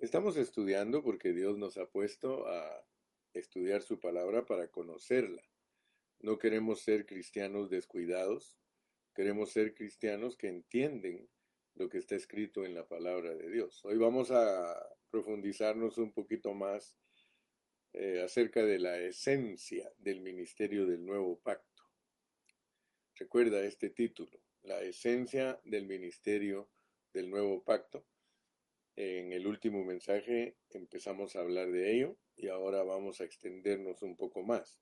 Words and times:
Estamos 0.00 0.38
estudiando 0.38 1.02
porque 1.02 1.34
Dios 1.34 1.58
nos 1.58 1.76
ha 1.76 1.84
puesto 1.84 2.48
a 2.48 2.86
estudiar 3.34 3.82
su 3.82 4.00
palabra 4.00 4.46
para 4.46 4.68
conocerla. 4.68 5.42
No 6.20 6.38
queremos 6.38 6.80
ser 6.80 7.04
cristianos 7.04 7.68
descuidados, 7.68 8.58
queremos 9.14 9.52
ser 9.52 9.74
cristianos 9.74 10.38
que 10.38 10.48
entienden 10.48 11.28
lo 11.74 11.90
que 11.90 11.98
está 11.98 12.14
escrito 12.14 12.64
en 12.64 12.74
la 12.74 12.88
palabra 12.88 13.34
de 13.34 13.50
Dios. 13.50 13.84
Hoy 13.84 13.98
vamos 13.98 14.30
a 14.30 14.74
profundizarnos 15.10 15.98
un 15.98 16.12
poquito 16.12 16.54
más 16.54 16.96
eh, 17.92 18.22
acerca 18.24 18.62
de 18.64 18.78
la 18.78 18.98
esencia 18.98 19.92
del 19.98 20.22
ministerio 20.22 20.86
del 20.86 21.04
nuevo 21.04 21.38
pacto. 21.40 21.84
Recuerda 23.16 23.62
este 23.64 23.90
título, 23.90 24.40
la 24.62 24.80
esencia 24.80 25.60
del 25.62 25.84
ministerio 25.84 26.70
del 27.12 27.28
nuevo 27.28 27.62
pacto. 27.62 28.06
En 29.02 29.32
el 29.32 29.46
último 29.46 29.82
mensaje 29.82 30.58
empezamos 30.68 31.34
a 31.34 31.40
hablar 31.40 31.70
de 31.70 31.96
ello 31.96 32.18
y 32.36 32.48
ahora 32.48 32.82
vamos 32.82 33.22
a 33.22 33.24
extendernos 33.24 34.02
un 34.02 34.14
poco 34.14 34.42
más. 34.42 34.78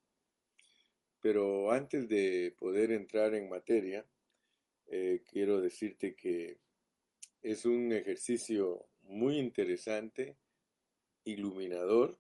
Pero 1.21 1.71
antes 1.71 2.09
de 2.09 2.53
poder 2.59 2.91
entrar 2.91 3.37
en 3.37 3.49
materia, 3.49 4.05
eh, 4.89 5.23
quiero 5.25 5.61
decirte 5.61 6.17
que 6.17 6.59
es 7.43 7.65
un 7.65 7.93
ejercicio 7.93 8.89
muy 9.03 9.39
interesante, 9.39 10.37
iluminador, 11.23 12.19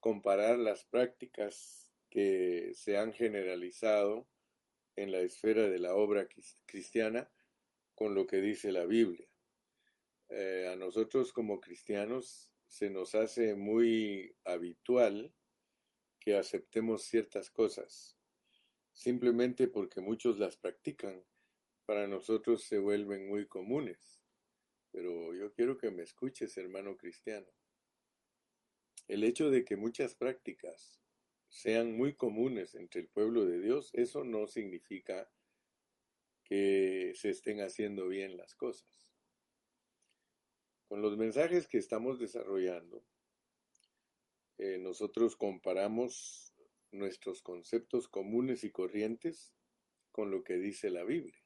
comparar 0.00 0.58
las 0.58 0.86
prácticas 0.86 1.92
que 2.08 2.72
se 2.72 2.96
han 2.96 3.12
generalizado 3.12 4.26
en 4.94 5.12
la 5.12 5.20
esfera 5.20 5.68
de 5.68 5.78
la 5.78 5.94
obra 5.94 6.26
cristiana 6.64 7.30
con 7.94 8.14
lo 8.14 8.26
que 8.26 8.40
dice 8.40 8.72
la 8.72 8.86
Biblia. 8.86 9.28
Eh, 10.28 10.68
a 10.72 10.76
nosotros 10.76 11.32
como 11.32 11.60
cristianos 11.60 12.50
se 12.68 12.90
nos 12.90 13.14
hace 13.14 13.54
muy 13.54 14.36
habitual 14.44 15.32
que 16.18 16.36
aceptemos 16.36 17.04
ciertas 17.04 17.50
cosas, 17.50 18.18
simplemente 18.92 19.68
porque 19.68 20.00
muchos 20.00 20.38
las 20.38 20.56
practican, 20.56 21.24
para 21.84 22.08
nosotros 22.08 22.64
se 22.64 22.78
vuelven 22.78 23.28
muy 23.28 23.46
comunes. 23.46 24.20
Pero 24.90 25.34
yo 25.34 25.52
quiero 25.52 25.78
que 25.78 25.90
me 25.90 26.02
escuches, 26.02 26.56
hermano 26.56 26.96
cristiano. 26.96 27.46
El 29.06 29.22
hecho 29.22 29.50
de 29.50 29.64
que 29.64 29.76
muchas 29.76 30.16
prácticas 30.16 31.00
sean 31.48 31.96
muy 31.96 32.16
comunes 32.16 32.74
entre 32.74 33.02
el 33.02 33.08
pueblo 33.08 33.46
de 33.46 33.60
Dios, 33.60 33.90
eso 33.92 34.24
no 34.24 34.48
significa 34.48 35.30
que 36.42 37.12
se 37.14 37.30
estén 37.30 37.60
haciendo 37.60 38.08
bien 38.08 38.36
las 38.36 38.56
cosas. 38.56 39.15
Con 40.88 41.02
los 41.02 41.16
mensajes 41.16 41.66
que 41.66 41.78
estamos 41.78 42.20
desarrollando, 42.20 43.04
eh, 44.58 44.78
nosotros 44.78 45.36
comparamos 45.36 46.54
nuestros 46.92 47.42
conceptos 47.42 48.08
comunes 48.08 48.62
y 48.62 48.70
corrientes 48.70 49.52
con 50.12 50.30
lo 50.30 50.44
que 50.44 50.58
dice 50.58 50.90
la 50.90 51.02
Biblia. 51.02 51.42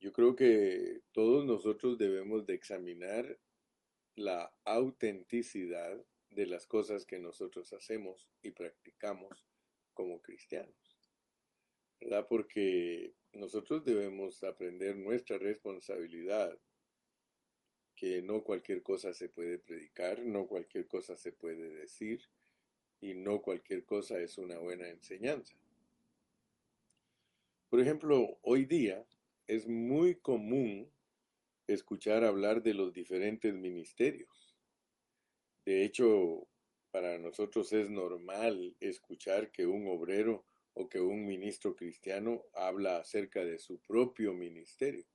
Yo 0.00 0.12
creo 0.12 0.36
que 0.36 1.00
todos 1.12 1.46
nosotros 1.46 1.96
debemos 1.96 2.44
de 2.44 2.54
examinar 2.54 3.40
la 4.16 4.54
autenticidad 4.64 6.04
de 6.28 6.46
las 6.46 6.66
cosas 6.66 7.06
que 7.06 7.18
nosotros 7.18 7.72
hacemos 7.72 8.28
y 8.42 8.50
practicamos 8.50 9.48
como 9.94 10.20
cristianos. 10.20 10.98
¿Verdad? 12.00 12.26
Porque 12.28 13.14
nosotros 13.32 13.82
debemos 13.82 14.44
aprender 14.44 14.96
nuestra 14.96 15.38
responsabilidad 15.38 16.60
que 17.94 18.22
no 18.22 18.42
cualquier 18.42 18.82
cosa 18.82 19.14
se 19.14 19.28
puede 19.28 19.58
predicar, 19.58 20.24
no 20.24 20.46
cualquier 20.46 20.86
cosa 20.86 21.16
se 21.16 21.32
puede 21.32 21.70
decir 21.70 22.22
y 23.00 23.14
no 23.14 23.42
cualquier 23.42 23.84
cosa 23.84 24.18
es 24.18 24.38
una 24.38 24.58
buena 24.58 24.88
enseñanza. 24.88 25.54
Por 27.68 27.80
ejemplo, 27.80 28.38
hoy 28.42 28.64
día 28.64 29.04
es 29.46 29.66
muy 29.66 30.16
común 30.16 30.90
escuchar 31.66 32.24
hablar 32.24 32.62
de 32.62 32.74
los 32.74 32.92
diferentes 32.92 33.54
ministerios. 33.54 34.54
De 35.64 35.84
hecho, 35.84 36.46
para 36.90 37.18
nosotros 37.18 37.72
es 37.72 37.90
normal 37.90 38.76
escuchar 38.80 39.50
que 39.50 39.66
un 39.66 39.88
obrero 39.88 40.44
o 40.74 40.88
que 40.88 41.00
un 41.00 41.26
ministro 41.26 41.74
cristiano 41.74 42.44
habla 42.52 42.98
acerca 42.98 43.44
de 43.44 43.58
su 43.58 43.80
propio 43.80 44.32
ministerio. 44.32 45.06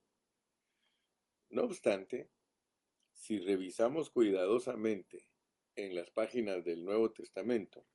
No 1.50 1.62
obstante, 1.62 2.28
si 3.20 3.38
revisamos 3.38 4.08
cuidadosamente 4.08 5.26
en 5.76 5.94
las 5.94 6.10
páginas 6.10 6.64
del 6.64 6.86
Nuevo 6.86 7.12
Testamento, 7.12 7.86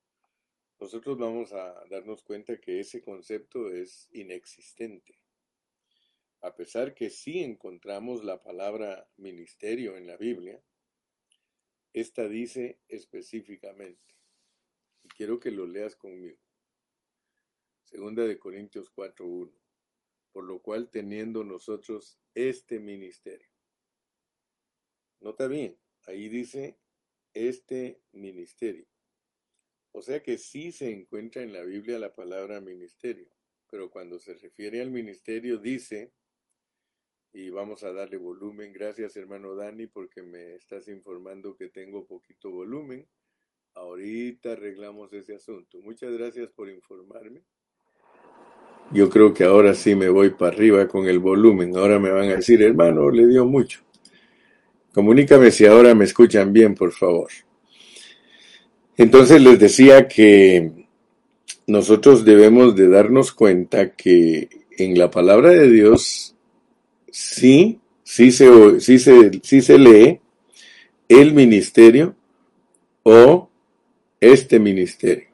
nosotros 0.79 1.17
vamos 1.17 1.51
a 1.51 1.83
darnos 1.89 2.21
cuenta 2.21 2.61
que 2.61 2.79
ese 2.79 3.01
concepto 3.01 3.71
es 3.71 4.07
inexistente. 4.11 5.19
A 6.41 6.55
pesar 6.55 6.93
que 6.93 7.09
sí 7.09 7.39
encontramos 7.39 8.23
la 8.23 8.43
palabra 8.43 9.09
ministerio 9.17 9.97
en 9.97 10.05
la 10.05 10.15
Biblia, 10.15 10.61
esta 11.91 12.27
dice 12.27 12.79
específicamente, 12.87 14.15
y 15.01 15.07
quiero 15.07 15.39
que 15.39 15.49
lo 15.49 15.65
leas 15.65 15.95
conmigo, 15.95 16.39
segunda 17.83 18.25
de 18.25 18.37
Corintios 18.37 18.93
4.1, 18.93 19.51
por 20.31 20.43
lo 20.43 20.61
cual 20.61 20.91
teniendo 20.91 21.43
nosotros 21.43 22.19
este 22.35 22.79
ministerio, 22.79 23.54
Nota 25.25 25.47
bien, 25.47 25.75
ahí 26.05 26.29
dice 26.29 26.77
este 27.33 27.99
ministerio. 28.11 28.85
O 29.91 30.03
sea 30.03 30.21
que 30.21 30.37
sí 30.37 30.71
se 30.71 30.91
encuentra 30.91 31.41
en 31.41 31.51
la 31.51 31.63
Biblia 31.63 31.97
la 31.97 32.13
palabra 32.13 32.61
ministerio, 32.61 33.27
pero 33.67 33.89
cuando 33.89 34.19
se 34.19 34.35
refiere 34.35 34.83
al 34.83 34.91
ministerio 34.91 35.57
dice, 35.57 36.13
y 37.33 37.49
vamos 37.49 37.83
a 37.83 37.91
darle 37.91 38.17
volumen, 38.17 38.71
gracias 38.71 39.15
hermano 39.15 39.55
Dani 39.55 39.87
porque 39.87 40.21
me 40.21 40.53
estás 40.53 40.87
informando 40.89 41.55
que 41.55 41.69
tengo 41.69 42.05
poquito 42.05 42.51
volumen. 42.51 43.07
Ahorita 43.73 44.51
arreglamos 44.51 45.11
ese 45.11 45.33
asunto. 45.33 45.81
Muchas 45.81 46.13
gracias 46.13 46.49
por 46.51 46.69
informarme. 46.69 47.41
Yo 48.91 49.09
creo 49.09 49.33
que 49.33 49.43
ahora 49.43 49.73
sí 49.73 49.95
me 49.95 50.07
voy 50.07 50.29
para 50.29 50.55
arriba 50.55 50.87
con 50.87 51.07
el 51.07 51.17
volumen. 51.17 51.75
Ahora 51.75 51.97
me 51.97 52.11
van 52.11 52.29
a 52.29 52.35
decir, 52.35 52.61
hermano, 52.61 53.09
le 53.09 53.25
dio 53.25 53.43
mucho. 53.43 53.85
Comunícame 54.95 55.51
si 55.51 55.65
ahora 55.65 55.93
me 55.93 56.05
escuchan 56.05 56.53
bien, 56.53 56.73
por 56.73 56.93
favor. 56.93 57.27
Entonces 58.95 59.41
les 59.41 59.59
decía 59.59 60.07
que 60.07 60.71
nosotros 61.67 62.23
debemos 62.23 62.77
de 62.77 62.87
darnos 62.87 63.33
cuenta 63.33 63.93
que 63.93 64.47
en 64.77 64.97
la 64.97 65.11
palabra 65.11 65.49
de 65.49 65.69
Dios 65.69 66.33
sí, 67.11 67.81
sí 68.05 68.31
se, 68.31 68.79
sí 68.79 68.97
se, 68.97 69.41
sí 69.43 69.61
se 69.61 69.77
lee 69.77 70.21
el 71.09 71.33
ministerio 71.33 72.15
o 73.03 73.49
este 74.21 74.61
ministerio. 74.61 75.27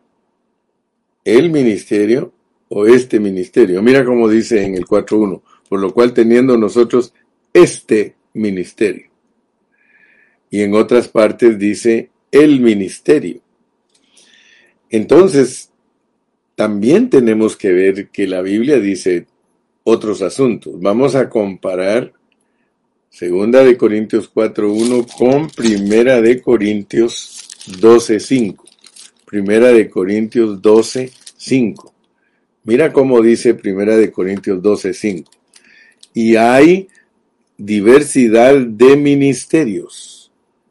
El 1.23 1.51
ministerio 1.51 2.33
o 2.67 2.87
este 2.87 3.19
ministerio. 3.19 3.83
Mira 3.83 4.03
cómo 4.03 4.27
dice 4.27 4.65
en 4.65 4.73
el 4.73 4.87
4.1, 4.87 5.39
por 5.69 5.79
lo 5.79 5.93
cual 5.93 6.15
teniendo 6.15 6.57
nosotros 6.57 7.13
este 7.53 8.15
ministerio 8.33 9.10
y 10.51 10.61
en 10.61 10.75
otras 10.75 11.07
partes 11.07 11.57
dice 11.57 12.11
el 12.29 12.59
ministerio. 12.59 13.41
Entonces, 14.89 15.71
también 16.55 17.09
tenemos 17.09 17.55
que 17.55 17.71
ver 17.71 18.09
que 18.09 18.27
la 18.27 18.41
Biblia 18.41 18.77
dice 18.79 19.25
otros 19.83 20.21
asuntos. 20.21 20.79
Vamos 20.79 21.15
a 21.15 21.29
comparar 21.29 22.13
Segunda 23.09 23.63
de 23.63 23.77
Corintios 23.77 24.31
4.1 24.33 25.07
con 25.17 25.49
Primera 25.49 26.21
de 26.21 26.41
Corintios 26.41 27.49
12.5. 27.67 28.57
Primera 29.25 29.69
de 29.69 29.89
Corintios 29.89 30.61
12.5. 30.61 31.91
Mira 32.65 32.91
cómo 32.91 33.21
dice 33.21 33.53
Primera 33.53 33.97
de 33.97 34.11
Corintios 34.11 34.61
12.5. 34.61 35.25
Y 36.13 36.35
hay 36.35 36.89
diversidad 37.57 38.57
de 38.59 38.97
ministerios 38.97 40.20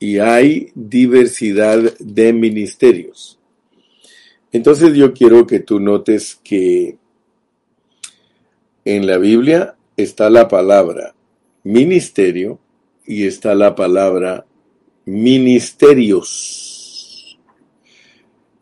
y 0.01 0.19
hay 0.19 0.73
diversidad 0.75 1.97
de 1.99 2.33
ministerios. 2.33 3.39
Entonces 4.51 4.95
yo 4.95 5.13
quiero 5.15 5.47
que 5.47 5.61
tú 5.61 5.79
notes 5.79 6.41
que 6.43 6.97
en 8.85 9.07
la 9.07 9.19
Biblia 9.19 9.77
está 9.97 10.29
la 10.31 10.49
palabra 10.49 11.15
ministerio 11.63 12.59
y 13.07 13.27
está 13.27 13.55
la 13.55 13.75
palabra 13.75 14.47
ministerios. 15.05 16.59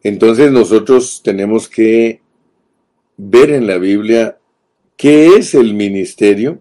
Entonces 0.03 0.51
nosotros 0.51 1.23
tenemos 1.23 1.69
que 1.69 2.21
ver 3.17 3.51
en 3.51 3.67
la 3.67 3.79
Biblia 3.79 4.39
qué 4.97 5.37
es 5.37 5.55
el 5.55 5.75
ministerio 5.75 6.61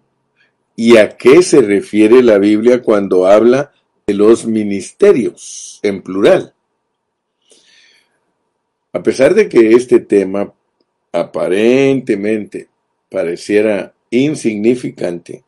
y 0.76 0.98
a 0.98 1.18
qué 1.18 1.42
se 1.42 1.62
refiere 1.62 2.22
la 2.22 2.38
Biblia 2.38 2.84
cuando 2.84 3.26
habla 3.26 3.72
de 4.08 4.14
los 4.14 4.46
ministerios, 4.46 5.82
en 5.84 6.02
plural. 6.02 6.54
A 8.94 9.04
pesar 9.04 9.36
de 9.36 9.50
que 9.50 9.74
este 9.74 10.00
tema 10.00 10.54
aparentemente 11.12 12.70
pareciera 13.10 13.94
insignificante, 14.10 15.44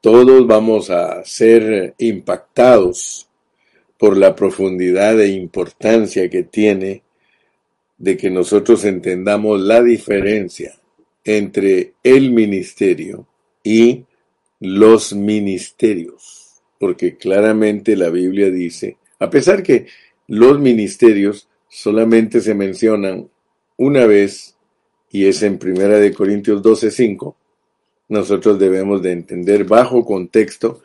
todos 0.00 0.46
vamos 0.46 0.90
a 0.90 1.24
ser 1.24 1.94
impactados 1.98 3.28
por 3.98 4.16
la 4.16 4.36
profundidad 4.36 5.20
e 5.20 5.32
importancia 5.32 6.30
que 6.30 6.44
tiene 6.44 7.02
de 7.98 8.16
que 8.16 8.30
nosotros 8.30 8.84
entendamos 8.84 9.60
la 9.60 9.82
diferencia 9.82 10.78
entre 11.24 11.94
el 12.04 12.30
ministerio 12.30 13.26
y 13.64 14.04
los 14.60 15.12
ministerios, 15.12 16.41
porque 16.82 17.16
claramente 17.16 17.94
la 17.94 18.10
Biblia 18.10 18.50
dice, 18.50 18.96
a 19.20 19.30
pesar 19.30 19.62
que 19.62 19.86
los 20.26 20.58
ministerios 20.58 21.48
solamente 21.68 22.40
se 22.40 22.56
mencionan 22.56 23.30
una 23.76 24.04
vez 24.04 24.56
y 25.08 25.26
es 25.26 25.44
en 25.44 25.58
Primera 25.58 26.00
de 26.00 26.12
Corintios 26.12 26.60
12:5, 26.60 27.36
nosotros 28.08 28.58
debemos 28.58 29.00
de 29.00 29.12
entender 29.12 29.62
bajo 29.62 30.04
contexto 30.04 30.82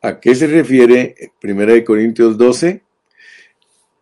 a 0.00 0.20
qué 0.20 0.36
se 0.36 0.46
refiere 0.46 1.16
Primera 1.40 1.72
de 1.72 1.82
Corintios 1.82 2.38
12 2.38 2.82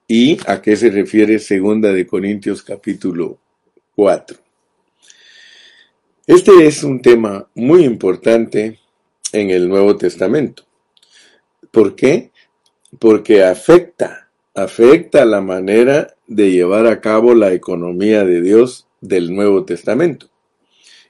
y 0.07 0.37
a 0.47 0.61
qué 0.61 0.77
se 0.77 0.91
refiere 0.91 1.39
Segunda 1.39 1.95
de 1.95 2.07
Corintios 2.07 2.63
capítulo 2.63 3.39
4. 3.97 4.37
Este 6.27 6.67
es 6.67 6.85
un 6.85 7.01
tema 7.01 7.49
muy 7.55 7.85
importante 7.85 8.79
en 9.33 9.49
el 9.49 9.67
Nuevo 9.67 9.97
Testamento. 9.97 10.68
¿Por 11.71 11.95
qué? 11.95 12.31
Porque 12.99 13.45
afecta, 13.45 14.31
afecta 14.55 15.25
la 15.25 15.41
manera 15.41 16.15
de 16.27 16.51
llevar 16.51 16.87
a 16.87 17.01
cabo 17.01 17.35
la 17.35 17.53
economía 17.53 18.25
de 18.25 18.41
Dios 18.41 18.87
del 19.01 19.35
Nuevo 19.35 19.65
Testamento. 19.65 20.29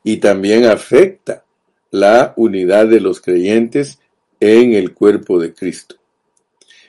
Y 0.04 0.18
también 0.18 0.64
afecta 0.64 1.44
la 1.90 2.32
unidad 2.36 2.86
de 2.86 3.00
los 3.00 3.20
creyentes 3.20 3.98
en 4.40 4.74
el 4.74 4.94
cuerpo 4.94 5.40
de 5.40 5.52
Cristo. 5.54 5.96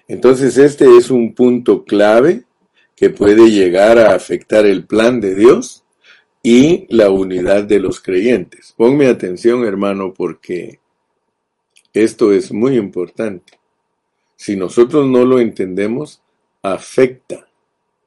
Entonces 0.08 0.58
este 0.58 0.98
es 0.98 1.12
un 1.12 1.34
punto 1.34 1.84
clave 1.84 2.44
que 2.96 3.10
puede 3.10 3.50
llegar 3.50 3.98
a 3.98 4.14
afectar 4.14 4.66
el 4.66 4.86
plan 4.86 5.22
de 5.22 5.36
Dios 5.36 5.84
y 6.44 6.86
la 6.90 7.10
unidad 7.10 7.64
de 7.64 7.80
los 7.80 8.02
creyentes. 8.02 8.74
Ponme 8.76 9.08
atención 9.08 9.66
hermano 9.66 10.14
porque 10.14 10.80
esto 11.94 12.34
es 12.34 12.52
muy 12.52 12.76
importante. 12.76 13.59
Si 14.40 14.56
nosotros 14.56 15.06
no 15.06 15.26
lo 15.26 15.42
entendemos, 15.42 16.22
afecta, 16.62 17.50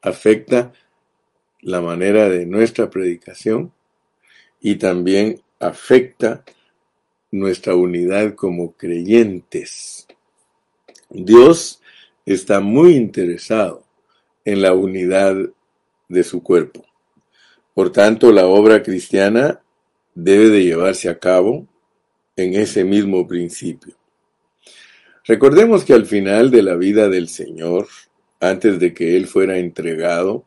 afecta 0.00 0.72
la 1.60 1.82
manera 1.82 2.30
de 2.30 2.46
nuestra 2.46 2.88
predicación 2.88 3.70
y 4.58 4.76
también 4.76 5.42
afecta 5.60 6.42
nuestra 7.30 7.76
unidad 7.76 8.34
como 8.34 8.72
creyentes. 8.72 10.08
Dios 11.10 11.82
está 12.24 12.60
muy 12.60 12.94
interesado 12.94 13.84
en 14.46 14.62
la 14.62 14.72
unidad 14.72 15.36
de 16.08 16.24
su 16.24 16.42
cuerpo. 16.42 16.82
Por 17.74 17.92
tanto, 17.92 18.32
la 18.32 18.46
obra 18.46 18.82
cristiana 18.82 19.60
debe 20.14 20.48
de 20.48 20.64
llevarse 20.64 21.10
a 21.10 21.18
cabo 21.18 21.66
en 22.36 22.54
ese 22.54 22.84
mismo 22.84 23.28
principio. 23.28 24.01
Recordemos 25.24 25.84
que 25.84 25.92
al 25.92 26.06
final 26.06 26.50
de 26.50 26.62
la 26.62 26.74
vida 26.74 27.08
del 27.08 27.28
Señor, 27.28 27.86
antes 28.40 28.80
de 28.80 28.92
que 28.92 29.16
Él 29.16 29.28
fuera 29.28 29.58
entregado, 29.58 30.44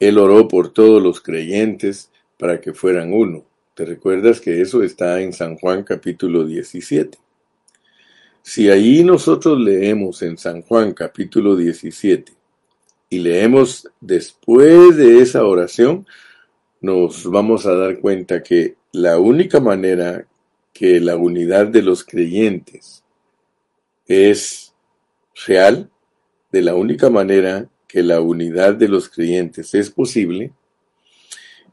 Él 0.00 0.18
oró 0.18 0.48
por 0.48 0.72
todos 0.72 1.00
los 1.00 1.20
creyentes 1.20 2.10
para 2.36 2.60
que 2.60 2.74
fueran 2.74 3.12
uno. 3.12 3.44
¿Te 3.74 3.84
recuerdas 3.84 4.40
que 4.40 4.60
eso 4.60 4.82
está 4.82 5.20
en 5.20 5.32
San 5.32 5.56
Juan 5.56 5.84
capítulo 5.84 6.44
17? 6.44 7.16
Si 8.42 8.70
ahí 8.70 9.04
nosotros 9.04 9.60
leemos 9.60 10.20
en 10.22 10.36
San 10.36 10.62
Juan 10.62 10.92
capítulo 10.92 11.54
17 11.54 12.32
y 13.10 13.18
leemos 13.20 13.88
después 14.00 14.96
de 14.96 15.20
esa 15.20 15.44
oración, 15.44 16.06
nos 16.80 17.30
vamos 17.30 17.66
a 17.66 17.74
dar 17.76 18.00
cuenta 18.00 18.42
que 18.42 18.74
la 18.90 19.18
única 19.20 19.60
manera 19.60 20.26
que 20.72 20.98
la 21.00 21.16
unidad 21.16 21.68
de 21.68 21.82
los 21.82 22.02
creyentes 22.02 23.04
es 24.06 24.74
real, 25.46 25.90
de 26.52 26.62
la 26.62 26.74
única 26.74 27.10
manera 27.10 27.68
que 27.88 28.02
la 28.02 28.20
unidad 28.20 28.74
de 28.74 28.88
los 28.88 29.08
creyentes 29.08 29.74
es 29.74 29.90
posible, 29.90 30.52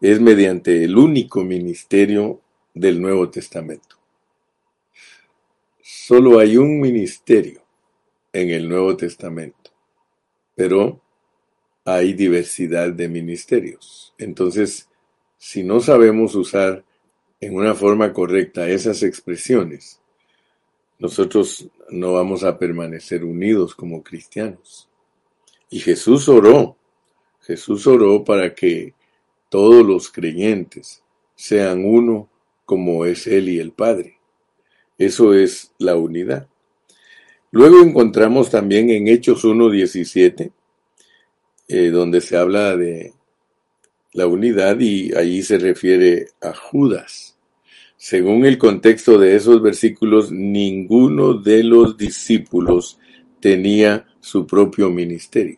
es 0.02 0.20
mediante 0.20 0.84
el 0.84 0.98
único 0.98 1.44
ministerio 1.44 2.42
del 2.74 3.02
Nuevo 3.02 3.30
Testamento. 3.30 3.98
Solo 5.82 6.40
hay 6.40 6.58
un 6.58 6.82
ministerio 6.82 7.62
en 8.34 8.50
el 8.50 8.68
Nuevo 8.68 8.98
Testamento, 8.98 9.72
pero 10.56 11.02
hay 11.86 12.14
diversidad 12.14 12.92
de 12.92 13.08
ministerios. 13.08 14.14
Entonces, 14.18 14.90
si 15.38 15.64
no 15.64 15.80
sabemos 15.80 16.36
usar 16.36 16.84
en 17.40 17.56
una 17.56 17.76
forma 17.76 18.12
correcta 18.14 18.68
esas 18.70 19.04
expresiones, 19.04 20.02
nosotros 21.00 21.68
no 21.90 22.14
vamos 22.14 22.44
a 22.44 22.58
permanecer 22.58 23.24
unidos 23.24 23.76
como 23.76 24.04
cristianos. 24.04 24.90
Y 25.70 25.80
Jesús 25.80 26.30
oró, 26.30 26.78
Jesús 27.42 27.88
oró 27.88 28.24
para 28.24 28.54
que 28.54 28.94
todos 29.50 29.86
los 29.86 30.12
creyentes 30.12 31.04
sean 31.36 31.86
uno 31.86 32.30
como 32.66 33.06
es 33.06 33.28
Él 33.28 33.50
y 33.50 33.60
el 33.60 33.72
Padre. 33.72 34.18
Eso 34.98 35.34
es 35.34 35.72
la 35.78 35.96
unidad. 35.96 36.48
Luego 37.52 37.82
encontramos 37.84 38.50
también 38.50 38.90
en 38.90 39.08
Hechos 39.08 39.44
1.17, 39.44 40.52
eh, 41.68 41.90
donde 41.90 42.22
se 42.22 42.38
habla 42.38 42.76
de 42.76 43.14
la 44.14 44.28
unidad 44.28 44.80
y 44.80 45.14
allí 45.14 45.44
se 45.44 45.58
refiere 45.58 46.30
a 46.42 46.54
Judas. 46.54 47.33
Según 48.06 48.46
el 48.46 48.58
contexto 48.58 49.18
de 49.18 49.38
esos 49.38 49.62
versículos, 49.62 50.30
ninguno 50.30 51.36
de 51.36 51.64
los 51.64 51.96
discípulos 51.96 53.00
tenía 53.40 54.06
su 54.20 54.46
propio 54.46 54.90
ministerio. 54.90 55.58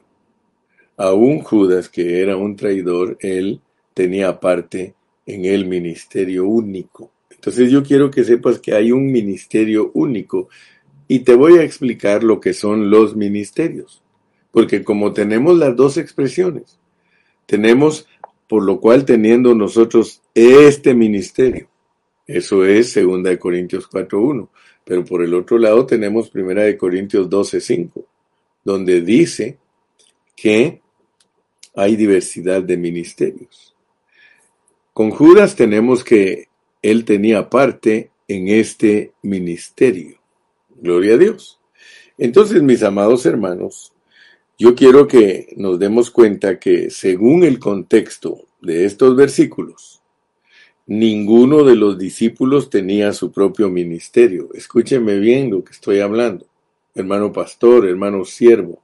Aún 0.95 1.39
Judas, 1.39 1.89
que 1.89 2.21
era 2.21 2.37
un 2.37 2.55
traidor, 2.55 3.17
él 3.19 3.61
tenía 3.95 4.39
parte 4.39 4.93
en 5.25 5.45
el 5.45 5.65
ministerio 5.65 6.45
único. 6.45 7.09
Entonces 7.31 7.71
yo 7.71 7.81
quiero 7.81 8.11
que 8.11 8.23
sepas 8.23 8.59
que 8.59 8.75
hay 8.75 8.91
un 8.91 9.11
ministerio 9.11 9.89
único 9.95 10.47
y 11.07 11.21
te 11.21 11.33
voy 11.33 11.57
a 11.57 11.63
explicar 11.63 12.23
lo 12.23 12.39
que 12.39 12.53
son 12.53 12.91
los 12.91 13.15
ministerios. 13.15 14.03
Porque 14.51 14.83
como 14.83 15.13
tenemos 15.13 15.57
las 15.57 15.75
dos 15.75 15.97
expresiones, 15.97 16.77
tenemos 17.47 18.07
por 18.47 18.63
lo 18.63 18.79
cual 18.79 19.03
teniendo 19.03 19.55
nosotros 19.55 20.21
este 20.35 20.93
ministerio. 20.93 21.69
Eso 22.27 22.65
es 22.65 22.91
segunda 22.91 23.29
de 23.29 23.39
Corintios 23.39 23.89
4.1. 23.89 24.49
Pero 24.83 25.03
por 25.03 25.23
el 25.23 25.33
otro 25.33 25.57
lado 25.57 25.85
tenemos 25.85 26.29
primera 26.29 26.63
de 26.63 26.77
Corintios 26.77 27.29
12.5, 27.29 28.05
donde 28.63 29.01
dice 29.01 29.57
que 30.35 30.81
hay 31.75 31.95
diversidad 31.95 32.61
de 32.61 32.77
ministerios. 32.77 33.75
Con 34.93 35.11
Judas 35.11 35.55
tenemos 35.55 36.03
que 36.03 36.47
él 36.81 37.03
tenía 37.03 37.49
parte 37.49 38.11
en 38.27 38.47
este 38.47 39.11
ministerio. 39.23 40.17
Gloria 40.81 41.15
a 41.15 41.17
Dios. 41.17 41.59
Entonces, 42.17 42.61
mis 42.61 42.83
amados 42.83 43.25
hermanos, 43.25 43.91
yo 44.57 44.73
quiero 44.75 45.07
que 45.07 45.53
nos 45.57 45.79
demos 45.79 46.11
cuenta 46.11 46.59
que 46.59 46.89
según 46.89 47.43
el 47.43 47.59
contexto 47.59 48.45
de 48.61 48.85
estos 48.85 49.15
versículos, 49.15 49.94
ninguno 50.87 51.63
de 51.63 51.75
los 51.75 51.97
discípulos 51.97 52.69
tenía 52.69 53.13
su 53.13 53.31
propio 53.31 53.69
ministerio. 53.69 54.49
Escúcheme 54.53 55.19
bien 55.19 55.49
lo 55.51 55.63
que 55.63 55.73
estoy 55.73 55.99
hablando. 55.99 56.45
Hermano 56.93 57.31
pastor, 57.31 57.87
hermano 57.87 58.25
siervo, 58.25 58.83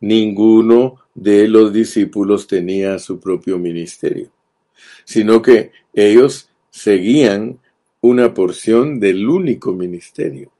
ninguno 0.00 0.96
de 1.14 1.48
los 1.48 1.72
discípulos 1.72 2.46
tenía 2.46 2.98
su 2.98 3.20
propio 3.20 3.58
ministerio 3.58 4.30
sino 5.04 5.42
que 5.42 5.72
ellos 5.92 6.48
seguían 6.70 7.58
una 8.00 8.32
porción 8.32 9.00
del 9.00 9.28
único 9.28 9.72
ministerio. 9.72 10.50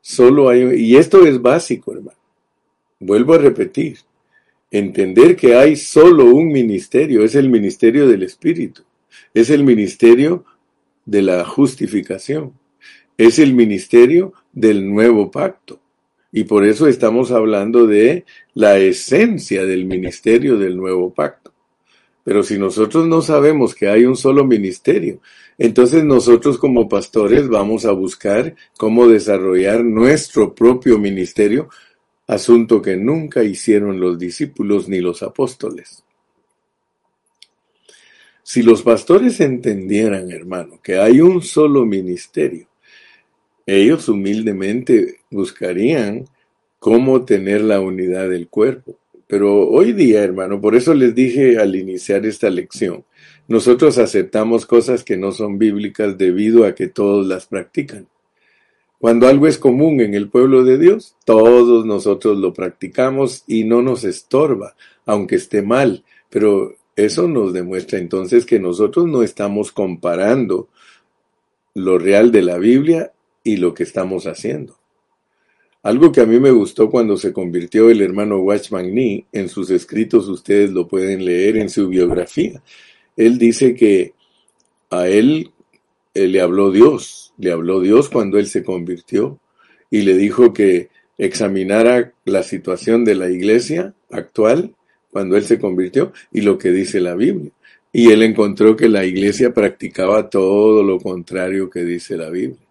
Solo 0.00 0.48
hay, 0.48 0.62
y 0.74 0.96
esto 0.96 1.24
es 1.26 1.40
básico, 1.40 1.92
hermano. 1.92 2.18
Vuelvo 2.98 3.34
a 3.34 3.38
repetir, 3.38 3.98
entender 4.70 5.36
que 5.36 5.54
hay 5.54 5.76
solo 5.76 6.24
un 6.26 6.48
ministerio, 6.48 7.22
es 7.24 7.34
el 7.34 7.48
ministerio 7.48 8.06
del 8.06 8.22
Espíritu, 8.22 8.82
es 9.34 9.50
el 9.50 9.64
ministerio 9.64 10.44
de 11.04 11.22
la 11.22 11.44
justificación, 11.44 12.54
es 13.16 13.38
el 13.38 13.54
ministerio 13.54 14.32
del 14.52 14.88
nuevo 14.88 15.30
pacto. 15.30 15.80
Y 16.32 16.44
por 16.44 16.64
eso 16.64 16.86
estamos 16.86 17.32
hablando 17.32 17.86
de 17.86 18.24
la 18.54 18.78
esencia 18.78 19.64
del 19.66 19.84
ministerio 19.84 20.56
del 20.58 20.76
nuevo 20.76 21.12
pacto. 21.12 21.52
Pero 22.22 22.42
si 22.42 22.58
nosotros 22.58 23.06
no 23.06 23.22
sabemos 23.22 23.74
que 23.74 23.88
hay 23.88 24.04
un 24.04 24.16
solo 24.16 24.44
ministerio, 24.44 25.20
entonces 25.58 26.04
nosotros 26.04 26.58
como 26.58 26.88
pastores 26.88 27.48
vamos 27.48 27.84
a 27.84 27.92
buscar 27.92 28.54
cómo 28.76 29.08
desarrollar 29.08 29.84
nuestro 29.84 30.54
propio 30.54 30.98
ministerio, 30.98 31.68
asunto 32.26 32.80
que 32.80 32.96
nunca 32.96 33.42
hicieron 33.42 33.98
los 33.98 34.18
discípulos 34.18 34.88
ni 34.88 35.00
los 35.00 35.22
apóstoles. 35.22 36.04
Si 38.52 38.64
los 38.64 38.82
pastores 38.82 39.38
entendieran, 39.38 40.32
hermano, 40.32 40.80
que 40.82 40.98
hay 40.98 41.20
un 41.20 41.40
solo 41.40 41.86
ministerio, 41.86 42.66
ellos 43.64 44.08
humildemente 44.08 45.20
buscarían 45.30 46.24
cómo 46.80 47.24
tener 47.24 47.60
la 47.60 47.78
unidad 47.78 48.28
del 48.28 48.48
cuerpo. 48.48 48.98
Pero 49.28 49.68
hoy 49.68 49.92
día, 49.92 50.24
hermano, 50.24 50.60
por 50.60 50.74
eso 50.74 50.94
les 50.94 51.14
dije 51.14 51.58
al 51.58 51.76
iniciar 51.76 52.26
esta 52.26 52.50
lección, 52.50 53.04
nosotros 53.46 53.98
aceptamos 53.98 54.66
cosas 54.66 55.04
que 55.04 55.16
no 55.16 55.30
son 55.30 55.56
bíblicas 55.56 56.18
debido 56.18 56.64
a 56.64 56.74
que 56.74 56.88
todos 56.88 57.24
las 57.28 57.46
practican. 57.46 58.08
Cuando 58.98 59.28
algo 59.28 59.46
es 59.46 59.58
común 59.58 60.00
en 60.00 60.14
el 60.14 60.28
pueblo 60.28 60.64
de 60.64 60.76
Dios, 60.76 61.14
todos 61.24 61.86
nosotros 61.86 62.36
lo 62.36 62.52
practicamos 62.52 63.44
y 63.46 63.62
no 63.62 63.80
nos 63.80 64.02
estorba, 64.02 64.74
aunque 65.06 65.36
esté 65.36 65.62
mal. 65.62 66.02
Pero 66.30 66.79
eso 67.04 67.28
nos 67.28 67.52
demuestra 67.52 67.98
entonces 67.98 68.46
que 68.46 68.58
nosotros 68.58 69.06
no 69.06 69.22
estamos 69.22 69.72
comparando 69.72 70.68
lo 71.74 71.98
real 71.98 72.32
de 72.32 72.42
la 72.42 72.58
Biblia 72.58 73.12
y 73.44 73.56
lo 73.56 73.74
que 73.74 73.82
estamos 73.82 74.26
haciendo. 74.26 74.78
Algo 75.82 76.12
que 76.12 76.20
a 76.20 76.26
mí 76.26 76.38
me 76.38 76.50
gustó 76.50 76.90
cuando 76.90 77.16
se 77.16 77.32
convirtió 77.32 77.88
el 77.88 78.02
hermano 78.02 78.38
Watchman 78.38 78.94
Nee, 78.94 79.24
en 79.32 79.48
sus 79.48 79.70
escritos 79.70 80.28
ustedes 80.28 80.70
lo 80.70 80.86
pueden 80.86 81.24
leer 81.24 81.56
en 81.56 81.70
su 81.70 81.88
biografía. 81.88 82.62
Él 83.16 83.38
dice 83.38 83.74
que 83.74 84.12
a 84.90 85.08
él, 85.08 85.52
él 86.12 86.32
le 86.32 86.40
habló 86.42 86.70
Dios, 86.70 87.32
le 87.38 87.52
habló 87.52 87.80
Dios 87.80 88.10
cuando 88.10 88.38
él 88.38 88.46
se 88.46 88.62
convirtió 88.62 89.38
y 89.90 90.02
le 90.02 90.16
dijo 90.16 90.52
que 90.52 90.90
examinara 91.16 92.12
la 92.24 92.42
situación 92.42 93.04
de 93.04 93.14
la 93.14 93.30
iglesia 93.30 93.94
actual 94.10 94.74
cuando 95.10 95.36
él 95.36 95.44
se 95.44 95.58
convirtió 95.58 96.12
y 96.32 96.40
lo 96.42 96.58
que 96.58 96.70
dice 96.70 97.00
la 97.00 97.14
Biblia. 97.14 97.50
Y 97.92 98.10
él 98.12 98.22
encontró 98.22 98.76
que 98.76 98.88
la 98.88 99.04
iglesia 99.04 99.52
practicaba 99.52 100.30
todo 100.30 100.82
lo 100.82 100.98
contrario 100.98 101.68
que 101.68 101.84
dice 101.84 102.16
la 102.16 102.30
Biblia. 102.30 102.66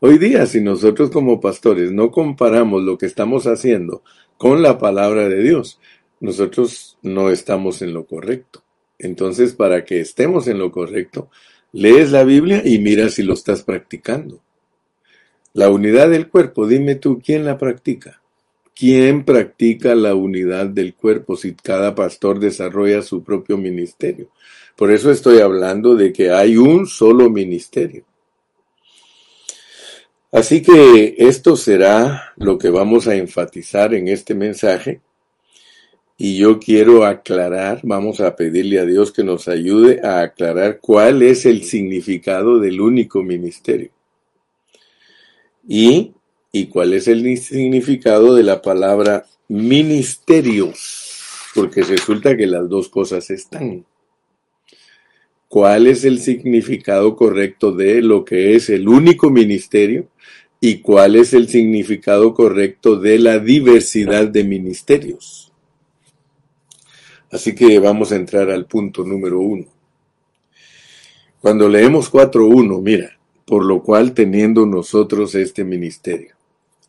Hoy 0.00 0.18
día, 0.18 0.46
si 0.46 0.60
nosotros 0.60 1.10
como 1.10 1.40
pastores 1.40 1.92
no 1.92 2.10
comparamos 2.10 2.82
lo 2.82 2.98
que 2.98 3.06
estamos 3.06 3.46
haciendo 3.46 4.02
con 4.36 4.62
la 4.62 4.78
palabra 4.78 5.28
de 5.28 5.42
Dios, 5.42 5.80
nosotros 6.20 6.98
no 7.02 7.30
estamos 7.30 7.82
en 7.82 7.92
lo 7.92 8.06
correcto. 8.06 8.62
Entonces, 8.98 9.52
para 9.52 9.84
que 9.84 10.00
estemos 10.00 10.46
en 10.46 10.58
lo 10.58 10.70
correcto, 10.70 11.28
lees 11.72 12.12
la 12.12 12.22
Biblia 12.22 12.62
y 12.64 12.78
mira 12.78 13.08
si 13.08 13.24
lo 13.24 13.34
estás 13.34 13.64
practicando. 13.64 14.40
La 15.52 15.68
unidad 15.68 16.08
del 16.08 16.28
cuerpo, 16.28 16.66
dime 16.66 16.94
tú, 16.94 17.20
¿quién 17.24 17.44
la 17.44 17.58
practica? 17.58 18.21
¿Quién 18.74 19.24
practica 19.24 19.94
la 19.94 20.14
unidad 20.14 20.66
del 20.66 20.94
cuerpo 20.94 21.36
si 21.36 21.54
cada 21.54 21.94
pastor 21.94 22.40
desarrolla 22.40 23.02
su 23.02 23.22
propio 23.22 23.58
ministerio? 23.58 24.28
Por 24.76 24.90
eso 24.90 25.10
estoy 25.10 25.40
hablando 25.40 25.94
de 25.94 26.12
que 26.12 26.30
hay 26.30 26.56
un 26.56 26.86
solo 26.86 27.28
ministerio. 27.28 28.04
Así 30.32 30.62
que 30.62 31.14
esto 31.18 31.56
será 31.56 32.32
lo 32.36 32.56
que 32.56 32.70
vamos 32.70 33.06
a 33.06 33.14
enfatizar 33.14 33.92
en 33.92 34.08
este 34.08 34.34
mensaje. 34.34 35.02
Y 36.16 36.38
yo 36.38 36.58
quiero 36.58 37.04
aclarar, 37.04 37.80
vamos 37.82 38.20
a 38.20 38.34
pedirle 38.34 38.78
a 38.78 38.86
Dios 38.86 39.12
que 39.12 39.24
nos 39.24 39.48
ayude 39.48 40.00
a 40.02 40.22
aclarar 40.22 40.78
cuál 40.80 41.22
es 41.22 41.44
el 41.44 41.64
significado 41.64 42.58
del 42.58 42.80
único 42.80 43.22
ministerio. 43.22 43.90
Y, 45.68 46.12
y 46.52 46.66
cuál 46.66 46.92
es 46.92 47.08
el 47.08 47.36
significado 47.38 48.34
de 48.34 48.44
la 48.44 48.62
palabra 48.62 49.26
ministerios, 49.48 51.50
porque 51.54 51.82
resulta 51.82 52.36
que 52.36 52.46
las 52.46 52.68
dos 52.68 52.88
cosas 52.88 53.30
están 53.30 53.84
cuál 55.52 55.86
es 55.86 56.06
el 56.06 56.18
significado 56.18 57.14
correcto 57.14 57.72
de 57.72 58.00
lo 58.00 58.24
que 58.24 58.54
es 58.54 58.70
el 58.70 58.88
único 58.88 59.28
ministerio 59.28 60.08
y 60.62 60.78
cuál 60.78 61.14
es 61.14 61.34
el 61.34 61.46
significado 61.46 62.32
correcto 62.32 62.96
de 62.96 63.18
la 63.18 63.38
diversidad 63.38 64.28
de 64.28 64.44
ministerios. 64.44 65.52
Así 67.30 67.54
que 67.54 67.78
vamos 67.78 68.12
a 68.12 68.16
entrar 68.16 68.48
al 68.48 68.64
punto 68.64 69.04
número 69.04 69.40
uno. 69.40 69.66
Cuando 71.42 71.68
leemos 71.68 72.10
4.1, 72.10 72.80
mira, 72.80 73.18
por 73.44 73.66
lo 73.66 73.82
cual 73.82 74.14
teniendo 74.14 74.64
nosotros 74.64 75.34
este 75.34 75.64
ministerio, 75.64 76.34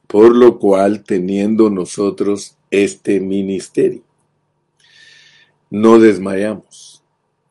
por 0.08 0.36
lo 0.36 0.60
cual 0.60 1.04
teniendo 1.04 1.70
nosotros 1.70 2.58
este 2.72 3.20
ministerio, 3.20 4.04
no 5.70 6.00
desmayamos 6.00 6.94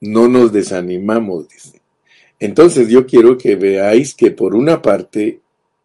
no 0.02 0.26
nos 0.26 0.52
desanimamos, 0.52 1.48
dice. 1.48 1.80
Entonces 2.40 2.88
yo 2.88 3.06
quiero 3.06 3.38
que 3.38 3.54
veáis 3.54 4.14
que 4.14 4.32
por 4.32 4.56
una 4.56 4.82
parte 4.82 5.40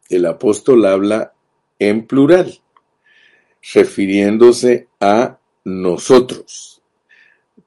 el 0.10 0.26
apóstol 0.26 0.86
habla 0.88 1.34
en 1.78 2.08
plural, 2.08 2.60
refiriéndose 3.74 4.88
a 5.00 5.38
nosotros, 5.64 6.82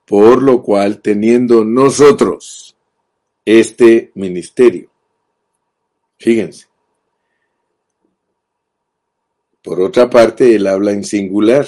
por 0.04 0.42
lo 0.42 0.60
cual 0.60 1.00
teniendo 1.00 1.64
nosotros 1.64 2.76
este 3.44 4.10
ministerio. 4.16 4.90
Fíjense. 6.18 6.69
Por 9.62 9.80
otra 9.80 10.08
parte, 10.08 10.54
él 10.54 10.66
habla 10.66 10.92
en 10.92 11.04
singular, 11.04 11.66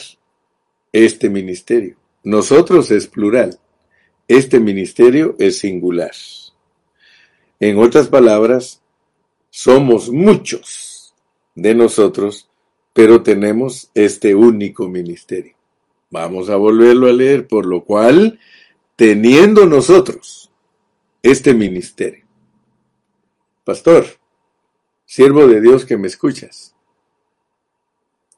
este 0.93 1.31
ministerio. 1.31 1.97
Nosotros 2.25 2.91
es 2.91 3.07
plural. 3.07 3.59
Este 4.29 4.61
ministerio 4.61 5.37
es 5.39 5.59
singular. 5.59 6.13
En 7.61 7.79
otras 7.79 8.09
palabras, 8.09 8.83
somos 9.51 10.11
muchos 10.11 11.15
de 11.55 11.75
nosotros, 11.75 12.49
pero 12.93 13.23
tenemos 13.23 13.91
este 13.95 14.35
único 14.35 14.89
ministerio. 14.89 15.55
Vamos 16.11 16.51
a 16.51 16.57
volverlo 16.57 17.09
a 17.09 17.13
leer, 17.13 17.47
por 17.47 17.67
lo 17.67 17.85
cual, 17.85 18.39
teniendo 18.97 19.67
nosotros 19.67 20.51
este 21.23 21.55
ministerio. 21.55 22.25
Pastor, 23.65 24.07
siervo 25.05 25.47
de 25.47 25.61
Dios 25.61 25.85
que 25.85 25.97
me 25.97 26.09
escuchas, 26.09 26.75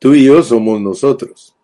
tú 0.05 0.15
y 0.15 0.25
yo 0.25 0.43
somos 0.43 0.83
nosotros. 0.83 1.57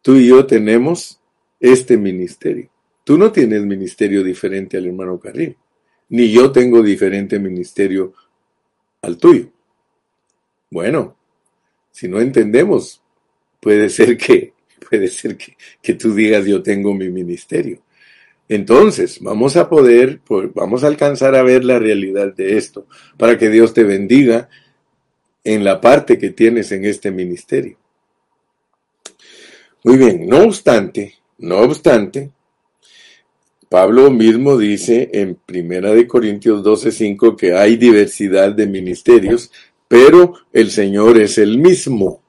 Tú 0.00 0.14
y 0.14 0.28
yo 0.28 0.46
tenemos 0.46 1.20
este 1.60 1.98
ministerio. 1.98 2.70
Tú 3.04 3.18
no 3.18 3.30
tienes 3.30 3.60
ministerio 3.60 4.24
diferente 4.24 4.78
al 4.78 4.86
hermano 4.86 5.20
Carrillo, 5.20 5.56
ni 6.08 6.32
yo 6.32 6.50
tengo 6.50 6.80
diferente 6.80 7.38
ministerio 7.38 8.14
al 9.02 9.18
tuyo. 9.18 9.50
Bueno, 10.70 11.14
si 11.90 12.08
no 12.08 12.20
entendemos, 12.20 13.02
puede 13.60 13.90
ser 13.90 14.16
que, 14.16 14.54
puede 14.88 15.08
ser 15.08 15.36
que, 15.36 15.54
que 15.82 15.92
tú 15.92 16.14
digas 16.14 16.46
yo 16.46 16.62
tengo 16.62 16.94
mi 16.94 17.10
ministerio. 17.10 17.82
Entonces, 18.48 19.20
vamos 19.20 19.58
a 19.58 19.68
poder, 19.68 20.22
vamos 20.54 20.84
a 20.84 20.86
alcanzar 20.86 21.34
a 21.34 21.42
ver 21.42 21.66
la 21.66 21.78
realidad 21.78 22.34
de 22.34 22.56
esto, 22.56 22.86
para 23.18 23.36
que 23.36 23.50
Dios 23.50 23.74
te 23.74 23.84
bendiga 23.84 24.48
en 25.44 25.64
la 25.64 25.80
parte 25.80 26.18
que 26.18 26.30
tienes 26.30 26.72
en 26.72 26.84
este 26.84 27.10
ministerio. 27.10 27.76
Muy 29.84 29.96
bien, 29.96 30.26
no 30.26 30.42
obstante, 30.42 31.14
no 31.38 31.58
obstante, 31.58 32.32
Pablo 33.68 34.10
mismo 34.10 34.56
dice 34.56 35.10
en 35.12 35.34
Primera 35.34 35.92
de 35.92 36.06
Corintios 36.06 36.62
12:5 36.62 37.36
que 37.36 37.52
hay 37.52 37.76
diversidad 37.76 38.52
de 38.52 38.66
ministerios, 38.66 39.50
pero 39.86 40.34
el 40.52 40.70
Señor 40.70 41.18
es 41.18 41.36
el 41.36 41.58
mismo. 41.58 42.22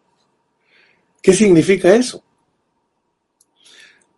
¿Qué 1.22 1.34
significa 1.34 1.96
eso? 1.96 2.24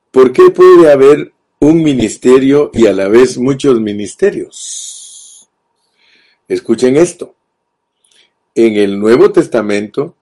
¿Por 0.10 0.34
qué 0.34 0.50
puede 0.50 0.92
haber 0.92 1.32
un 1.60 1.84
ministerio 1.84 2.72
y 2.74 2.88
a 2.88 2.94
la 2.94 3.08
vez 3.08 3.38
muchos 3.38 3.80
ministerios? 3.80 5.48
Escuchen 6.48 6.98
esto. 6.98 7.36
En 8.56 8.76
el 8.76 9.00
Nuevo 9.00 9.32
Testamento, 9.32 10.16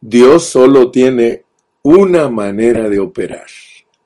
Dios 0.00 0.44
solo 0.44 0.90
tiene 0.90 1.44
una 1.82 2.28
manera 2.28 2.88
de 2.88 2.98
operar 2.98 3.46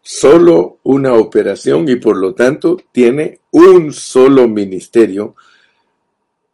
solo 0.02 0.78
una 0.83 1.14
operación 1.14 1.88
y 1.88 1.97
por 1.97 2.16
lo 2.16 2.35
tanto 2.35 2.76
tiene 2.90 3.38
un 3.52 3.92
solo 3.92 4.49
ministerio 4.49 5.37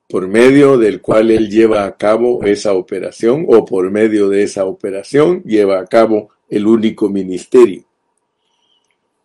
por 0.08 0.28
medio 0.28 0.78
del 0.78 1.00
cual 1.00 1.30
él 1.30 1.50
lleva 1.50 1.84
a 1.84 1.96
cabo 1.96 2.44
esa 2.44 2.72
operación 2.74 3.46
o 3.48 3.64
por 3.64 3.90
medio 3.90 4.28
de 4.28 4.42
esa 4.42 4.64
operación 4.64 5.42
lleva 5.44 5.80
a 5.80 5.86
cabo 5.86 6.30
el 6.48 6.66
único 6.66 7.08
ministerio. 7.08 7.84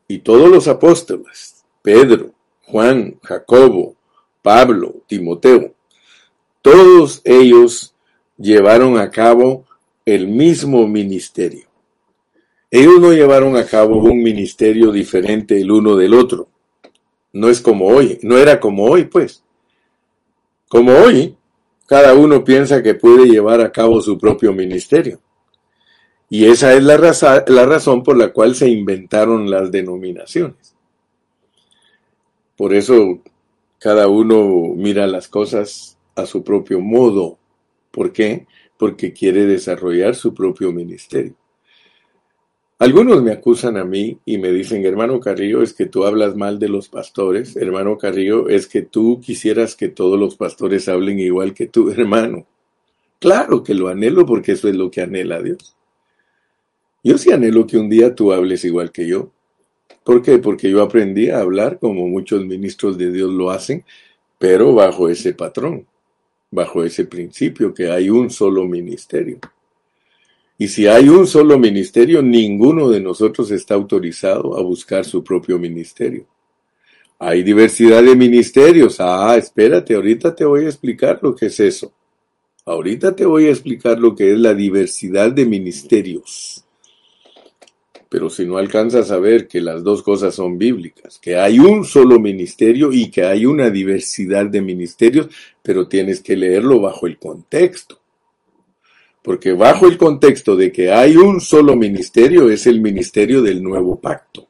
Y 0.07 0.19
todos 0.19 0.49
los 0.49 0.67
apóstoles, 0.67 1.63
Pedro, 1.81 2.31
Juan, 2.63 3.19
Jacobo, 3.23 3.95
Pablo, 4.41 5.03
Timoteo, 5.07 5.73
todos 6.63 7.22
ellos 7.25 7.93
llevaron 8.38 8.98
a 8.98 9.12
cabo 9.12 9.65
el 10.05 10.27
mismo 10.27 10.88
ministerio. 10.88 11.67
Ellos 12.72 13.01
no 13.01 13.12
llevaron 13.12 13.58
a 13.58 13.65
cabo 13.65 13.98
un 13.98 14.24
ministerio 14.24 14.91
diferente 14.93 15.60
el 15.60 15.70
uno 15.70 15.98
del 15.98 16.13
otro. 16.13 16.48
No 17.34 17.50
es 17.50 17.60
como 17.60 17.88
hoy, 17.88 18.17
no 18.24 18.38
era 18.38 18.62
como 18.62 18.86
hoy, 18.86 19.03
pues. 19.03 19.43
Como 20.70 20.93
hoy, 20.93 21.36
cada 21.86 22.13
uno 22.13 22.46
piensa 22.46 22.82
que 22.82 22.96
puede 22.96 23.25
llevar 23.25 23.60
a 23.60 23.72
cabo 23.72 24.01
su 24.01 24.17
propio 24.17 24.53
ministerio. 24.53 25.20
Y 26.29 26.46
esa 26.46 26.74
es 26.74 26.84
la, 26.84 26.98
la 27.46 27.65
razón 27.65 28.03
por 28.03 28.15
la 28.15 28.32
cual 28.32 28.55
se 28.55 28.70
inventaron 28.70 29.51
las 29.51 29.70
denominaciones. 29.70 30.74
Por 32.55 32.74
eso 32.74 33.20
cada 33.79 34.08
uno 34.08 34.74
mira 34.77 35.05
las 35.08 35.27
cosas 35.27 35.92
a 36.15 36.25
su 36.25 36.43
propio 36.43 36.79
modo. 36.79 37.38
¿Por 37.91 38.12
qué? 38.12 38.48
Porque 38.77 39.13
quiere 39.13 39.46
desarrollar 39.46 40.15
su 40.15 40.34
propio 40.34 40.72
ministerio. 40.72 41.36
Algunos 42.79 43.24
me 43.24 43.32
acusan 43.32 43.77
a 43.77 43.86
mí 43.86 44.20
y 44.25 44.38
me 44.39 44.51
dicen, 44.51 44.86
hermano 44.86 45.20
Carrillo, 45.20 45.62
es 45.62 45.74
que 45.74 45.86
tú 45.86 46.03
hablas 46.03 46.36
mal 46.36 46.60
de 46.60 46.67
los 46.67 46.89
pastores. 46.89 47.55
Hermano 47.55 47.98
Carrillo, 47.98 48.50
es 48.50 48.67
que 48.67 48.82
tú 48.82 49.22
quisieras 49.22 49.75
que 49.75 49.88
todos 49.88 50.20
los 50.20 50.36
pastores 50.36 50.89
hablen 50.89 51.20
igual 51.20 51.53
que 51.53 51.67
tú, 51.67 51.89
hermano. 51.91 52.46
Claro 53.20 53.63
que 53.63 53.74
lo 53.74 53.88
anhelo 53.88 54.25
porque 54.25 54.51
eso 54.51 54.67
es 54.67 54.75
lo 54.75 54.91
que 54.91 55.00
anhela 55.00 55.41
Dios. 55.41 55.77
Yo 57.05 57.17
sí 57.17 57.32
anhelo 57.32 57.67
que 57.67 57.77
un 57.77 57.89
día 57.89 58.15
tú 58.15 58.34
hables 58.34 58.65
igual 58.65 58.91
que 58.91 59.08
yo. 59.08 59.32
¿Por 60.03 60.22
qué? 60.22 60.39
Porque 60.39 60.70
yo 60.70 60.82
aprendí 60.82 61.29
a 61.29 61.39
hablar 61.39 61.79
como 61.79 62.08
muchos 62.08 62.46
ministros 62.46 62.98
de 62.98 63.12
Dios 63.12 63.32
lo 63.32 63.51
hacen, 63.51 63.86
pero 64.39 64.74
bajo 64.74 65.08
ese 65.08 65.34
patrón, 65.34 65.88
bajo 66.53 66.83
ese 66.83 67.05
principio 67.05 67.74
que 67.74 67.89
hay 67.89 68.10
un 68.10 68.29
solo 68.29 68.65
ministerio. 68.65 69.39
Y 70.57 70.67
si 70.67 70.86
hay 70.88 71.10
un 71.10 71.25
solo 71.25 71.57
ministerio, 71.57 72.22
ninguno 72.22 72.89
de 72.89 73.01
nosotros 73.01 73.50
está 73.51 73.74
autorizado 73.74 74.55
a 74.57 74.62
buscar 74.62 75.03
su 75.03 75.24
propio 75.24 75.57
ministerio. 75.57 76.25
Hay 77.17 77.41
diversidad 77.41 78.03
de 78.03 78.15
ministerios. 78.15 78.98
Ah, 79.00 79.36
espérate, 79.36 79.95
ahorita 79.95 80.36
te 80.36 80.45
voy 80.45 80.65
a 80.65 80.67
explicar 80.67 81.19
lo 81.22 81.36
que 81.36 81.48
es 81.48 81.60
eso. 81.60 81.91
Ahorita 82.65 83.15
te 83.15 83.25
voy 83.25 83.48
a 83.48 83.50
explicar 83.50 84.00
lo 84.00 84.15
que 84.15 84.31
es 84.31 84.39
la 84.39 84.53
diversidad 84.53 85.31
de 85.31 85.45
ministerios. 85.45 86.62
Pero 88.13 88.29
si 88.29 88.46
no 88.46 88.58
alcanzas 88.58 89.10
a 89.10 89.17
ver 89.17 89.48
que 89.48 89.60
las 89.60 89.84
dos 89.84 90.03
cosas 90.03 90.36
son 90.36 90.60
bíblicas, 90.60 91.17
que 91.17 91.36
hay 91.36 91.58
un 91.58 91.84
solo 91.84 92.20
ministerio 92.20 92.93
y 92.93 93.10
que 93.10 93.24
hay 93.24 93.48
una 93.48 93.72
diversidad 93.72 94.46
de 94.46 94.62
ministerios, 94.62 95.29
pero 95.63 95.88
tienes 95.88 96.22
que 96.22 96.36
leerlo 96.38 96.79
bajo 96.79 97.08
el 97.08 97.17
contexto. 97.17 98.00
Porque 99.24 99.53
bajo 99.53 99.88
el 99.88 99.98
contexto 99.98 100.55
de 100.55 100.72
que 100.72 100.91
hay 100.91 101.17
un 101.17 101.41
solo 101.41 101.75
ministerio 101.75 102.51
es 102.51 102.67
el 102.67 102.82
ministerio 102.82 103.41
del 103.41 103.63
nuevo 103.63 104.00
pacto. 104.00 104.48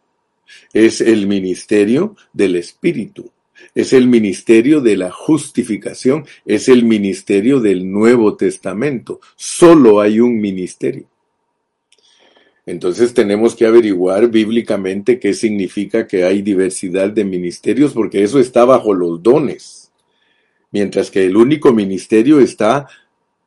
Es 0.73 0.99
el 0.99 1.25
ministerio 1.25 2.17
del 2.33 2.57
Espíritu. 2.57 3.31
Es 3.73 3.93
el 3.93 4.07
ministerio 4.07 4.81
de 4.81 4.97
la 4.97 5.09
justificación. 5.09 6.25
Es 6.45 6.67
el 6.67 6.83
ministerio 6.83 7.61
del 7.61 7.89
Nuevo 7.89 8.35
Testamento. 8.35 9.21
Solo 9.37 10.01
hay 10.01 10.19
un 10.19 10.41
ministerio. 10.41 11.12
Entonces 12.65 13.13
tenemos 13.13 13.55
que 13.55 13.65
averiguar 13.65 14.29
bíblicamente 14.29 15.19
qué 15.19 15.33
significa 15.33 16.07
que 16.07 16.23
hay 16.23 16.41
diversidad 16.41 17.09
de 17.09 17.25
ministerios 17.25 17.93
porque 17.93 18.23
eso 18.23 18.39
está 18.39 18.63
bajo 18.63 18.93
los 18.93 19.21
dones. 19.21 19.91
Mientras 20.71 21.11
que 21.11 21.25
el 21.25 21.35
único 21.35 21.73
ministerio 21.73 22.39
está 22.39 22.87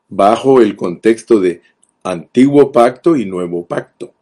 bajo 0.08 0.60
el 0.60 0.76
contexto 0.76 1.40
de 1.40 1.62
antiguo 2.02 2.70
pacto 2.70 3.16
y 3.16 3.24
nuevo 3.24 3.66
pacto. 3.66 4.12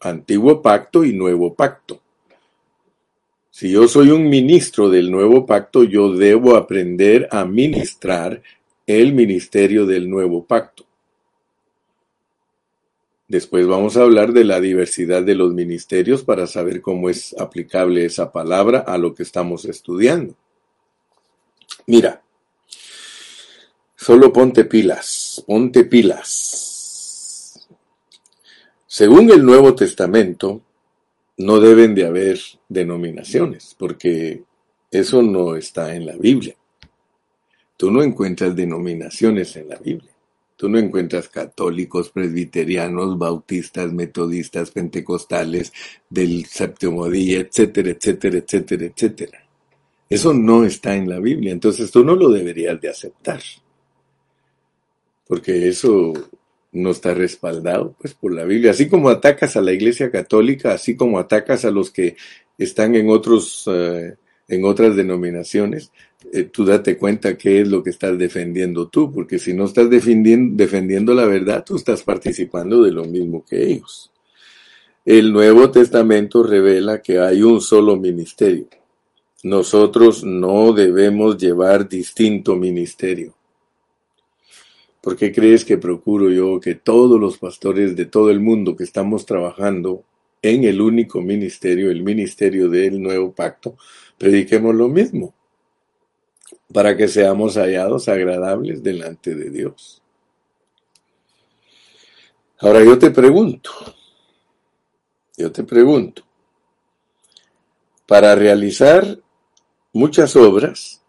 Antiguo 0.00 0.60
pacto 0.60 1.04
y 1.04 1.12
nuevo 1.12 1.54
pacto. 1.54 2.00
Si 3.50 3.70
yo 3.70 3.86
soy 3.86 4.10
un 4.10 4.28
ministro 4.28 4.90
del 4.90 5.12
nuevo 5.12 5.46
pacto, 5.46 5.84
yo 5.84 6.12
debo 6.12 6.56
aprender 6.56 7.28
a 7.30 7.44
ministrar 7.44 8.42
el 8.84 9.14
ministerio 9.14 9.86
del 9.86 10.10
nuevo 10.10 10.44
pacto. 10.44 10.84
Después 13.34 13.66
vamos 13.66 13.96
a 13.96 14.02
hablar 14.02 14.32
de 14.32 14.44
la 14.44 14.60
diversidad 14.60 15.24
de 15.24 15.34
los 15.34 15.52
ministerios 15.52 16.22
para 16.22 16.46
saber 16.46 16.80
cómo 16.80 17.10
es 17.10 17.34
aplicable 17.36 18.04
esa 18.04 18.30
palabra 18.30 18.84
a 18.86 18.96
lo 18.96 19.12
que 19.12 19.24
estamos 19.24 19.64
estudiando. 19.64 20.36
Mira, 21.88 22.22
Solo 23.96 24.32
ponte 24.32 24.66
pilas, 24.66 25.42
ponte 25.48 25.82
pilas. 25.84 27.66
Según 28.86 29.28
el 29.32 29.44
Nuevo 29.44 29.74
Testamento, 29.74 30.62
no 31.38 31.58
deben 31.58 31.92
de 31.96 32.06
haber 32.06 32.38
denominaciones, 32.68 33.74
porque 33.76 34.44
eso 34.92 35.22
no 35.22 35.56
está 35.56 35.92
en 35.96 36.06
la 36.06 36.14
Biblia. 36.16 36.54
Tú 37.76 37.90
no 37.90 38.00
encuentras 38.00 38.54
denominaciones 38.54 39.56
en 39.56 39.70
la 39.70 39.76
Biblia. 39.78 40.13
Tú 40.64 40.70
no 40.70 40.78
encuentras 40.78 41.28
católicos, 41.28 42.08
presbiterianos, 42.08 43.18
bautistas, 43.18 43.92
metodistas, 43.92 44.70
pentecostales, 44.70 45.74
del 46.08 46.46
séptimo 46.46 47.10
día, 47.10 47.40
etcétera, 47.40 47.90
etcétera, 47.90 48.38
etcétera, 48.38 48.86
etcétera. 48.86 49.46
Eso 50.08 50.32
no 50.32 50.64
está 50.64 50.96
en 50.96 51.10
la 51.10 51.20
Biblia, 51.20 51.52
entonces 51.52 51.90
tú 51.90 52.02
no 52.02 52.16
lo 52.16 52.30
deberías 52.30 52.80
de 52.80 52.88
aceptar 52.88 53.40
porque 55.26 55.68
eso 55.68 56.14
no 56.72 56.90
está 56.90 57.12
respaldado 57.12 57.94
pues 58.00 58.14
por 58.14 58.32
la 58.32 58.44
Biblia. 58.44 58.70
Así 58.70 58.88
como 58.88 59.10
atacas 59.10 59.58
a 59.58 59.60
la 59.60 59.72
Iglesia 59.72 60.10
Católica, 60.10 60.72
así 60.72 60.96
como 60.96 61.18
atacas 61.18 61.66
a 61.66 61.70
los 61.70 61.90
que 61.90 62.16
están 62.56 62.94
en 62.94 63.10
otros 63.10 63.64
eh, 63.66 64.14
en 64.48 64.64
otras 64.64 64.96
denominaciones, 64.96 65.90
eh, 66.32 66.44
tú 66.44 66.64
date 66.64 66.96
cuenta 66.96 67.36
qué 67.36 67.60
es 67.60 67.68
lo 67.68 67.82
que 67.82 67.90
estás 67.90 68.18
defendiendo 68.18 68.88
tú, 68.88 69.12
porque 69.12 69.38
si 69.38 69.52
no 69.52 69.64
estás 69.64 69.90
defendiendo, 69.90 70.56
defendiendo 70.56 71.14
la 71.14 71.26
verdad, 71.26 71.64
tú 71.64 71.76
estás 71.76 72.02
participando 72.02 72.82
de 72.82 72.92
lo 72.92 73.04
mismo 73.04 73.44
que 73.44 73.72
ellos. 73.72 74.10
El 75.04 75.32
Nuevo 75.32 75.70
Testamento 75.70 76.42
revela 76.42 77.02
que 77.02 77.18
hay 77.18 77.42
un 77.42 77.60
solo 77.60 77.96
ministerio. 77.96 78.68
Nosotros 79.42 80.24
no 80.24 80.72
debemos 80.72 81.36
llevar 81.36 81.86
distinto 81.86 82.56
ministerio. 82.56 83.34
¿Por 85.02 85.16
qué 85.16 85.30
crees 85.30 85.66
que 85.66 85.76
procuro 85.76 86.30
yo 86.30 86.58
que 86.58 86.76
todos 86.76 87.20
los 87.20 87.36
pastores 87.36 87.94
de 87.94 88.06
todo 88.06 88.30
el 88.30 88.40
mundo 88.40 88.74
que 88.74 88.84
estamos 88.84 89.26
trabajando 89.26 90.02
en 90.40 90.64
el 90.64 90.80
único 90.80 91.20
ministerio, 91.20 91.90
el 91.90 92.02
ministerio 92.02 92.70
del 92.70 93.02
nuevo 93.02 93.34
pacto, 93.34 93.76
prediquemos 94.18 94.74
lo 94.74 94.88
mismo? 94.88 95.34
Para 96.72 96.96
que 96.96 97.08
seamos 97.08 97.56
hallados 97.56 98.08
agradables 98.08 98.82
delante 98.82 99.34
de 99.34 99.50
Dios. 99.50 100.02
Ahora 102.58 102.82
yo 102.82 102.98
te 102.98 103.10
pregunto, 103.10 103.70
yo 105.36 105.52
te 105.52 105.64
pregunto, 105.64 106.22
para 108.06 108.34
realizar 108.34 109.18
muchas 109.92 110.36
obras, 110.36 111.02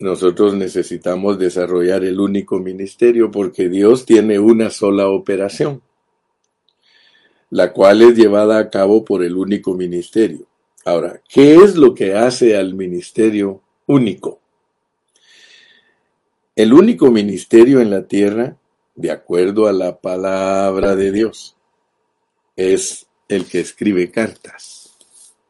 nosotros 0.00 0.54
necesitamos 0.54 1.38
desarrollar 1.38 2.04
el 2.04 2.18
único 2.18 2.58
ministerio 2.58 3.30
porque 3.30 3.68
Dios 3.68 4.06
tiene 4.06 4.38
una 4.38 4.70
sola 4.70 5.08
operación, 5.08 5.82
la 7.50 7.72
cual 7.72 8.02
es 8.02 8.16
llevada 8.16 8.58
a 8.58 8.70
cabo 8.70 9.04
por 9.04 9.22
el 9.22 9.36
único 9.36 9.74
ministerio. 9.74 10.46
Ahora, 10.84 11.20
¿qué 11.28 11.56
es 11.56 11.76
lo 11.76 11.94
que 11.94 12.14
hace 12.14 12.56
al 12.56 12.74
ministerio 12.74 13.62
único? 13.86 14.40
El 16.56 16.72
único 16.72 17.10
ministerio 17.10 17.80
en 17.80 17.90
la 17.90 18.06
tierra, 18.06 18.56
de 18.94 19.10
acuerdo 19.10 19.66
a 19.66 19.72
la 19.72 20.00
palabra 20.00 20.96
de 20.96 21.12
Dios, 21.12 21.56
es 22.56 23.06
el 23.28 23.46
que 23.46 23.60
escribe 23.60 24.10
cartas. 24.10 24.96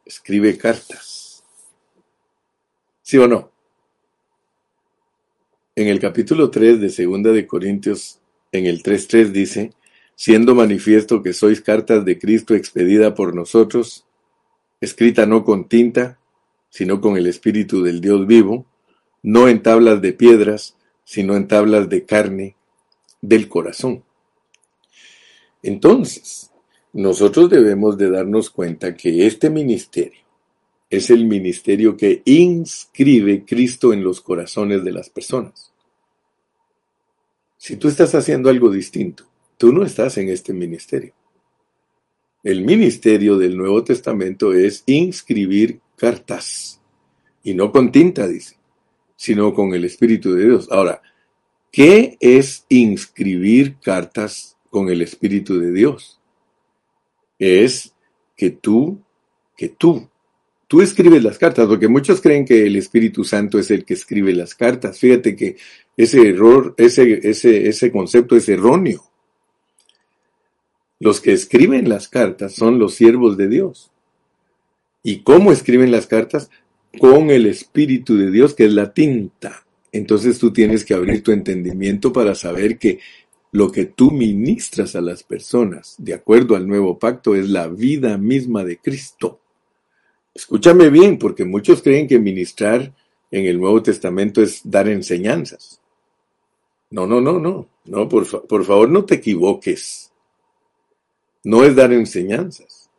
Escribe 0.04 0.58
cartas. 0.58 1.44
¿Sí 3.02 3.18
o 3.18 3.26
no? 3.26 3.50
En 5.74 5.88
el 5.88 6.00
capítulo 6.00 6.50
3 6.50 6.80
de 6.80 6.90
Segunda 6.90 7.30
de 7.30 7.46
Corintios, 7.46 8.20
en 8.52 8.66
el 8.66 8.82
3.3 8.82 9.30
dice, 9.30 9.72
siendo 10.14 10.54
manifiesto 10.54 11.22
que 11.22 11.32
sois 11.32 11.60
cartas 11.60 12.04
de 12.04 12.18
Cristo 12.18 12.54
expedida 12.54 13.14
por 13.14 13.34
nosotros, 13.34 14.04
escrita 14.80 15.26
no 15.26 15.44
con 15.44 15.68
tinta, 15.68 16.18
sino 16.70 17.00
con 17.00 17.16
el 17.16 17.26
Espíritu 17.26 17.82
del 17.82 18.00
Dios 18.00 18.26
vivo, 18.26 18.66
no 19.22 19.48
en 19.48 19.62
tablas 19.62 20.00
de 20.00 20.12
piedras, 20.12 20.76
sino 21.04 21.36
en 21.36 21.48
tablas 21.48 21.88
de 21.88 22.04
carne 22.04 22.56
del 23.20 23.48
corazón. 23.48 24.04
Entonces, 25.62 26.50
nosotros 26.92 27.50
debemos 27.50 27.98
de 27.98 28.10
darnos 28.10 28.50
cuenta 28.50 28.94
que 28.94 29.26
este 29.26 29.50
ministerio 29.50 30.20
es 30.88 31.10
el 31.10 31.26
ministerio 31.26 31.96
que 31.96 32.22
inscribe 32.24 33.44
Cristo 33.44 33.92
en 33.92 34.02
los 34.02 34.20
corazones 34.20 34.82
de 34.82 34.92
las 34.92 35.08
personas. 35.08 35.72
Si 37.56 37.76
tú 37.76 37.88
estás 37.88 38.14
haciendo 38.14 38.50
algo 38.50 38.70
distinto, 38.70 39.24
tú 39.56 39.72
no 39.72 39.84
estás 39.84 40.18
en 40.18 40.30
este 40.30 40.52
ministerio. 40.52 41.12
El 42.42 42.64
ministerio 42.64 43.36
del 43.36 43.56
Nuevo 43.56 43.84
Testamento 43.84 44.54
es 44.54 44.82
inscribir 44.86 45.80
cartas. 45.96 46.80
Y 47.42 47.54
no 47.54 47.70
con 47.70 47.92
tinta, 47.92 48.26
dice, 48.26 48.56
sino 49.14 49.52
con 49.52 49.74
el 49.74 49.84
Espíritu 49.84 50.32
de 50.32 50.46
Dios. 50.46 50.68
Ahora, 50.70 51.02
¿qué 51.70 52.16
es 52.18 52.64
inscribir 52.70 53.76
cartas 53.78 54.56
con 54.70 54.88
el 54.88 55.02
Espíritu 55.02 55.58
de 55.58 55.70
Dios? 55.70 56.18
Es 57.38 57.92
que 58.36 58.50
tú, 58.50 58.98
que 59.54 59.68
tú, 59.68 60.08
tú 60.66 60.80
escribes 60.80 61.22
las 61.22 61.36
cartas, 61.36 61.66
porque 61.66 61.88
muchos 61.88 62.22
creen 62.22 62.46
que 62.46 62.66
el 62.66 62.76
Espíritu 62.76 63.22
Santo 63.22 63.58
es 63.58 63.70
el 63.70 63.84
que 63.84 63.94
escribe 63.94 64.32
las 64.32 64.54
cartas. 64.54 64.98
Fíjate 64.98 65.36
que 65.36 65.56
ese 65.94 66.26
error, 66.26 66.74
ese, 66.78 67.20
ese, 67.28 67.68
ese 67.68 67.92
concepto 67.92 68.34
es 68.34 68.48
erróneo. 68.48 69.09
Los 71.00 71.22
que 71.22 71.32
escriben 71.32 71.88
las 71.88 72.08
cartas 72.08 72.52
son 72.52 72.78
los 72.78 72.94
siervos 72.94 73.38
de 73.38 73.48
Dios. 73.48 73.90
¿Y 75.02 75.22
cómo 75.22 75.50
escriben 75.50 75.90
las 75.90 76.06
cartas? 76.06 76.50
Con 76.98 77.30
el 77.30 77.46
Espíritu 77.46 78.18
de 78.18 78.30
Dios, 78.30 78.54
que 78.54 78.66
es 78.66 78.74
la 78.74 78.92
tinta. 78.92 79.64
Entonces 79.92 80.38
tú 80.38 80.52
tienes 80.52 80.84
que 80.84 80.92
abrir 80.92 81.22
tu 81.22 81.32
entendimiento 81.32 82.12
para 82.12 82.34
saber 82.34 82.78
que 82.78 83.00
lo 83.50 83.72
que 83.72 83.86
tú 83.86 84.10
ministras 84.10 84.94
a 84.94 85.00
las 85.00 85.22
personas, 85.22 85.94
de 85.98 86.12
acuerdo 86.12 86.54
al 86.54 86.68
nuevo 86.68 86.98
pacto, 86.98 87.34
es 87.34 87.48
la 87.48 87.66
vida 87.66 88.18
misma 88.18 88.62
de 88.62 88.76
Cristo. 88.76 89.40
Escúchame 90.34 90.90
bien, 90.90 91.18
porque 91.18 91.46
muchos 91.46 91.82
creen 91.82 92.06
que 92.06 92.18
ministrar 92.18 92.94
en 93.30 93.46
el 93.46 93.58
Nuevo 93.58 93.82
Testamento 93.82 94.42
es 94.42 94.60
dar 94.64 94.86
enseñanzas. 94.88 95.80
No, 96.90 97.06
no, 97.06 97.20
no, 97.20 97.40
no. 97.40 97.68
No, 97.86 98.08
por, 98.08 98.46
por 98.46 98.64
favor, 98.64 98.90
no 98.90 99.04
te 99.04 99.16
equivoques 99.16 100.09
no 101.44 101.64
es 101.64 101.74
dar 101.74 101.92
enseñanzas. 101.92 102.90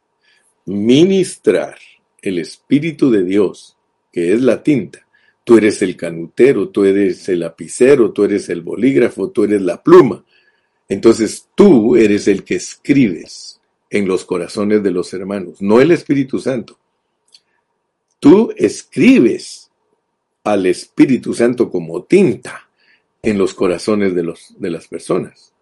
Ministrar 0.65 1.77
el 2.21 2.39
Espíritu 2.39 3.09
de 3.11 3.23
Dios, 3.23 3.77
que 4.11 4.33
es 4.33 4.41
la 4.41 4.63
tinta. 4.63 5.07
Tú 5.43 5.57
eres 5.57 5.81
el 5.81 5.97
canutero, 5.97 6.69
tú 6.69 6.85
eres 6.85 7.27
el 7.29 7.39
lapicero, 7.39 8.11
tú 8.11 8.23
eres 8.23 8.49
el 8.49 8.61
bolígrafo, 8.61 9.29
tú 9.31 9.43
eres 9.43 9.61
la 9.61 9.81
pluma. 9.81 10.23
Entonces 10.87 11.47
tú 11.55 11.95
eres 11.95 12.27
el 12.27 12.43
que 12.43 12.55
escribes 12.55 13.59
en 13.89 14.07
los 14.07 14.23
corazones 14.23 14.83
de 14.83 14.91
los 14.91 15.13
hermanos, 15.13 15.61
no 15.61 15.81
el 15.81 15.91
Espíritu 15.91 16.39
Santo. 16.39 16.77
Tú 18.19 18.53
escribes 18.55 19.71
al 20.43 20.65
Espíritu 20.65 21.33
Santo 21.33 21.69
como 21.69 22.03
tinta 22.03 22.69
en 23.21 23.37
los 23.37 23.53
corazones 23.53 24.15
de, 24.15 24.33
de 24.57 24.69
las 24.69 24.87
personas. 24.87 25.53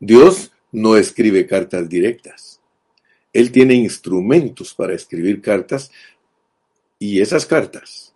Dios 0.00 0.52
no 0.72 0.96
escribe 0.96 1.46
cartas 1.46 1.88
directas. 1.88 2.60
Él 3.32 3.52
tiene 3.52 3.74
instrumentos 3.74 4.74
para 4.74 4.94
escribir 4.94 5.40
cartas 5.42 5.90
y 6.98 7.20
esas 7.20 7.46
cartas 7.46 8.14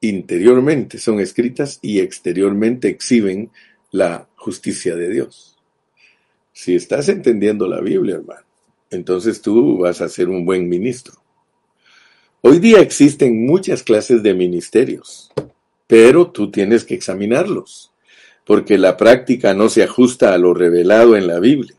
interiormente 0.00 0.98
son 0.98 1.20
escritas 1.20 1.78
y 1.82 2.00
exteriormente 2.00 2.88
exhiben 2.88 3.50
la 3.90 4.28
justicia 4.36 4.96
de 4.96 5.10
Dios. 5.10 5.58
Si 6.52 6.74
estás 6.74 7.08
entendiendo 7.08 7.68
la 7.68 7.80
Biblia, 7.80 8.16
hermano, 8.16 8.46
entonces 8.90 9.40
tú 9.40 9.78
vas 9.78 10.00
a 10.00 10.08
ser 10.08 10.28
un 10.28 10.44
buen 10.44 10.68
ministro. 10.68 11.14
Hoy 12.40 12.58
día 12.58 12.80
existen 12.80 13.44
muchas 13.44 13.82
clases 13.82 14.22
de 14.22 14.34
ministerios, 14.34 15.30
pero 15.86 16.30
tú 16.30 16.50
tienes 16.50 16.84
que 16.84 16.94
examinarlos, 16.94 17.92
porque 18.50 18.78
la 18.78 18.96
práctica 18.96 19.54
no 19.54 19.68
se 19.68 19.84
ajusta 19.84 20.34
a 20.34 20.36
lo 20.36 20.52
revelado 20.52 21.14
en 21.14 21.28
la 21.28 21.38
Biblia. 21.38 21.76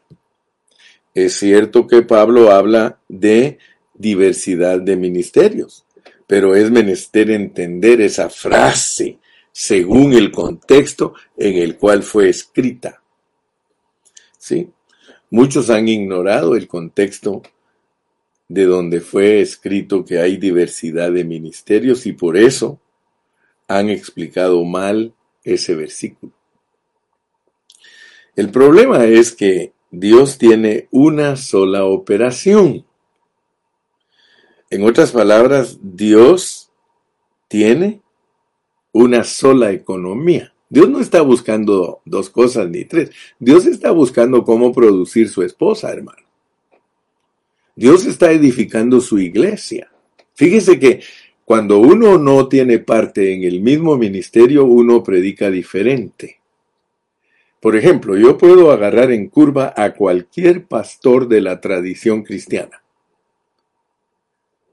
Es 1.14 1.34
cierto 1.34 1.86
que 1.86 2.02
Pablo 2.02 2.50
habla 2.50 2.98
de 3.10 3.58
diversidad 3.94 4.80
de 4.80 4.96
ministerios, 4.96 5.84
pero 6.28 6.56
es 6.56 6.72
menester 6.72 7.30
entender 7.30 8.00
esa 8.00 8.30
frase 8.30 9.20
según 9.52 10.14
el 10.14 10.32
contexto 10.32 11.14
en 11.36 11.58
el 11.58 11.76
cual 11.76 12.04
fue 12.04 12.30
escrita. 12.30 13.04
¿Sí? 14.38 14.70
Muchos 15.30 15.70
han 15.70 15.90
ignorado 15.90 16.56
el 16.56 16.70
contexto 16.70 17.42
de 18.48 18.64
donde 18.64 19.02
fue 19.02 19.42
escrito 19.42 20.06
que 20.06 20.20
hay 20.20 20.38
diversidad 20.38 21.12
de 21.12 21.26
ministerios 21.26 22.06
y 22.06 22.14
por 22.14 22.38
eso 22.38 22.80
han 23.68 23.90
explicado 23.90 24.64
mal 24.64 25.14
ese 25.44 25.76
versículo. 25.76 26.32
El 28.36 28.50
problema 28.50 29.06
es 29.06 29.34
que 29.34 29.74
Dios 29.92 30.38
tiene 30.38 30.88
una 30.92 31.36
sola 31.36 31.86
operación. 31.86 32.86
En 34.70 34.84
otras 34.84 35.12
palabras, 35.12 35.80
Dios 35.82 36.72
tiene 37.50 38.02
una 38.94 39.26
sola 39.26 39.72
economía. 39.72 40.54
Dios 40.70 40.90
no 40.90 41.02
está 41.02 41.22
buscando 41.22 42.02
dos 42.06 42.30
cosas 42.30 42.70
ni 42.70 42.86
tres. 42.86 43.12
Dios 43.38 43.66
está 43.66 43.92
buscando 43.92 44.46
cómo 44.46 44.72
producir 44.72 45.28
su 45.28 45.44
esposa, 45.44 45.92
hermano. 45.92 46.24
Dios 47.76 48.06
está 48.06 48.32
edificando 48.32 49.02
su 49.02 49.20
iglesia. 49.20 49.92
Fíjese 50.34 50.80
que 50.80 51.02
cuando 51.44 51.80
uno 51.80 52.18
no 52.18 52.48
tiene 52.48 52.80
parte 52.80 53.34
en 53.34 53.44
el 53.44 53.60
mismo 53.60 53.98
ministerio, 53.98 54.64
uno 54.64 55.04
predica 55.04 55.52
diferente. 55.52 56.41
Por 57.62 57.76
ejemplo, 57.76 58.18
yo 58.18 58.40
puedo 58.40 58.72
agarrar 58.72 59.12
en 59.12 59.28
curva 59.28 59.74
a 59.78 59.94
cualquier 59.94 60.66
pastor 60.66 61.28
de 61.28 61.42
la 61.42 61.62
tradición 61.62 62.24
cristiana. 62.24 62.82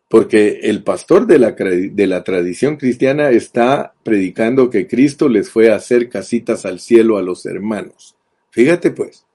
Porque 0.08 0.60
el 0.62 0.82
pastor 0.82 1.26
de 1.26 1.38
la, 1.38 1.50
de 1.52 2.06
la, 2.06 2.24
tradición 2.24 2.76
cristiana 2.76 3.28
está 3.28 3.92
predicando 4.02 4.70
que 4.70 4.86
Cristo 4.86 5.28
les 5.28 5.50
fue 5.50 5.70
a 5.70 5.76
hacer 5.76 6.08
casitas 6.08 6.64
al 6.64 6.80
cielo 6.80 7.18
a 7.18 7.22
los 7.22 7.44
hermanos. 7.44 8.16
Fíjate 8.50 8.90
pues, 8.90 9.26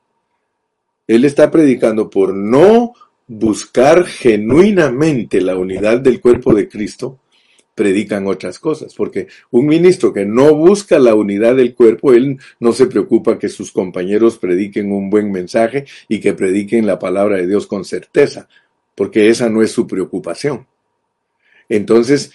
él 1.06 1.24
está 1.24 1.52
predicando 1.52 2.10
por 2.10 2.34
no 2.34 2.94
buscar 3.28 4.06
genuinamente 4.06 5.42
la 5.42 5.56
unidad 5.56 6.00
del 6.00 6.20
cuerpo 6.22 6.56
de 6.56 6.68
Cristo, 6.68 7.20
predican 7.76 8.28
otras 8.28 8.60
cosas, 8.60 8.94
porque 8.94 9.28
un 9.52 9.66
ministro 9.66 10.14
que 10.14 10.26
no 10.26 10.54
busca 10.56 11.00
la 11.00 11.16
unidad 11.16 11.56
del 11.56 11.74
cuerpo, 11.74 12.14
él 12.14 12.38
no 12.60 12.74
se 12.74 12.88
preocupa 12.88 13.40
que 13.40 13.50
sus 13.50 13.72
compañeros 13.72 14.38
prediquen 14.38 14.92
un 14.92 15.10
buen 15.10 15.32
mensaje 15.32 15.86
y 16.08 16.20
que 16.20 16.34
prediquen 16.34 16.86
la 16.86 17.00
palabra 17.00 17.38
de 17.38 17.48
Dios 17.48 17.68
con 17.68 17.86
certeza, 17.86 18.48
porque 18.96 19.30
esa 19.30 19.50
no 19.50 19.62
es 19.62 19.72
su 19.72 19.88
preocupación. 19.88 20.68
Entonces, 21.70 22.32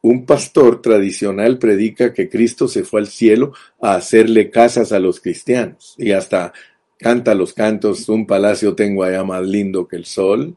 un 0.00 0.26
pastor 0.26 0.82
tradicional 0.82 1.58
predica 1.58 2.12
que 2.12 2.28
Cristo 2.28 2.66
se 2.66 2.82
fue 2.82 3.00
al 3.00 3.06
cielo 3.06 3.52
a 3.80 3.94
hacerle 3.94 4.50
casas 4.50 4.90
a 4.92 4.98
los 4.98 5.20
cristianos 5.20 5.94
y 5.96 6.10
hasta 6.10 6.52
canta 6.98 7.34
los 7.34 7.52
cantos, 7.52 8.08
un 8.08 8.26
palacio 8.26 8.74
tengo 8.74 9.04
allá 9.04 9.22
más 9.22 9.46
lindo 9.46 9.86
que 9.86 9.96
el 9.96 10.04
sol, 10.04 10.56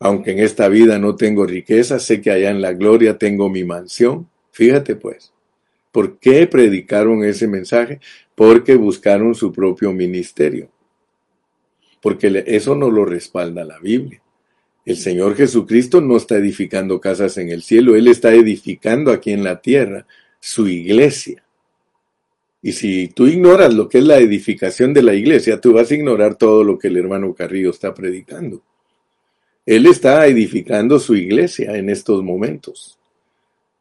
aunque 0.00 0.32
en 0.32 0.38
esta 0.38 0.68
vida 0.68 0.98
no 0.98 1.14
tengo 1.14 1.44
riqueza, 1.44 1.98
sé 1.98 2.22
que 2.22 2.30
allá 2.30 2.50
en 2.50 2.62
la 2.62 2.72
gloria 2.72 3.18
tengo 3.18 3.50
mi 3.50 3.64
mansión. 3.64 4.28
Fíjate 4.50 4.96
pues, 4.96 5.32
¿por 5.92 6.18
qué 6.18 6.46
predicaron 6.46 7.22
ese 7.22 7.46
mensaje? 7.46 8.00
Porque 8.34 8.76
buscaron 8.76 9.34
su 9.34 9.52
propio 9.52 9.92
ministerio. 9.92 10.70
Porque 12.00 12.42
eso 12.46 12.74
no 12.74 12.90
lo 12.90 13.04
respalda 13.04 13.62
la 13.62 13.78
Biblia. 13.78 14.22
El 14.86 14.96
Señor 14.96 15.36
Jesucristo 15.36 16.00
no 16.00 16.16
está 16.16 16.38
edificando 16.38 16.98
casas 16.98 17.36
en 17.36 17.50
el 17.50 17.62
cielo, 17.62 17.94
Él 17.94 18.08
está 18.08 18.32
edificando 18.32 19.12
aquí 19.12 19.32
en 19.32 19.44
la 19.44 19.60
tierra 19.60 20.06
su 20.40 20.66
iglesia. 20.66 21.44
Y 22.62 22.72
si 22.72 23.08
tú 23.08 23.26
ignoras 23.26 23.74
lo 23.74 23.86
que 23.88 23.98
es 23.98 24.04
la 24.04 24.18
edificación 24.18 24.94
de 24.94 25.02
la 25.02 25.12
iglesia, 25.12 25.60
tú 25.60 25.74
vas 25.74 25.90
a 25.90 25.94
ignorar 25.94 26.36
todo 26.36 26.64
lo 26.64 26.78
que 26.78 26.88
el 26.88 26.96
hermano 26.96 27.34
Carrillo 27.34 27.70
está 27.70 27.92
predicando. 27.92 28.62
Él 29.66 29.86
está 29.86 30.26
edificando 30.26 30.98
su 30.98 31.14
iglesia 31.14 31.76
en 31.76 31.90
estos 31.90 32.22
momentos. 32.22 32.98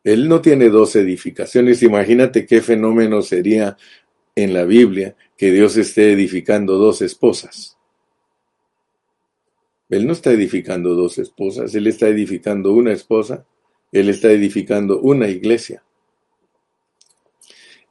Él 0.04 0.28
no 0.28 0.42
tiene 0.42 0.70
dos 0.70 0.96
edificaciones. 0.96 1.84
Imagínate 1.84 2.46
qué 2.46 2.62
fenómeno 2.62 3.22
sería 3.22 3.78
en 4.36 4.54
la 4.54 4.64
Biblia 4.64 5.16
que 5.38 5.52
Dios 5.52 5.78
esté 5.78 6.12
edificando 6.14 6.78
dos 6.78 7.02
esposas. 7.02 7.78
Él 9.90 10.06
no 10.06 10.14
está 10.14 10.32
edificando 10.32 10.94
dos 10.94 11.18
esposas, 11.18 11.74
Él 11.74 11.88
está 11.88 12.08
edificando 12.08 12.74
una 12.74 12.94
esposa, 12.94 13.46
Él 13.92 14.10
está 14.10 14.32
edificando 14.32 15.00
una 15.00 15.28
iglesia. 15.28 15.84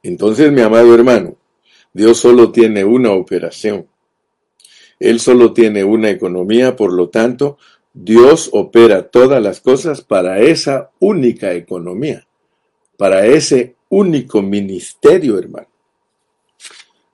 Entonces, 0.01 0.51
mi 0.51 0.61
amado 0.61 0.95
hermano, 0.95 1.37
Dios 1.93 2.17
solo 2.19 2.51
tiene 2.51 2.85
una 2.85 3.11
operación. 3.11 3.87
Él 4.97 5.19
solo 5.19 5.53
tiene 5.53 5.83
una 5.83 6.09
economía, 6.09 6.75
por 6.75 6.93
lo 6.93 7.09
tanto, 7.09 7.57
Dios 8.01 8.49
opera 8.53 9.09
todas 9.09 9.43
las 9.43 9.59
cosas 9.59 10.01
para 10.01 10.39
esa 10.39 10.89
única 10.99 11.53
economía, 11.53 12.25
para 12.95 13.25
ese 13.25 13.75
único 13.89 14.41
ministerio, 14.41 15.37
hermano. 15.37 15.67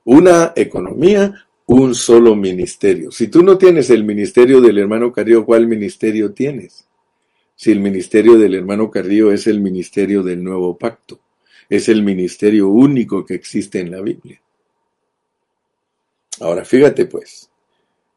Una 0.04 0.54
economía, 0.56 1.48
un 1.65 1.95
solo 1.95 2.36
ministerio. 2.36 3.10
Si 3.10 3.30
tú 3.30 3.41
no 3.41 3.58
tienes 3.58 3.89
el 3.89 4.04
ministerio 4.04 4.62
del 4.62 4.78
hermano 4.78 5.12
Carrillo, 5.12 5.43
¿cuál 5.43 5.65
ministerio 5.65 6.34
tienes? 6.34 6.88
Si 7.56 7.71
el 7.71 7.80
ministerio 7.80 8.38
del 8.38 8.54
hermano 8.54 8.91
Carrillo 8.91 9.32
es 9.32 9.48
el 9.48 9.62
ministerio 9.62 10.21
del 10.21 10.43
nuevo 10.43 10.78
pacto, 10.78 11.19
es 11.67 11.89
el 11.89 12.04
ministerio 12.04 12.67
único 12.67 13.26
que 13.26 13.34
existe 13.34 13.80
en 13.80 13.89
la 13.89 14.02
Biblia. 14.02 14.39
Ahora 16.41 16.63
fíjate 16.63 17.08
pues, 17.08 17.50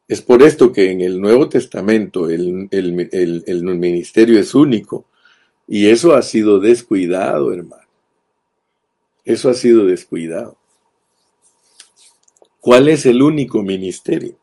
es 0.09 0.23
por 0.23 0.41
esto 0.41 0.73
que 0.73 0.89
en 0.89 1.01
el 1.01 1.21
Nuevo 1.21 1.47
Testamento 1.49 2.31
el, 2.31 2.67
el, 2.71 3.63
ministerio 3.63 4.39
es 4.39 4.55
único 4.55 5.05
y 5.67 5.85
eso 5.85 6.15
ha 6.15 6.23
sido 6.23 6.59
descuidado, 6.59 7.53
hermano. 7.53 7.87
Eso 9.23 9.51
ha 9.51 9.53
sido 9.53 9.85
descuidado. 9.85 10.57
¿Cuál 12.59 12.87
es 12.87 13.05
el 13.05 13.21
único 13.21 13.61
ministerio? 13.61 14.35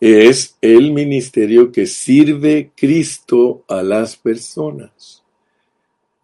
Es 0.00 0.56
el 0.60 0.92
ministerio 0.92 1.70
que 1.70 1.86
sirve 1.86 2.72
Cristo 2.74 3.64
a 3.68 3.84
las 3.84 4.16
personas. 4.16 5.22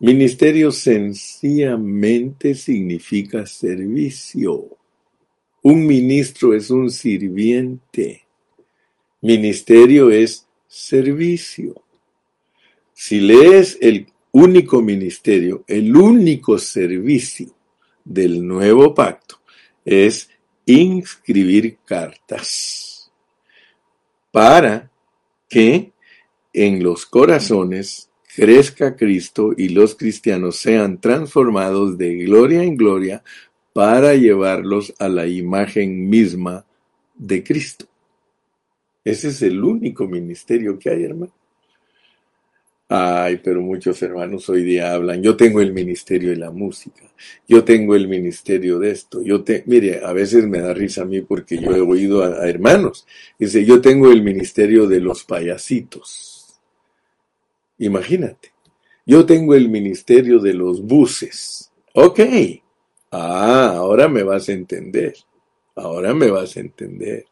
Ministerio 0.01 0.73
sencillamente 0.73 2.57
significa 2.57 3.47
servicio. 3.47 4.76
Un 5.69 5.85
ministro 5.85 6.55
es 6.55 6.71
un 6.71 6.93
sirviente. 6.93 8.23
Ministerio 9.21 10.13
es 10.13 10.47
servicio. 10.69 11.75
Si 12.95 13.19
lees 13.19 13.77
el 13.81 14.07
único 14.31 14.81
ministerio, 14.81 15.65
el 15.67 15.97
único 15.97 16.57
servicio 16.57 17.49
del 18.05 18.47
nuevo 18.47 18.95
pacto 18.95 19.41
es 19.85 20.31
inscribir 20.67 21.79
cartas 21.85 23.11
para 24.31 24.89
que 25.49 25.91
en 26.53 26.81
los 26.81 27.07
corazones 27.07 28.09
crezca 28.37 28.95
Cristo 28.95 29.53
y 29.57 29.71
los 29.71 29.97
cristianos 29.97 30.59
sean 30.59 31.01
transformados 31.01 31.99
de 31.99 32.19
gloria 32.19 32.63
en 32.63 32.77
gloria 32.77 33.25
para 33.77 34.15
llevarlos 34.15 34.95
a 34.99 35.07
la 35.07 35.27
imagen 35.27 36.09
misma 36.09 36.65
de 37.15 37.45
Cristo. 37.45 37.85
Ese 39.05 39.29
es 39.29 39.43
el 39.43 39.63
único 39.63 40.09
ministerio 40.09 40.79
que 40.79 40.89
hay, 40.89 41.05
hermano. 41.05 41.35
Ay, 42.89 43.39
pero 43.45 43.61
muchos 43.61 44.01
hermanos 44.01 44.49
hoy 44.49 44.63
día 44.63 44.95
hablan, 44.95 45.23
yo 45.23 45.37
tengo 45.37 45.61
el 45.61 45.75
ministerio 45.75 46.31
de 46.31 46.37
la 46.37 46.51
música, 46.51 47.03
yo 47.47 47.65
tengo 47.65 47.95
el 47.95 48.09
ministerio 48.09 48.79
de 48.79 48.93
esto, 48.93 49.21
yo 49.21 49.45
te, 49.45 49.63
mire, 49.67 50.03
a 50.03 50.15
veces 50.15 50.47
me 50.47 50.61
da 50.61 50.73
risa 50.73 51.03
a 51.03 51.05
mí 51.05 51.21
porque 51.21 51.59
yo 51.59 51.77
he 51.77 51.81
oído 51.83 52.23
a, 52.23 52.49
hermanos, 52.49 53.07
dice, 53.39 53.63
yo 53.67 53.83
tengo 53.83 54.11
el 54.11 54.23
ministerio 54.23 54.87
de 54.87 55.01
los 55.01 55.25
payasitos. 55.25 56.59
Imagínate, 57.77 58.53
yo 59.05 59.27
tengo 59.27 59.55
el 59.55 59.69
ministerio 59.69 60.39
de 60.39 60.55
los 60.55 60.81
buses. 60.81 61.71
Ok, 61.93 62.21
ah, 63.11 63.73
ahora 63.77 64.09
me 64.09 64.23
vas 64.23 64.49
a 64.49 64.53
entender, 64.53 65.15
ahora 65.75 66.15
me 66.15 66.31
vas 66.31 66.57
a 66.57 66.61
entender, 66.61 67.27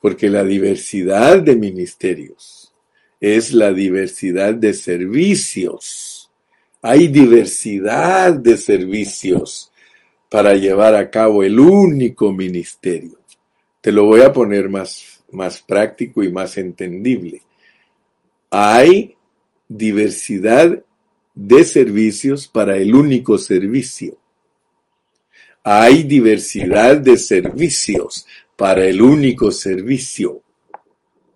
porque 0.00 0.28
la 0.28 0.44
diversidad 0.44 1.40
de 1.40 1.56
ministerios 1.56 2.64
es 3.20 3.52
la 3.52 3.72
diversidad 3.72 4.54
de 4.54 4.74
servicios. 4.74 6.30
Hay 6.82 7.08
diversidad 7.08 8.34
de 8.34 8.58
servicios 8.58 9.72
para 10.28 10.54
llevar 10.54 10.94
a 10.94 11.08
cabo 11.08 11.42
el 11.42 11.58
único 11.58 12.32
ministerio. 12.32 13.18
Te 13.80 13.92
lo 13.92 14.04
voy 14.04 14.20
a 14.20 14.32
poner 14.32 14.68
más, 14.68 15.24
más 15.30 15.62
práctico 15.62 16.22
y 16.22 16.30
más 16.30 16.58
entendible. 16.58 17.40
Hay 18.50 19.16
diversidad 19.68 20.82
de 21.34 21.64
servicios 21.64 22.46
para 22.46 22.76
el 22.76 22.94
único 22.94 23.38
servicio. 23.38 24.18
Hay 25.66 26.02
diversidad 26.02 26.98
de 26.98 27.16
servicios 27.16 28.26
para 28.54 28.84
el 28.84 29.00
único 29.00 29.50
servicio. 29.50 30.42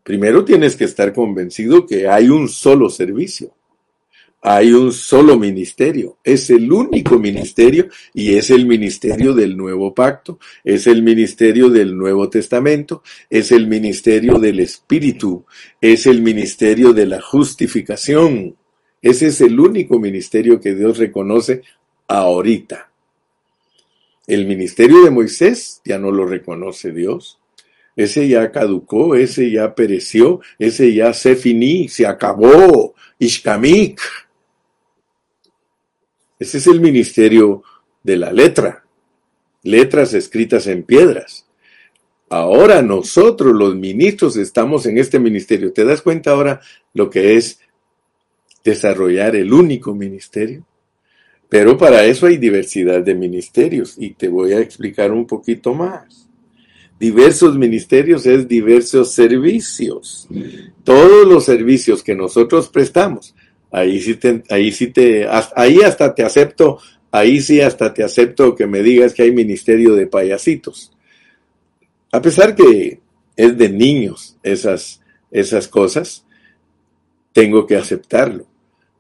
Primero 0.03 0.45
tienes 0.45 0.77
que 0.77 0.85
estar 0.85 1.15
convencido 1.15 1.87
que 1.87 2.07
hay 2.09 2.29
un 2.29 2.47
solo 2.47 2.91
servicio, 2.91 3.55
hay 4.43 4.73
un 4.73 4.93
solo 4.93 5.39
ministerio, 5.39 6.19
es 6.23 6.51
el 6.51 6.71
único 6.71 7.19
ministerio 7.19 7.89
y 8.13 8.35
es 8.35 8.51
el 8.51 8.67
ministerio 8.67 9.33
del 9.33 9.57
nuevo 9.57 9.95
pacto, 9.95 10.39
es 10.63 10.87
el 10.87 11.03
ministerio 11.03 11.71
del 11.71 11.97
Nuevo 11.97 12.29
Testamento, 12.29 13.03
es 13.31 13.51
el 13.51 13.67
ministerio 13.67 14.39
del 14.39 14.61
Espíritu, 14.61 15.47
es 15.81 16.07
el 16.07 16.21
ministerio 16.21 16.93
de 16.93 17.07
la 17.07 17.23
justificación. 17.23 18.57
Ese 19.01 19.29
es 19.29 19.41
el 19.41 19.59
único 19.59 19.99
ministerio 19.99 20.61
que 20.61 20.75
Dios 20.75 20.99
reconoce 20.99 21.63
ahorita. 22.07 22.88
El 24.29 24.47
ministerio 24.47 25.03
de 25.03 25.11
Moisés 25.11 25.83
ya 25.85 25.99
no 25.99 26.13
lo 26.13 26.25
reconoce 26.25 26.93
Dios 26.93 27.41
ese 27.99 28.29
ya 28.29 28.53
caducó, 28.53 29.17
ese 29.17 29.51
ya 29.51 29.75
pereció, 29.75 30.41
ese 30.57 30.95
ya 30.95 31.13
se 31.13 31.35
finí, 31.35 31.89
se 31.89 32.07
acabó, 32.07 32.95
Ishkamik. 33.19 34.01
Ese 36.39 36.59
es 36.59 36.67
el 36.69 36.81
ministerio 36.81 37.65
de 38.05 38.17
la 38.17 38.33
letra, 38.33 38.85
letras 39.65 40.15
escritas 40.15 40.69
en 40.69 40.85
piedras. 40.85 41.49
Ahora 42.29 42.83
nosotros 42.83 43.53
los 43.53 43.75
ministros 43.75 44.37
estamos 44.37 44.87
en 44.87 44.99
este 44.99 45.19
ministerio. 45.19 45.73
¿Te 45.73 45.85
das 45.85 46.01
cuenta 46.01 46.31
ahora 46.31 46.61
lo 46.95 47.11
que 47.11 47.35
es 47.35 47.59
desarrollar 48.63 49.35
el 49.35 49.53
único 49.53 49.93
ministerio? 49.93 50.65
Pero 51.49 51.79
para 51.79 52.05
eso 52.05 52.27
hay 52.27 52.37
diversidad 52.37 53.03
de 53.03 53.15
ministerios 53.15 53.95
y 53.97 54.11
te 54.11 54.29
voy 54.29 54.53
a 54.53 54.61
explicar 54.61 55.13
un 55.13 55.27
poquito 55.27 55.75
más. 55.75 56.29
Diversos 57.01 57.57
ministerios 57.57 58.27
es 58.27 58.47
diversos 58.47 59.13
servicios. 59.13 60.29
Todos 60.85 61.27
los 61.27 61.45
servicios 61.45 62.03
que 62.03 62.15
nosotros 62.15 62.69
prestamos, 62.69 63.35
ahí 63.71 64.01
sí 64.01 64.17
te, 64.17 64.43
ahí 64.51 64.73
sí 64.73 64.89
te, 64.89 65.27
ahí 65.55 65.81
hasta 65.81 66.15
te 66.15 66.25
acepto, 66.25 66.79
ahí 67.11 67.41
sí 67.41 67.61
hasta 67.61 67.95
te 67.95 68.03
acepto 68.03 68.55
que 68.55 68.67
me 68.67 68.83
digas 68.83 69.15
que 69.15 69.23
hay 69.23 69.33
ministerio 69.33 69.95
de 69.95 70.07
payasitos. 70.07 70.93
A 72.11 72.21
pesar 72.21 72.55
que 72.55 73.01
es 73.37 73.57
de 73.57 73.69
niños 73.69 74.37
esas, 74.43 75.01
esas 75.31 75.69
cosas, 75.69 76.27
tengo 77.33 77.67
que 77.67 77.77
aceptarlo. 77.77 78.47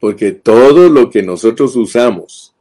Porque 0.00 0.32
todo 0.32 0.88
lo 0.88 1.10
que 1.10 1.22
nosotros 1.22 1.76
usamos 1.76 2.54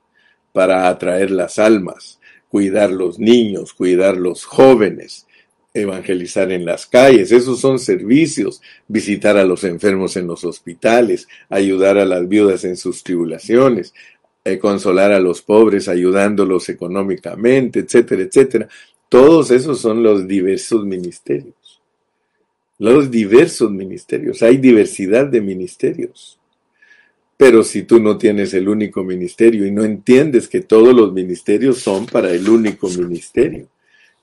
para 0.54 0.88
atraer 0.89 1.32
las 1.32 1.60
almas, 1.60 2.19
cuidar 2.50 2.91
los 2.91 3.19
niños, 3.19 3.73
cuidar 3.73 4.17
los 4.17 4.45
jóvenes, 4.45 5.28
evangelizar 5.73 6.52
en 6.52 6.65
las 6.65 6.88
calles, 6.88 7.32
esos 7.32 7.60
son 7.60 7.80
servicios, 7.80 8.62
visitar 8.88 9.38
a 9.38 9.43
los 9.45 9.63
enfermos 9.63 10.17
en 10.17 10.28
los 10.28 10.43
hospitales, 10.43 11.28
ayudar 11.50 11.97
a 11.97 12.06
las 12.06 12.28
viudas 12.28 12.63
en 12.63 12.78
sus 12.78 13.04
tribulaciones, 13.04 13.93
eh, 14.43 14.58
consolar 14.60 15.12
a 15.12 15.19
los 15.19 15.41
pobres 15.41 15.88
ayudándolos 15.88 16.69
económicamente, 16.69 17.80
etcétera, 17.80 18.23
etcétera. 18.23 18.67
Todos 19.10 19.52
esos 19.52 19.80
son 19.80 20.04
los 20.04 20.28
diversos 20.28 20.86
ministerios. 20.86 21.82
Los 22.80 23.10
diversos 23.10 23.71
ministerios. 23.71 24.41
Hay 24.43 24.58
diversidad 24.58 25.26
de 25.28 25.41
ministerios. 25.41 26.39
Pero 27.38 27.63
si 27.63 27.84
tú 27.84 28.00
no 28.00 28.17
tienes 28.17 28.56
el 28.56 28.67
único 28.67 29.04
ministerio 29.04 29.65
y 29.65 29.71
no 29.71 29.84
entiendes 29.84 30.47
que 30.47 30.62
todos 30.62 30.93
los 30.93 31.13
ministerios 31.13 31.78
son 31.80 32.08
para 32.08 32.32
el 32.32 32.50
único 32.50 32.89
ministerio, 32.89 33.67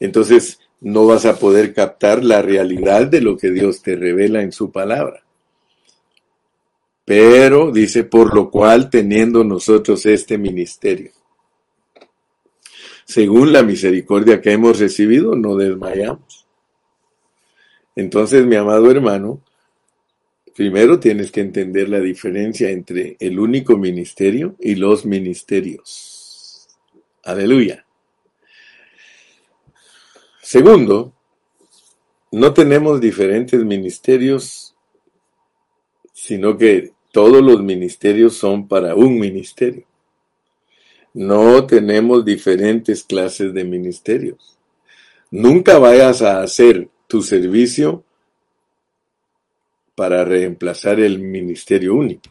entonces 0.01 0.59
no 0.81 1.07
vas 1.07 1.25
a 1.25 1.39
poder 1.39 1.73
captar 1.73 2.25
la 2.25 2.43
realidad 2.43 3.07
de 3.07 3.21
lo 3.21 3.39
que 3.39 3.53
Dios 3.53 3.83
te 3.83 3.95
revela 3.95 4.43
en 4.43 4.51
su 4.51 4.73
palabra. 4.73 5.23
Pero 7.05 7.71
dice, 7.71 8.03
por 8.05 8.35
lo 8.35 8.51
cual 8.51 8.91
teniendo 8.91 9.45
nosotros 9.45 10.05
este 10.07 10.37
ministerio, 10.37 11.13
según 13.05 13.53
la 13.53 13.63
misericordia 13.63 14.41
que 14.41 14.53
hemos 14.53 14.81
recibido, 14.81 15.37
no 15.37 15.57
desmayamos. 15.57 16.47
Entonces, 17.95 18.45
mi 18.45 18.57
amado 18.57 18.91
hermano, 18.91 19.41
primero 20.55 21.01
tienes 21.01 21.31
que 21.33 21.41
entender 21.41 21.89
la 21.89 22.01
diferencia 22.01 22.71
entre 22.71 23.17
el 23.21 23.39
único 23.39 23.77
ministerio 23.77 24.57
y 24.61 24.77
los 24.77 25.05
ministerios. 25.05 26.69
Aleluya. 27.25 27.85
Segundo, 30.41 31.13
no 32.31 32.53
tenemos 32.53 33.01
diferentes 33.01 33.65
ministerios, 33.65 34.75
sino 36.13 36.57
que 36.57 36.93
todos 37.13 37.43
los 37.43 37.63
ministerios 37.63 38.37
son 38.37 38.69
para 38.69 38.95
un 38.95 39.19
ministerio. 39.19 39.87
No 41.13 41.65
tenemos 41.65 42.25
diferentes 42.25 43.05
clases 43.05 43.55
de 43.55 43.65
ministerios. 43.65 44.59
Nunca 45.31 45.79
vayas 45.79 46.23
a 46.23 46.43
hacer 46.43 46.89
tu 47.07 47.23
servicio 47.23 48.05
para 49.95 50.25
reemplazar 50.25 51.01
el 51.01 51.19
ministerio 51.19 51.95
único. 51.95 52.31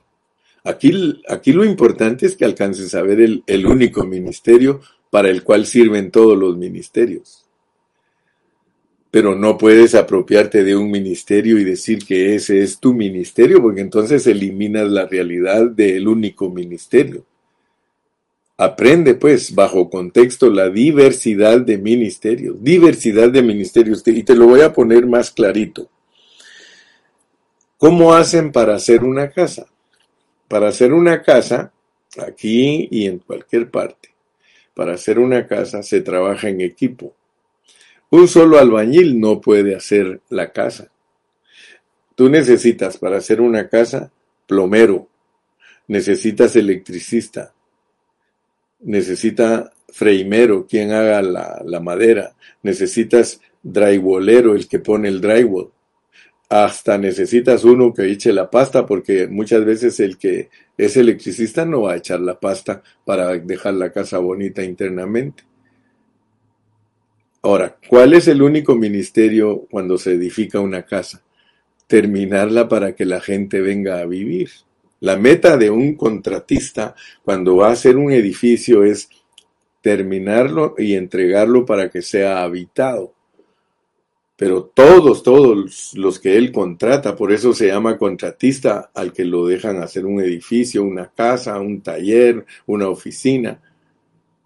Aquí, 0.64 1.22
aquí 1.28 1.52
lo 1.52 1.66
importante 1.66 2.26
es 2.26 2.36
que 2.36 2.46
alcances 2.46 2.96
a 2.96 3.02
ver 3.02 3.20
el, 3.20 3.44
el 3.48 3.66
único 3.66 4.06
ministerio 4.06 4.82
para 5.10 5.30
el 5.30 5.44
cual 5.44 5.66
sirven 5.66 6.10
todos 6.10 6.38
los 6.38 6.58
ministerios. 6.58 7.46
Pero 9.12 9.36
no 9.36 9.58
puedes 9.58 9.94
apropiarte 9.94 10.64
de 10.64 10.76
un 10.76 10.90
ministerio 10.90 11.60
y 11.60 11.64
decir 11.64 12.04
que 12.04 12.34
ese 12.34 12.64
es 12.64 12.80
tu 12.80 12.94
ministerio, 12.94 13.62
porque 13.62 13.82
entonces 13.82 14.26
eliminas 14.26 14.90
la 14.90 15.06
realidad 15.06 15.70
del 15.70 16.08
único 16.08 16.50
ministerio. 16.50 17.24
Aprende 18.58 19.16
pues 19.16 19.54
bajo 19.54 19.90
contexto 19.90 20.50
la 20.50 20.70
diversidad 20.70 21.60
de 21.62 21.78
ministerios, 21.78 22.64
diversidad 22.64 23.30
de 23.30 23.44
ministerios, 23.44 24.02
y 24.08 24.24
te 24.24 24.36
lo 24.36 24.48
voy 24.48 24.62
a 24.62 24.74
poner 24.74 25.06
más 25.06 25.30
clarito. 25.30 25.90
¿Cómo 27.84 28.14
hacen 28.14 28.54
para 28.54 28.76
hacer 28.76 29.04
una 29.04 29.30
casa? 29.30 29.66
Para 30.48 30.70
hacer 30.70 30.94
una 30.94 31.22
casa, 31.22 31.74
aquí 32.18 32.88
y 32.90 33.08
en 33.08 33.20
cualquier 33.20 33.70
parte, 33.70 34.08
para 34.74 34.94
hacer 34.94 35.20
una 35.20 35.46
casa 35.48 35.84
se 35.84 36.00
trabaja 36.00 36.48
en 36.48 36.62
equipo. 36.62 37.14
Un 38.10 38.30
solo 38.30 38.58
albañil 38.58 39.20
no 39.20 39.42
puede 39.42 39.76
hacer 39.76 40.22
la 40.30 40.54
casa. 40.54 40.92
Tú 42.16 42.30
necesitas 42.30 42.98
para 42.98 43.18
hacer 43.18 43.42
una 43.42 43.68
casa 43.68 44.14
plomero, 44.48 45.10
necesitas 45.88 46.56
electricista, 46.56 47.54
necesita 48.80 49.74
freimero, 49.90 50.66
quien 50.68 50.94
haga 50.94 51.22
la, 51.22 51.62
la 51.66 51.82
madera, 51.82 52.34
necesitas 52.62 53.42
drywallero, 53.62 54.56
el 54.56 54.70
que 54.70 54.80
pone 54.80 55.10
el 55.10 55.20
drywall, 55.20 55.70
hasta 56.54 57.00
necesitas 57.00 57.64
uno 57.64 57.92
que 57.92 58.12
eche 58.12 58.32
la 58.32 58.52
pasta, 58.52 58.86
porque 58.86 59.28
muchas 59.28 59.66
veces 59.66 60.00
el 60.00 60.20
que 60.20 60.52
es 60.78 60.96
electricista 60.98 61.66
no 61.66 61.82
va 61.82 61.94
a 61.94 61.98
echar 61.98 62.20
la 62.20 62.40
pasta 62.40 62.84
para 63.06 63.36
dejar 63.40 63.74
la 63.74 63.92
casa 63.92 64.20
bonita 64.20 64.64
internamente. 64.64 65.44
Ahora, 67.42 67.76
¿cuál 67.90 68.14
es 68.14 68.28
el 68.28 68.44
único 68.44 68.76
ministerio 68.76 69.66
cuando 69.72 69.98
se 69.98 70.12
edifica 70.12 70.60
una 70.60 70.84
casa? 70.84 71.24
Terminarla 71.88 72.70
para 72.70 72.94
que 72.94 73.06
la 73.06 73.20
gente 73.20 73.60
venga 73.60 73.98
a 73.98 74.06
vivir. 74.06 74.52
La 75.00 75.18
meta 75.18 75.58
de 75.58 75.72
un 75.72 75.96
contratista 75.96 76.94
cuando 77.24 77.56
va 77.56 77.70
a 77.70 77.74
hacer 77.74 77.98
un 77.98 78.12
edificio 78.12 78.84
es 78.84 79.10
terminarlo 79.82 80.76
y 80.78 80.94
entregarlo 80.94 81.66
para 81.66 81.90
que 81.90 82.04
sea 82.04 82.44
habitado. 82.44 83.16
Pero 84.36 84.72
todos, 84.74 85.22
todos 85.22 85.94
los 85.94 86.20
que 86.20 86.38
él 86.38 86.52
contrata, 86.52 87.16
por 87.16 87.32
eso 87.32 87.54
se 87.54 87.68
llama 87.68 87.98
contratista 87.98 88.92
al 88.94 89.14
que 89.14 89.26
lo 89.26 89.46
dejan 89.46 89.78
hacer 89.82 90.06
un 90.06 90.20
edificio, 90.22 90.84
una 90.84 91.12
casa, 91.12 91.60
un 91.60 91.82
taller, 91.82 92.46
una 92.66 92.90
oficina, 92.90 93.62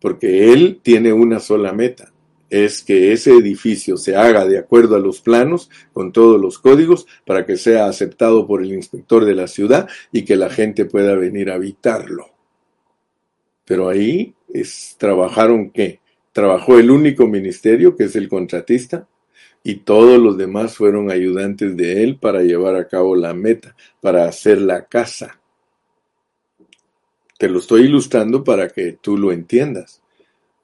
porque 0.02 0.52
él 0.52 0.80
tiene 0.84 1.13
una 1.13 1.39
sola 1.39 1.71
meta, 1.71 2.12
es 2.50 2.84
que 2.84 3.12
ese 3.12 3.32
edificio 3.32 3.97
se 3.97 4.15
haga 4.15 4.45
de 4.45 4.58
acuerdo 4.58 4.95
a 4.95 5.00
los 5.00 5.21
planos, 5.21 5.69
con 5.93 6.12
todos 6.12 6.39
los 6.39 6.60
códigos, 6.60 7.08
para 7.26 7.45
que 7.45 7.58
sea 7.58 7.88
aceptado 7.88 8.47
por 8.47 8.62
el 8.62 8.73
inspector 8.73 9.26
de 9.26 9.36
la 9.36 9.47
ciudad 9.47 9.88
y 10.12 10.23
que 10.23 10.36
la 10.36 10.50
gente 10.50 10.86
pueda 10.86 11.15
venir 11.15 11.50
a 11.50 11.56
habitarlo. 11.56 12.28
Pero 13.65 13.89
ahí 13.89 14.34
es, 14.54 14.95
trabajaron 14.97 15.71
qué? 15.71 16.00
Trabajó 16.32 16.78
el 16.80 16.91
único 16.91 17.28
ministerio, 17.28 17.95
que 17.95 18.06
es 18.06 18.15
el 18.15 18.30
contratista, 18.30 19.08
y 19.67 19.75
todos 19.75 20.17
los 20.17 20.38
demás 20.38 20.77
fueron 20.77 21.12
ayudantes 21.12 21.75
de 21.75 22.01
él 22.01 22.15
para 22.15 22.41
llevar 22.41 22.77
a 22.77 22.88
cabo 22.88 23.17
la 23.17 23.34
meta, 23.34 23.75
para 23.99 24.23
hacer 24.23 24.62
la 24.62 24.86
casa. 24.86 25.41
Te 27.38 27.49
lo 27.49 27.60
estoy 27.60 27.82
ilustrando 27.82 28.45
para 28.45 28.69
que 28.69 28.93
tú 28.93 29.17
lo 29.17 29.34
entiendas. 29.34 30.01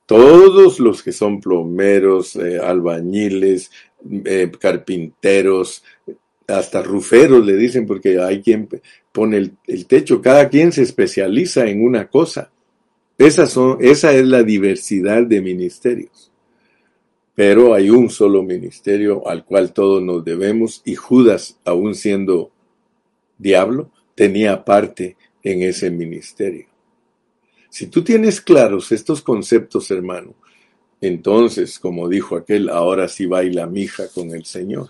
Todos 0.05 0.79
los 0.79 1.03
que 1.03 1.11
son 1.11 1.41
plomeros, 1.41 2.37
eh, 2.37 2.59
albañiles, 2.59 3.71
eh, 4.23 4.49
carpinteros, 4.57 5.83
hasta 6.47 6.81
ruferos 6.81 7.45
le 7.45 7.57
dicen 7.57 7.85
porque 7.85 8.21
hay 8.21 8.41
quien 8.41 8.69
pone 9.11 9.51
el, 9.65 9.85
techo, 9.85 10.21
cada 10.21 10.47
quien 10.47 10.71
se 10.71 10.83
especializa 10.83 11.65
en 11.65 11.83
una 11.83 12.07
cosa. 12.07 12.53
Son, 13.47 13.79
esa 13.81 14.13
es 14.13 14.25
la 14.25 14.43
diversidad 14.43 15.23
de 15.23 15.41
ministerios. 15.41 16.32
Pero 17.35 17.73
hay 17.73 17.89
un 17.89 18.09
solo 18.09 18.43
ministerio 18.43 19.27
al 19.27 19.43
cual 19.43 19.73
todos 19.73 20.01
nos 20.01 20.23
debemos 20.23 20.81
y 20.85 20.95
Judas, 20.95 21.59
aun 21.65 21.95
siendo 21.95 22.51
diablo, 23.37 23.91
tenía 24.15 24.63
parte 24.63 25.17
en 25.41 25.63
ese 25.63 25.89
ministerio. 25.89 26.67
Si 27.69 27.87
tú 27.87 28.03
tienes 28.03 28.39
claros 28.39 28.91
estos 28.91 29.21
conceptos, 29.23 29.89
hermano, 29.89 30.35
entonces, 31.01 31.79
como 31.79 32.07
dijo 32.07 32.37
aquel, 32.37 32.69
ahora 32.69 33.07
sí 33.07 33.25
baila 33.25 33.65
mija 33.65 34.07
con 34.07 34.29
el 34.31 34.45
Señor. 34.45 34.89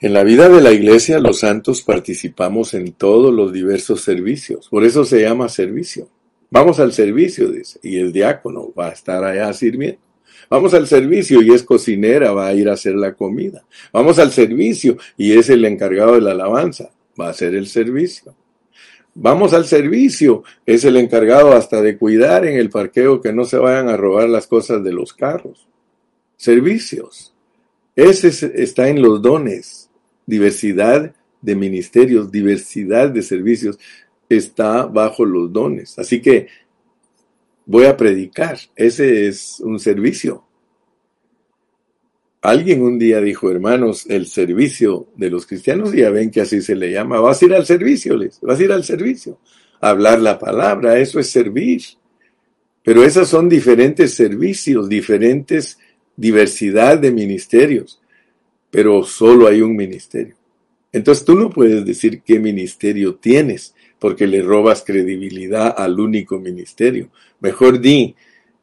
En 0.00 0.12
la 0.12 0.22
vida 0.22 0.48
de 0.48 0.60
la 0.60 0.70
iglesia, 0.70 1.18
los 1.18 1.40
santos 1.40 1.82
participamos 1.82 2.74
en 2.74 2.92
todos 2.92 3.34
los 3.34 3.52
diversos 3.52 4.02
servicios. 4.02 4.68
Por 4.68 4.84
eso 4.84 5.04
se 5.04 5.22
llama 5.22 5.48
servicio. 5.48 6.08
Vamos 6.54 6.78
al 6.78 6.92
servicio, 6.92 7.50
dice, 7.50 7.80
y 7.82 7.98
el 7.98 8.12
diácono 8.12 8.72
va 8.78 8.86
a 8.86 8.92
estar 8.92 9.24
allá 9.24 9.52
sirviendo. 9.52 9.98
Vamos 10.48 10.72
al 10.72 10.86
servicio 10.86 11.42
y 11.42 11.52
es 11.52 11.64
cocinera, 11.64 12.30
va 12.30 12.46
a 12.46 12.54
ir 12.54 12.68
a 12.68 12.74
hacer 12.74 12.94
la 12.94 13.12
comida. 13.14 13.64
Vamos 13.92 14.20
al 14.20 14.30
servicio 14.30 14.96
y 15.16 15.36
es 15.36 15.50
el 15.50 15.64
encargado 15.64 16.14
de 16.14 16.20
la 16.20 16.30
alabanza, 16.30 16.92
va 17.20 17.26
a 17.26 17.30
hacer 17.30 17.56
el 17.56 17.66
servicio. 17.66 18.36
Vamos 19.14 19.52
al 19.52 19.64
servicio. 19.64 20.44
Es 20.64 20.84
el 20.84 20.96
encargado 20.96 21.54
hasta 21.54 21.82
de 21.82 21.98
cuidar 21.98 22.46
en 22.46 22.56
el 22.56 22.70
parqueo 22.70 23.20
que 23.20 23.32
no 23.32 23.44
se 23.44 23.56
vayan 23.56 23.88
a 23.88 23.96
robar 23.96 24.28
las 24.28 24.46
cosas 24.46 24.84
de 24.84 24.92
los 24.92 25.12
carros. 25.12 25.66
Servicios. 26.36 27.34
Ese 27.96 28.28
está 28.62 28.88
en 28.88 29.02
los 29.02 29.20
dones. 29.20 29.90
Diversidad 30.24 31.12
de 31.42 31.56
ministerios, 31.56 32.30
diversidad 32.30 33.10
de 33.10 33.22
servicios 33.22 33.76
está 34.28 34.86
bajo 34.86 35.24
los 35.24 35.52
dones. 35.52 35.98
Así 35.98 36.20
que 36.20 36.48
voy 37.66 37.84
a 37.84 37.96
predicar. 37.96 38.58
Ese 38.76 39.28
es 39.28 39.60
un 39.60 39.78
servicio. 39.78 40.44
Alguien 42.42 42.82
un 42.82 42.98
día 42.98 43.20
dijo, 43.20 43.50
hermanos, 43.50 44.04
el 44.08 44.26
servicio 44.26 45.08
de 45.16 45.30
los 45.30 45.46
cristianos, 45.46 45.92
ya 45.92 46.10
ven 46.10 46.30
que 46.30 46.42
así 46.42 46.60
se 46.60 46.76
le 46.76 46.92
llama, 46.92 47.18
vas 47.20 47.40
a 47.40 47.46
ir 47.46 47.54
al 47.54 47.64
servicio, 47.64 48.16
les, 48.16 48.38
vas 48.42 48.60
a 48.60 48.64
ir 48.64 48.72
al 48.72 48.84
servicio. 48.84 49.38
Hablar 49.80 50.20
la 50.20 50.38
palabra, 50.38 50.98
eso 50.98 51.18
es 51.18 51.30
servir. 51.30 51.82
Pero 52.82 53.02
esas 53.02 53.28
son 53.28 53.48
diferentes 53.48 54.12
servicios, 54.12 54.90
diferentes 54.90 55.78
diversidad 56.16 56.98
de 56.98 57.10
ministerios, 57.10 58.00
pero 58.70 59.04
solo 59.04 59.46
hay 59.46 59.62
un 59.62 59.74
ministerio. 59.74 60.36
Entonces 60.92 61.24
tú 61.24 61.34
no 61.34 61.50
puedes 61.50 61.84
decir 61.84 62.22
qué 62.22 62.38
ministerio 62.38 63.16
tienes, 63.16 63.73
porque 64.04 64.26
le 64.26 64.42
robas 64.42 64.84
credibilidad 64.86 65.74
al 65.78 65.98
único 65.98 66.38
ministerio. 66.38 67.08
Mejor 67.40 67.80
di, 67.80 68.14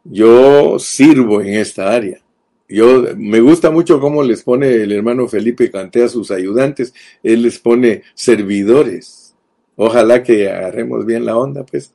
yo 0.04 0.78
sirvo 0.78 1.42
en 1.42 1.56
esta 1.56 1.92
área. 1.92 2.22
Yo 2.70 3.06
me 3.18 3.40
gusta 3.40 3.72
mucho 3.72 4.00
cómo 4.00 4.22
les 4.22 4.44
pone 4.44 4.68
el 4.72 4.92
hermano 4.92 5.28
Felipe 5.28 5.72
Canté 5.72 6.04
a 6.04 6.10
sus 6.10 6.30
ayudantes, 6.30 6.94
él 7.24 7.42
les 7.42 7.58
pone 7.58 8.04
servidores. 8.14 9.34
Ojalá 9.78 10.22
que 10.22 10.48
agarremos 10.48 11.08
bien 11.08 11.26
la 11.26 11.36
onda, 11.36 11.66
pues. 11.66 11.92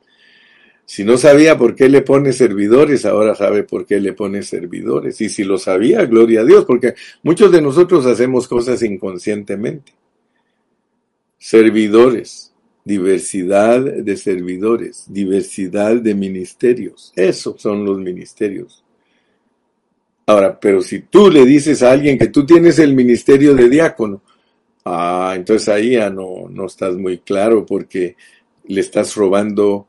Si 0.85 1.05
no 1.05 1.17
sabía 1.17 1.57
por 1.57 1.77
qué 1.77 1.89
le 1.89 2.03
pone 2.03 2.33
servidores, 2.33 3.07
ahora 3.07 3.37
sabe 3.37 3.63
por 3.63 3.87
qué 3.87 4.01
le 4.01 4.13
pone 4.13 4.43
servidores. 4.43 5.21
Y 5.21 5.29
si 5.29 5.45
lo 5.45 5.59
sabía, 5.59 6.05
gloria 6.07 6.41
a 6.41 6.45
Dios, 6.45 6.65
porque 6.65 6.95
muchos 7.23 7.53
de 7.53 7.63
nosotros 7.63 8.07
hacemos 8.07 8.49
cosas 8.49 8.83
inconscientemente. 8.83 9.93
Servidores, 11.39 12.56
diversidad 12.87 13.81
de 13.81 14.17
servidores, 14.17 15.07
diversidad 15.09 15.97
de 15.97 16.15
ministerios. 16.15 17.13
Esos 17.17 17.61
son 17.61 17.85
los 17.85 17.99
ministerios. 17.99 18.85
Ahora, 20.25 20.61
pero 20.61 20.81
si 20.81 21.01
tú 21.01 21.29
le 21.29 21.45
dices 21.45 21.83
a 21.83 21.91
alguien 21.91 22.17
que 22.17 22.29
tú 22.29 22.47
tienes 22.47 22.79
el 22.79 22.95
ministerio 22.95 23.57
de 23.57 23.69
diácono, 23.69 24.23
ah, 24.85 25.33
entonces 25.35 25.69
ahí 25.69 25.95
ya 25.95 26.11
no, 26.11 26.49
no 26.49 26.67
estás 26.67 26.95
muy 26.95 27.19
claro 27.19 27.67
porque 27.67 28.15
le 28.69 28.81
estás 28.81 29.17
robando 29.17 29.89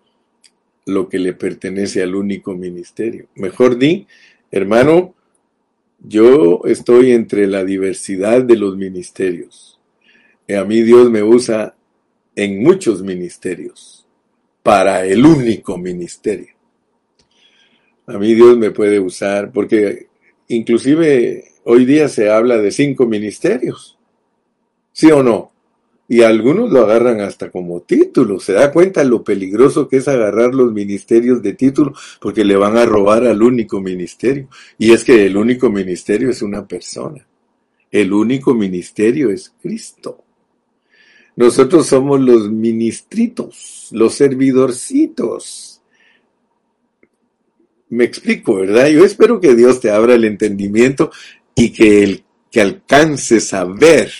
lo 0.88 1.08
que 1.08 1.20
le 1.20 1.34
pertenece 1.34 2.02
al 2.02 2.16
único 2.16 2.56
ministerio. 2.56 3.28
Mejor 3.36 3.78
di, 3.78 4.08
hermano, 4.50 5.14
yo 6.00 6.62
estoy 6.66 7.12
entre 7.12 7.45
la 7.45 7.64
diversidad 7.64 8.41
de 8.41 8.56
los 8.56 8.76
ministerios. 8.76 9.80
A 10.50 10.64
mí 10.64 10.82
Dios 10.82 11.12
me 11.12 11.22
usa 11.22 11.77
en 12.38 12.62
muchos 12.62 13.02
ministerios 13.02 14.06
para 14.62 15.04
el 15.06 15.26
único 15.26 15.76
ministerio. 15.76 16.54
A 18.06 18.18
mí 18.20 18.36
Dios 18.36 18.56
me 18.58 18.70
puede 18.70 19.00
usar 19.00 19.52
porque 19.52 20.08
inclusive 20.48 21.46
hoy 21.64 21.86
día 21.86 22.08
se 22.08 22.30
habla 22.30 22.58
de 22.58 22.72
cinco 22.72 23.08
ministerios. 23.08 23.98
¿Sí 24.94 25.12
o 25.12 25.24
no? 25.24 25.52
Y 26.08 26.22
algunos 26.22 26.72
lo 26.72 26.82
agarran 26.82 27.22
hasta 27.22 27.50
como 27.50 27.82
título. 27.82 28.40
Se 28.40 28.54
da 28.54 28.72
cuenta 28.72 29.04
lo 29.04 29.24
peligroso 29.24 29.90
que 29.90 29.98
es 29.98 30.08
agarrar 30.08 30.54
los 30.54 30.72
ministerios 30.72 31.42
de 31.42 31.54
título 31.54 31.96
porque 32.22 32.46
le 32.46 32.56
van 32.56 32.78
a 32.78 32.86
robar 32.86 33.26
al 33.26 33.42
único 33.42 33.82
ministerio. 33.82 34.48
Y 34.78 34.92
es 34.92 35.04
que 35.04 35.26
el 35.26 35.36
único 35.36 35.72
ministerio 35.72 36.30
es 36.30 36.44
una 36.44 36.68
persona. 36.68 37.28
El 37.90 38.14
único 38.14 38.54
ministerio 38.54 39.32
es 39.32 39.54
Cristo. 39.60 40.27
Nosotros 41.38 41.86
somos 41.86 42.20
los 42.20 42.50
ministritos, 42.50 43.90
los 43.92 44.16
servidorcitos. 44.16 45.84
Me 47.90 48.06
explico, 48.06 48.56
¿verdad? 48.56 48.88
Yo 48.88 49.06
espero 49.06 49.40
que 49.40 49.54
Dios 49.54 49.80
te 49.80 49.92
abra 49.92 50.16
el 50.16 50.26
entendimiento 50.26 51.12
y 51.54 51.72
que, 51.72 52.02
el, 52.02 52.24
que 52.52 52.62
alcances 52.62 53.54
a 53.54 53.66
ver 53.66 54.12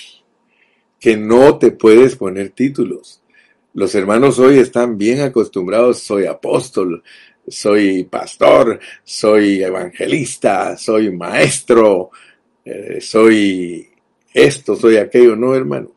que 1.00 1.18
no 1.18 1.58
te 1.58 1.72
puedes 1.72 2.16
poner 2.16 2.52
títulos. 2.52 3.24
Los 3.74 3.96
hermanos 3.96 4.38
hoy 4.38 4.60
están 4.60 5.00
bien 5.00 5.22
acostumbrados, 5.22 5.98
soy 5.98 6.28
apóstol, 6.28 7.02
soy 7.48 8.04
pastor, 8.04 8.80
soy 9.04 9.64
evangelista, 9.64 10.78
soy 10.78 11.12
maestro, 11.12 12.12
eh, 12.64 13.02
soy 13.02 13.90
esto, 14.32 14.76
soy 14.76 14.98
aquello, 14.98 15.36
no 15.36 15.56
hermano. 15.56 15.97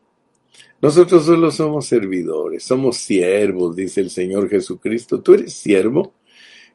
Nosotros 0.81 1.25
solo 1.25 1.51
somos 1.51 1.85
servidores, 1.85 2.63
somos 2.63 2.97
siervos, 2.97 3.75
dice 3.75 4.01
el 4.01 4.09
Señor 4.09 4.49
Jesucristo. 4.49 5.21
Tú 5.21 5.35
eres 5.35 5.53
siervo 5.53 6.13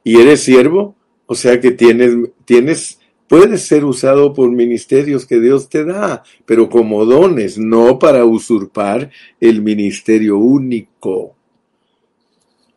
y 0.05 0.21
eres 0.21 0.43
siervo, 0.43 0.95
o 1.27 1.35
sea 1.35 1.61
que 1.61 1.73
tienes, 1.73 2.17
tienes 2.45 3.01
Puedes 3.29 3.63
ser 3.63 3.85
usado 3.85 4.33
por 4.33 4.51
ministerios 4.53 5.27
que 5.27 5.41
Dios 5.41 5.69
te 5.69 5.85
da, 5.85 6.23
pero 6.45 6.69
como 6.69 7.05
dones, 7.05 7.59
no 7.59 7.99
para 7.99 8.25
usurpar 8.25 9.11
el 9.41 9.63
ministerio 9.63 10.39
único. 10.39 11.35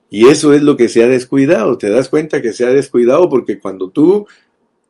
Y 0.10 0.28
eso 0.28 0.54
es 0.54 0.64
lo 0.64 0.76
que 0.76 0.90
se 0.90 1.04
ha 1.04 1.08
descuidado. 1.08 1.78
Te 1.78 1.90
das 1.92 2.10
cuenta 2.10 2.42
que 2.42 2.52
se 2.52 2.66
ha 2.66 2.70
descuidado 2.70 3.30
porque 3.30 3.60
cuando 3.60 3.92
tú 3.92 4.26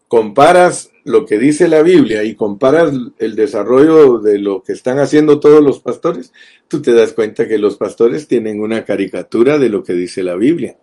comparas 0.10 0.92
lo 1.06 1.26
que 1.26 1.38
dice 1.38 1.70
la 1.70 1.82
Biblia 1.82 2.24
y 2.24 2.36
comparas 2.36 2.94
el 3.20 3.36
desarrollo 3.36 4.20
de 4.20 4.40
lo 4.40 4.62
que 4.62 4.74
están 4.74 5.00
haciendo 5.00 5.40
todos 5.40 5.64
los 5.64 5.80
pastores, 5.80 6.34
tú 6.68 6.82
te 6.82 6.94
das 6.94 7.14
cuenta 7.14 7.48
que 7.48 7.58
los 7.58 7.78
pastores 7.78 8.28
tienen 8.28 8.60
una 8.60 8.84
caricatura 8.84 9.58
de 9.58 9.70
lo 9.70 9.84
que 9.84 9.94
dice 9.94 10.24
la 10.24 10.36
Biblia. 10.36 10.78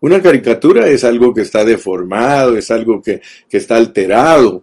Una 0.00 0.20
caricatura 0.20 0.86
es 0.88 1.02
algo 1.02 1.32
que 1.32 1.40
está 1.40 1.64
deformado, 1.64 2.56
es 2.56 2.70
algo 2.70 3.00
que, 3.00 3.22
está 3.50 3.76
alterado. 3.76 4.62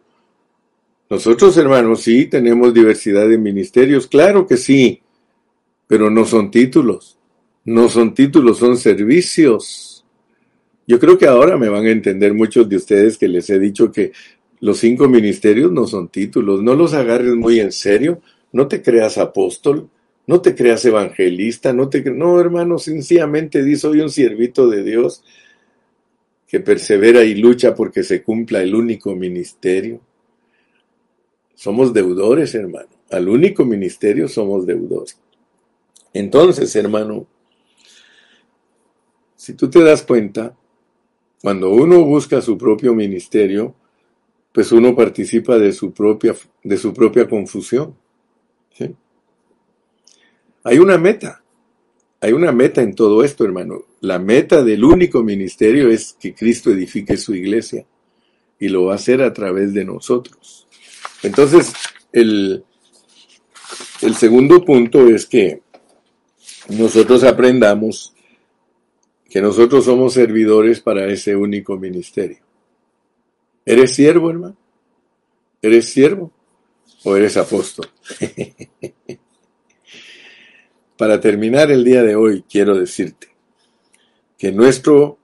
Nosotros, 1.10 1.58
hermanos, 1.58 2.02
sí 2.02 2.28
tenemos 2.28 2.74
diversidad 2.74 3.28
de 3.28 3.38
ministerios, 3.40 4.06
claro 4.06 4.46
que 4.46 4.58
sí, 4.58 5.02
pero 5.88 6.12
no 6.12 6.26
son 6.26 6.52
títulos, 6.52 7.18
no 7.66 7.90
son 7.90 8.14
títulos, 8.14 8.60
son 8.60 8.78
servicios. 8.78 9.99
Yo 10.90 10.98
creo 10.98 11.20
que 11.20 11.28
ahora 11.28 11.56
me 11.56 11.70
van 11.70 11.86
a 11.86 11.92
entender 11.92 12.34
muchos 12.34 12.68
de 12.68 12.76
ustedes 12.76 13.16
que 13.20 13.28
les 13.28 13.48
he 13.52 13.60
dicho 13.60 13.92
que 13.92 14.12
los 14.60 14.80
cinco 14.80 15.08
ministerios 15.08 15.72
no 15.72 15.86
son 15.86 16.08
títulos, 16.08 16.64
no 16.64 16.74
los 16.74 16.96
agarres 16.96 17.36
muy 17.36 17.60
en 17.60 17.72
serio, 17.72 18.24
no 18.54 18.68
te 18.68 18.82
creas 18.82 19.20
apóstol, 19.20 19.88
no 20.26 20.42
te 20.42 20.56
creas 20.56 20.84
evangelista, 20.86 21.74
no 21.74 21.90
te 21.90 22.02
no, 22.10 22.40
hermano, 22.40 22.80
sencillamente 22.80 23.64
di 23.64 23.76
soy 23.76 24.02
un 24.02 24.10
siervito 24.10 24.68
de 24.68 24.82
Dios 24.82 25.24
que 26.48 26.60
persevera 26.60 27.24
y 27.24 27.36
lucha 27.36 27.76
porque 27.76 28.02
se 28.02 28.24
cumpla 28.24 28.64
el 28.64 28.74
único 28.74 29.16
ministerio. 29.16 30.02
Somos 31.54 31.94
deudores, 31.94 32.56
hermano. 32.56 32.90
Al 33.12 33.30
único 33.30 33.64
ministerio 33.64 34.28
somos 34.28 34.66
deudores. 34.66 35.20
Entonces, 36.16 36.76
hermano, 36.76 37.28
si 39.36 39.54
tú 39.54 39.70
te 39.70 39.84
das 39.84 40.02
cuenta, 40.02 40.56
cuando 41.42 41.70
uno 41.70 42.04
busca 42.04 42.42
su 42.42 42.58
propio 42.58 42.94
ministerio, 42.94 43.76
pues 44.52 44.72
uno 44.72 44.96
participa 44.96 45.58
de 45.58 45.72
su 45.72 45.94
propia, 45.94 46.36
de 46.64 46.78
su 46.78 46.94
propia 46.94 47.28
confusión. 47.28 47.96
Hay 50.64 50.78
una 50.78 50.98
meta, 50.98 51.42
hay 52.20 52.34
una 52.34 52.52
meta 52.52 52.82
en 52.82 52.94
todo 52.94 53.24
esto, 53.24 53.46
hermano. 53.46 53.86
La 54.02 54.20
meta 54.20 54.64
del 54.64 54.84
único 54.84 55.24
ministerio 55.24 55.90
es 55.90 56.16
que 56.20 56.34
Cristo 56.34 56.72
edifique 56.72 57.16
su 57.16 57.34
iglesia 57.34 57.86
y 58.60 58.68
lo 58.68 58.86
va 58.86 58.94
a 58.94 58.96
hacer 58.96 59.22
a 59.22 59.34
través 59.34 59.74
de 59.74 59.86
nosotros. 59.86 60.68
Entonces, 61.24 61.74
el, 62.12 62.64
el 64.02 64.16
segundo 64.16 64.64
punto 64.66 65.08
es 65.08 65.26
que 65.26 65.62
nosotros 66.70 67.24
aprendamos 67.24 68.14
que 69.30 69.42
nosotros 69.42 69.86
somos 69.86 70.14
servidores 70.14 70.80
para 70.80 71.06
ese 71.08 71.36
único 71.36 71.78
ministerio. 71.78 72.40
¿Eres 73.66 73.94
siervo, 73.94 74.30
hermano? 74.32 74.58
¿Eres 75.62 75.90
siervo 75.90 76.32
o 77.04 77.16
eres 77.16 77.38
apóstol? 77.38 77.88
Para 80.98 81.22
terminar 81.22 81.72
el 81.72 81.84
día 81.84 82.04
de 82.04 82.16
hoy, 82.16 82.44
quiero 82.50 82.78
decirte 82.78 83.28
que 84.38 84.52
nuestro 84.52 85.20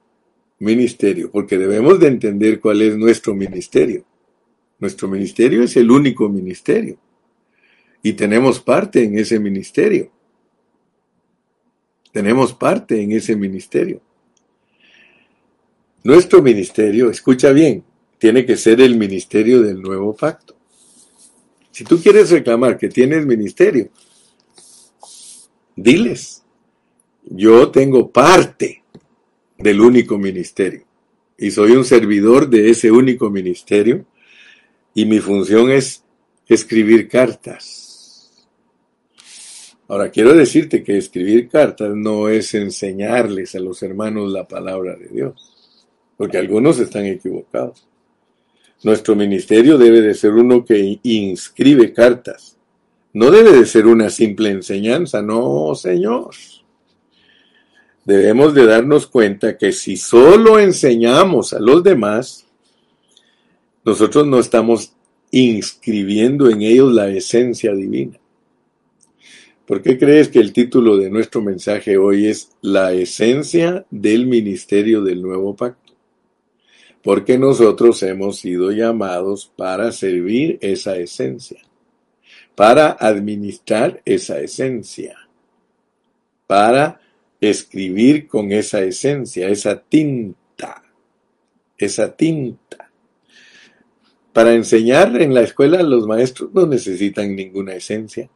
ministerio, 0.59 1.31
porque 1.31 1.57
debemos 1.57 1.99
de 1.99 2.07
entender 2.07 2.59
cuál 2.59 2.81
es 2.81 2.97
nuestro 2.97 3.33
ministerio. 3.33 4.05
Nuestro 4.79 5.07
ministerio 5.07 5.63
es 5.63 5.75
el 5.77 5.89
único 5.89 6.29
ministerio 6.29 6.97
y 8.03 8.13
tenemos 8.13 8.59
parte 8.59 9.03
en 9.03 9.17
ese 9.17 9.39
ministerio. 9.39 10.11
Tenemos 12.15 12.53
parte 12.53 13.01
en 13.01 13.11
ese 13.11 13.35
ministerio. 13.35 13.99
Nuestro 16.05 16.41
ministerio, 16.41 17.09
escucha 17.09 17.51
bien, 17.51 17.83
tiene 18.17 18.45
que 18.45 18.55
ser 18.55 18.79
el 18.79 18.95
ministerio 18.95 19.61
del 19.61 19.81
nuevo 19.81 20.15
pacto. 20.15 20.55
Si 21.71 21.83
tú 21.83 22.01
quieres 22.01 22.31
reclamar 22.31 22.77
que 22.77 22.87
tienes 22.87 23.25
ministerio, 23.25 23.89
Diles, 25.75 26.41
yo 27.25 27.69
tengo 27.69 28.09
parte 28.09 28.85
del 29.57 29.81
único 29.81 30.17
ministerio 30.17 30.85
y 31.37 31.51
soy 31.51 31.73
un 31.73 31.83
servidor 31.83 32.49
de 32.49 32.69
ese 32.69 32.91
único 32.91 33.29
ministerio 33.29 34.05
y 34.93 35.03
mi 35.03 35.19
función 35.19 35.69
es 35.69 36.01
escribir 36.47 37.09
cartas. 37.09 37.94
Ahora, 39.87 40.09
quiero 40.09 40.33
decirte 40.33 40.83
que 40.83 40.97
escribir 40.97 41.47
cartas 41.47 41.95
no 41.95 42.27
es 42.29 42.53
enseñarles 42.53 43.55
a 43.55 43.59
los 43.59 43.83
hermanos 43.83 44.31
la 44.31 44.47
palabra 44.47 44.95
de 44.95 45.07
Dios, 45.07 45.33
porque 46.17 46.37
algunos 46.37 46.79
están 46.79 47.05
equivocados. 47.05 47.87
Nuestro 48.83 49.15
ministerio 49.15 49.77
debe 49.77 50.01
de 50.01 50.13
ser 50.13 50.31
uno 50.31 50.65
que 50.65 50.99
inscribe 51.03 51.93
cartas 51.93 52.55
no 53.15 53.31
debe 53.31 53.53
de 53.53 53.65
ser 53.65 53.87
una 53.87 54.09
simple 54.09 54.49
enseñanza, 54.49 55.21
no, 55.21 55.73
Señor. 55.73 56.31
Debemos 58.03 58.53
de 58.53 58.65
darnos 58.65 59.07
cuenta 59.07 59.57
que 59.57 59.71
si 59.71 59.95
solo 59.95 60.59
enseñamos 60.59 61.53
a 61.53 61.61
los 61.61 61.81
demás, 61.81 62.45
nosotros 63.85 64.27
no 64.27 64.37
estamos 64.37 64.91
inscribiendo 65.31 66.49
en 66.49 66.61
ellos 66.61 66.91
la 66.91 67.07
esencia 67.07 67.73
divina. 67.73 68.19
¿Por 69.65 69.81
qué 69.81 69.97
crees 69.97 70.27
que 70.29 70.39
el 70.39 70.53
título 70.53 70.97
de 70.97 71.09
nuestro 71.09 71.41
mensaje 71.41 71.97
hoy 71.97 72.27
es 72.27 72.51
La 72.61 72.93
esencia 72.93 73.85
del 73.89 74.27
ministerio 74.27 75.01
del 75.01 75.21
nuevo 75.21 75.55
pacto? 75.55 75.93
Porque 77.03 77.37
nosotros 77.37 78.01
hemos 78.03 78.37
sido 78.37 78.71
llamados 78.71 79.51
para 79.55 79.91
servir 79.91 80.57
esa 80.61 80.97
esencia 80.97 81.61
para 82.55 82.95
administrar 82.99 84.01
esa 84.05 84.39
esencia, 84.39 85.17
para 86.47 87.01
escribir 87.41 88.27
con 88.27 88.51
esa 88.51 88.81
esencia, 88.81 89.49
esa 89.49 89.81
tinta, 89.81 90.81
esa 91.77 92.15
tinta. 92.15 92.89
Para 94.31 94.53
enseñar 94.53 95.21
en 95.21 95.33
la 95.33 95.41
escuela 95.41 95.83
los 95.83 96.07
maestros 96.07 96.49
no 96.53 96.65
necesitan 96.65 97.35
ninguna 97.35 97.75
esencia. 97.75 98.29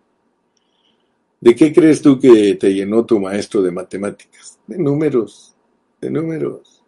¿De 1.41 1.55
qué 1.55 1.73
crees 1.73 2.01
tú 2.01 2.19
que 2.19 2.55
te 2.55 2.73
llenó 2.73 3.05
tu 3.05 3.19
maestro 3.19 3.61
de 3.61 3.71
matemáticas? 3.71 4.59
De 4.67 4.77
números. 4.77 5.55
de 6.01 6.09
números. 6.09 6.83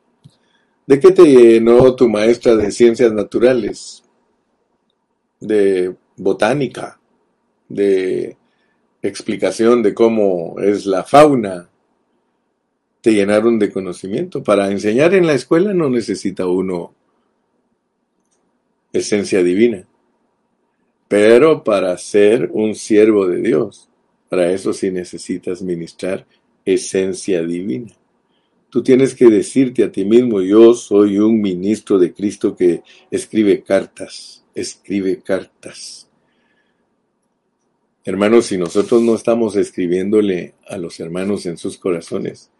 ¿De 0.85 0.99
qué 0.99 1.11
te 1.11 1.23
llenó 1.23 1.95
tu 1.95 2.09
maestra 2.09 2.55
de 2.55 2.71
ciencias 2.71 3.13
naturales? 3.13 4.03
De 5.39 5.95
botánica, 6.17 6.99
de 7.69 8.37
explicación 9.01 9.81
de 9.81 9.93
cómo 9.93 10.59
es 10.59 10.85
la 10.85 11.03
fauna. 11.03 11.69
Te 13.01 13.13
llenaron 13.13 13.57
de 13.57 13.71
conocimiento. 13.71 14.43
Para 14.43 14.69
enseñar 14.69 15.13
en 15.13 15.27
la 15.27 15.33
escuela 15.33 15.73
no 15.73 15.89
necesita 15.89 16.45
uno 16.45 16.93
esencia 18.91 19.41
divina. 19.43 19.87
Pero 21.07 21.63
para 21.63 21.97
ser 21.97 22.49
un 22.53 22.75
siervo 22.75 23.27
de 23.27 23.41
Dios, 23.41 23.90
para 24.31 24.49
eso 24.49 24.71
sí 24.71 24.89
necesitas 24.91 25.61
ministrar 25.61 26.25
esencia 26.63 27.43
divina. 27.43 27.91
Tú 28.69 28.81
tienes 28.81 29.13
que 29.13 29.29
decirte 29.29 29.83
a 29.83 29.91
ti 29.91 30.05
mismo, 30.05 30.39
yo 30.39 30.73
soy 30.73 31.19
un 31.19 31.41
ministro 31.41 31.99
de 31.99 32.13
Cristo 32.13 32.55
que 32.55 32.81
escribe 33.11 33.61
cartas, 33.61 34.45
escribe 34.55 35.19
cartas. 35.21 36.09
Hermanos, 38.05 38.45
si 38.45 38.57
nosotros 38.57 39.01
no 39.01 39.15
estamos 39.15 39.57
escribiéndole 39.57 40.53
a 40.65 40.77
los 40.77 41.01
hermanos 41.01 41.45
en 41.45 41.57
sus 41.57 41.77
corazones, 41.77 42.51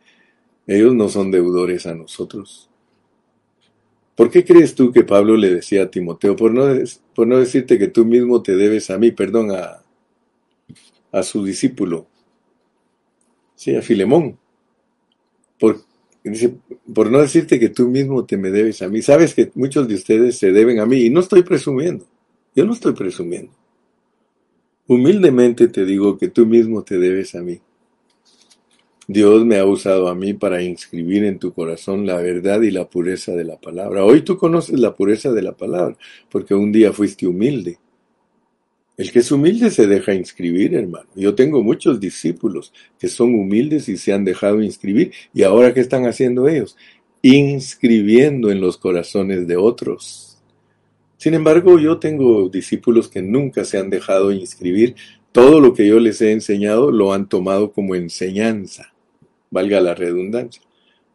ellos 0.68 0.94
no 0.94 1.08
son 1.08 1.32
deudores 1.32 1.86
a 1.86 1.96
nosotros. 1.96 2.70
¿Por 4.18 4.30
qué 4.30 4.44
crees 4.44 4.76
tú 4.76 4.92
que 4.92 5.06
Pablo 5.06 5.38
le 5.38 5.50
decía 5.50 5.84
a 5.84 5.90
Timoteo, 5.90 6.36
por 6.36 6.54
no, 6.54 6.66
por 7.16 7.28
no 7.28 7.40
decirte 7.40 7.80
que 7.80 7.88
tú 7.88 8.04
mismo 8.04 8.44
te 8.44 8.58
debes 8.58 8.90
a 8.90 8.98
mí, 8.98 9.12
perdón, 9.12 9.52
a, 9.52 9.82
a 11.12 11.24
su 11.24 11.44
discípulo, 11.44 12.08
sí, 13.56 13.76
a 13.76 13.82
Filemón, 13.82 14.38
por, 15.60 15.82
por 16.94 17.12
no 17.12 17.20
decirte 17.20 17.60
que 17.60 17.70
tú 17.70 17.88
mismo 17.88 18.26
te 18.26 18.38
me 18.38 18.50
debes 18.52 18.82
a 18.82 18.90
mí, 18.90 19.02
sabes 19.02 19.34
que 19.34 19.52
muchos 19.56 19.88
de 19.88 19.96
ustedes 19.96 20.38
se 20.38 20.52
deben 20.52 20.80
a 20.80 20.86
mí 20.86 21.02
y 21.02 21.10
no 21.10 21.20
estoy 21.20 21.44
presumiendo, 21.44 22.06
yo 22.56 22.66
no 22.66 22.74
estoy 22.74 22.94
presumiendo. 22.94 23.52
Humildemente 24.88 25.68
te 25.68 25.86
digo 25.86 26.18
que 26.18 26.28
tú 26.28 26.46
mismo 26.46 26.84
te 26.84 26.98
debes 26.98 27.36
a 27.36 27.42
mí. 27.42 27.62
Dios 29.08 29.46
me 29.46 29.58
ha 29.58 29.66
usado 29.66 30.08
a 30.08 30.16
mí 30.16 30.34
para 30.34 30.62
inscribir 30.62 31.26
en 31.26 31.40
tu 31.40 31.54
corazón 31.54 32.06
la 32.06 32.18
verdad 32.18 32.62
y 32.62 32.72
la 32.72 32.90
pureza 32.90 33.34
de 33.34 33.44
la 33.44 33.60
palabra. 33.60 34.06
Hoy 34.06 34.22
tú 34.22 34.38
conoces 34.38 34.80
la 34.80 34.96
pureza 34.96 35.32
de 35.32 35.42
la 35.42 35.52
palabra, 35.52 35.98
porque 36.30 36.54
un 36.54 36.72
día 36.72 36.94
fuiste 36.94 37.28
humilde. 37.28 37.78
El 39.02 39.12
que 39.12 39.18
es 39.18 39.32
humilde 39.32 39.72
se 39.72 39.88
deja 39.88 40.14
inscribir, 40.14 40.76
hermano. 40.76 41.08
Yo 41.16 41.34
tengo 41.34 41.64
muchos 41.64 42.00
discípulos 42.00 42.72
que 43.00 43.08
son 43.08 43.34
humildes 43.34 43.90
y 43.90 43.98
se 43.98 44.14
han 44.14 44.24
dejado 44.24 44.62
inscribir. 44.62 45.12
¿Y 45.34 45.42
ahora 45.42 45.74
qué 45.74 45.80
están 45.80 46.06
haciendo 46.06 46.48
ellos? 46.48 46.78
Inscribiendo 47.24 48.52
en 48.52 48.62
los 48.62 48.78
corazones 48.78 49.48
de 49.48 49.58
otros. 49.58 50.38
Sin 51.18 51.34
embargo, 51.34 51.80
yo 51.80 51.98
tengo 51.98 52.48
discípulos 52.50 53.08
que 53.08 53.24
nunca 53.24 53.66
se 53.66 53.80
han 53.80 53.90
dejado 53.90 54.32
inscribir. 54.32 54.94
Todo 55.32 55.60
lo 55.60 55.74
que 55.74 55.88
yo 55.88 56.00
les 56.00 56.22
he 56.22 56.32
enseñado 56.32 56.92
lo 56.92 57.12
han 57.12 57.28
tomado 57.28 57.72
como 57.72 57.96
enseñanza 57.96 58.94
valga 59.50 59.82
la 59.82 59.96
redundancia. 59.96 60.62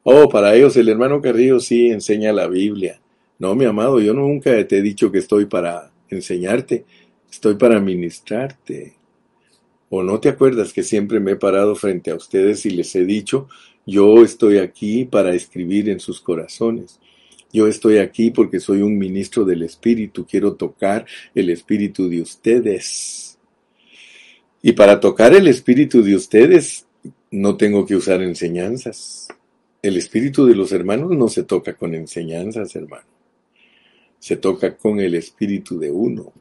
Oh, 0.02 0.28
para 0.28 0.56
ellos 0.56 0.76
el 0.76 0.88
hermano 0.88 1.22
Carrillo 1.22 1.60
sí 1.60 1.90
enseña 1.90 2.32
la 2.32 2.48
Biblia. 2.48 3.00
No, 3.38 3.54
mi 3.54 3.64
amado, 3.64 4.00
yo 4.00 4.12
nunca 4.12 4.50
te 4.66 4.78
he 4.78 4.82
dicho 4.82 5.12
que 5.12 5.18
estoy 5.18 5.46
para 5.46 5.92
enseñarte, 6.10 6.84
estoy 7.36 7.56
para 7.56 7.80
ministrarte. 7.80 8.94
¿O 9.90 10.02
no 10.02 10.18
te 10.20 10.30
acuerdas 10.30 10.72
que 10.72 10.82
siempre 10.82 11.20
me 11.20 11.32
he 11.32 11.36
parado 11.36 11.74
frente 11.76 12.10
a 12.10 12.16
ustedes 12.16 12.64
y 12.66 12.70
les 12.70 12.94
he 12.96 13.04
dicho, 13.04 13.48
yo 13.86 14.24
estoy 14.24 14.58
aquí 14.58 15.04
para 15.04 15.34
escribir 15.34 15.88
en 15.90 16.00
sus 16.00 16.20
corazones? 16.20 16.98
Yo 17.52 17.68
estoy 17.68 17.98
aquí 17.98 18.30
porque 18.30 18.58
soy 18.58 18.82
un 18.82 18.98
ministro 18.98 19.44
del 19.44 19.62
Espíritu, 19.62 20.26
quiero 20.26 20.54
tocar 20.54 21.06
el 21.34 21.50
Espíritu 21.50 22.08
de 22.08 22.22
ustedes. 22.22 23.38
Y 24.62 24.72
para 24.72 24.98
tocar 24.98 25.34
el 25.34 25.46
Espíritu 25.46 26.02
de 26.02 26.16
ustedes 26.16 26.86
no 27.30 27.56
tengo 27.56 27.84
que 27.84 27.96
usar 27.96 28.22
enseñanzas. 28.22 29.28
El 29.82 29.98
espíritu 29.98 30.46
de 30.46 30.56
los 30.56 30.72
hermanos 30.72 31.10
no 31.10 31.28
se 31.28 31.44
toca 31.44 31.74
con 31.74 31.94
enseñanzas, 31.94 32.74
hermano. 32.74 33.06
Se 34.18 34.36
toca 34.36 34.76
con 34.76 34.98
el 34.98 35.14
espíritu 35.14 35.78
de 35.78 35.90
uno. 35.90 36.32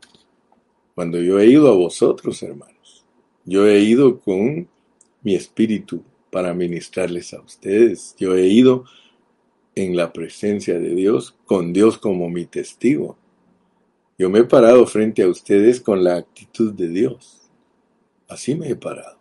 Cuando 0.95 1.21
yo 1.21 1.39
he 1.39 1.47
ido 1.47 1.69
a 1.69 1.75
vosotros, 1.75 2.41
hermanos, 2.41 3.05
yo 3.43 3.67
he 3.67 3.81
ido 3.81 4.19
con 4.19 4.67
mi 5.21 5.35
espíritu 5.35 6.03
para 6.31 6.53
ministrarles 6.53 7.33
a 7.33 7.41
ustedes. 7.41 8.15
Yo 8.17 8.35
he 8.35 8.47
ido 8.47 8.85
en 9.75 9.95
la 9.95 10.13
presencia 10.13 10.79
de 10.79 10.95
Dios, 10.95 11.35
con 11.45 11.73
Dios 11.73 11.97
como 11.97 12.29
mi 12.29 12.45
testigo. 12.45 13.17
Yo 14.17 14.29
me 14.29 14.39
he 14.39 14.43
parado 14.45 14.87
frente 14.87 15.21
a 15.23 15.27
ustedes 15.27 15.81
con 15.81 16.03
la 16.03 16.15
actitud 16.15 16.73
de 16.73 16.87
Dios. 16.87 17.41
Así 18.29 18.55
me 18.55 18.69
he 18.69 18.75
parado. 18.75 19.17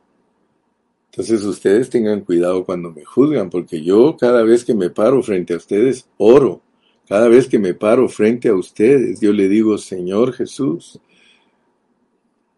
Entonces 1.11 1.45
ustedes 1.45 1.91
tengan 1.91 2.21
cuidado 2.21 2.65
cuando 2.65 2.93
me 2.93 3.05
juzgan, 3.05 3.51
porque 3.51 3.83
yo 3.83 4.17
cada 4.17 4.43
vez 4.43 4.65
que 4.65 4.75
me 4.75 4.91
paro 4.91 5.23
frente 5.23 5.55
a 5.55 5.57
ustedes, 5.57 6.09
oro. 6.19 6.63
Cada 7.09 7.29
vez 7.29 7.49
que 7.49 7.59
me 7.59 7.75
paro 7.75 8.09
frente 8.09 8.49
a 8.49 8.55
ustedes, 8.55 9.21
yo 9.21 9.33
le 9.33 9.49
digo, 9.49 9.77
Señor 9.77 10.33
Jesús, 10.33 11.01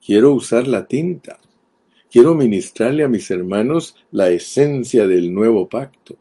quiero 0.07 0.33
usar 0.33 0.69
la 0.69 0.87
tinta. 0.87 1.41
Quiero 2.09 2.37
ministrarle 2.37 3.03
a 3.03 3.09
mis 3.09 3.29
hermanos 3.33 3.97
la 4.13 4.31
esencia 4.31 5.09
del 5.09 5.35
nuevo 5.35 5.69
pacto. 5.69 6.17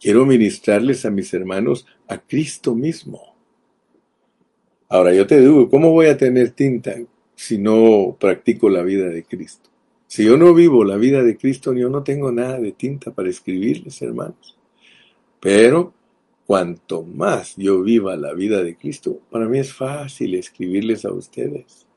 Quiero 0.00 0.24
ministrarles 0.24 1.04
a 1.04 1.10
mis 1.10 1.34
hermanos 1.34 1.86
a 2.08 2.18
Cristo 2.18 2.74
mismo. 2.74 3.36
Ahora 4.88 5.12
yo 5.14 5.26
te 5.26 5.38
digo, 5.40 5.68
¿cómo 5.68 5.90
voy 5.90 6.06
a 6.06 6.16
tener 6.16 6.52
tinta 6.52 6.94
si 7.34 7.58
no 7.58 8.16
practico 8.18 8.70
la 8.70 8.82
vida 8.82 9.08
de 9.10 9.22
Cristo? 9.24 9.68
Si 10.06 10.24
yo 10.24 10.38
no 10.38 10.54
vivo 10.54 10.82
la 10.82 10.96
vida 10.96 11.22
de 11.22 11.36
Cristo, 11.36 11.74
yo 11.74 11.90
no 11.90 12.02
tengo 12.02 12.32
nada 12.32 12.58
de 12.58 12.72
tinta 12.72 13.10
para 13.10 13.28
escribirles, 13.28 14.00
hermanos. 14.00 14.56
Pero 15.38 15.92
cuanto 16.46 17.02
más 17.02 17.54
yo 17.56 17.82
viva 17.82 18.16
la 18.16 18.32
vida 18.32 18.62
de 18.62 18.74
Cristo, 18.74 19.20
para 19.30 19.46
mí 19.46 19.58
es 19.58 19.74
fácil 19.74 20.34
escribirles 20.34 21.04
a 21.04 21.12
ustedes. 21.12 21.87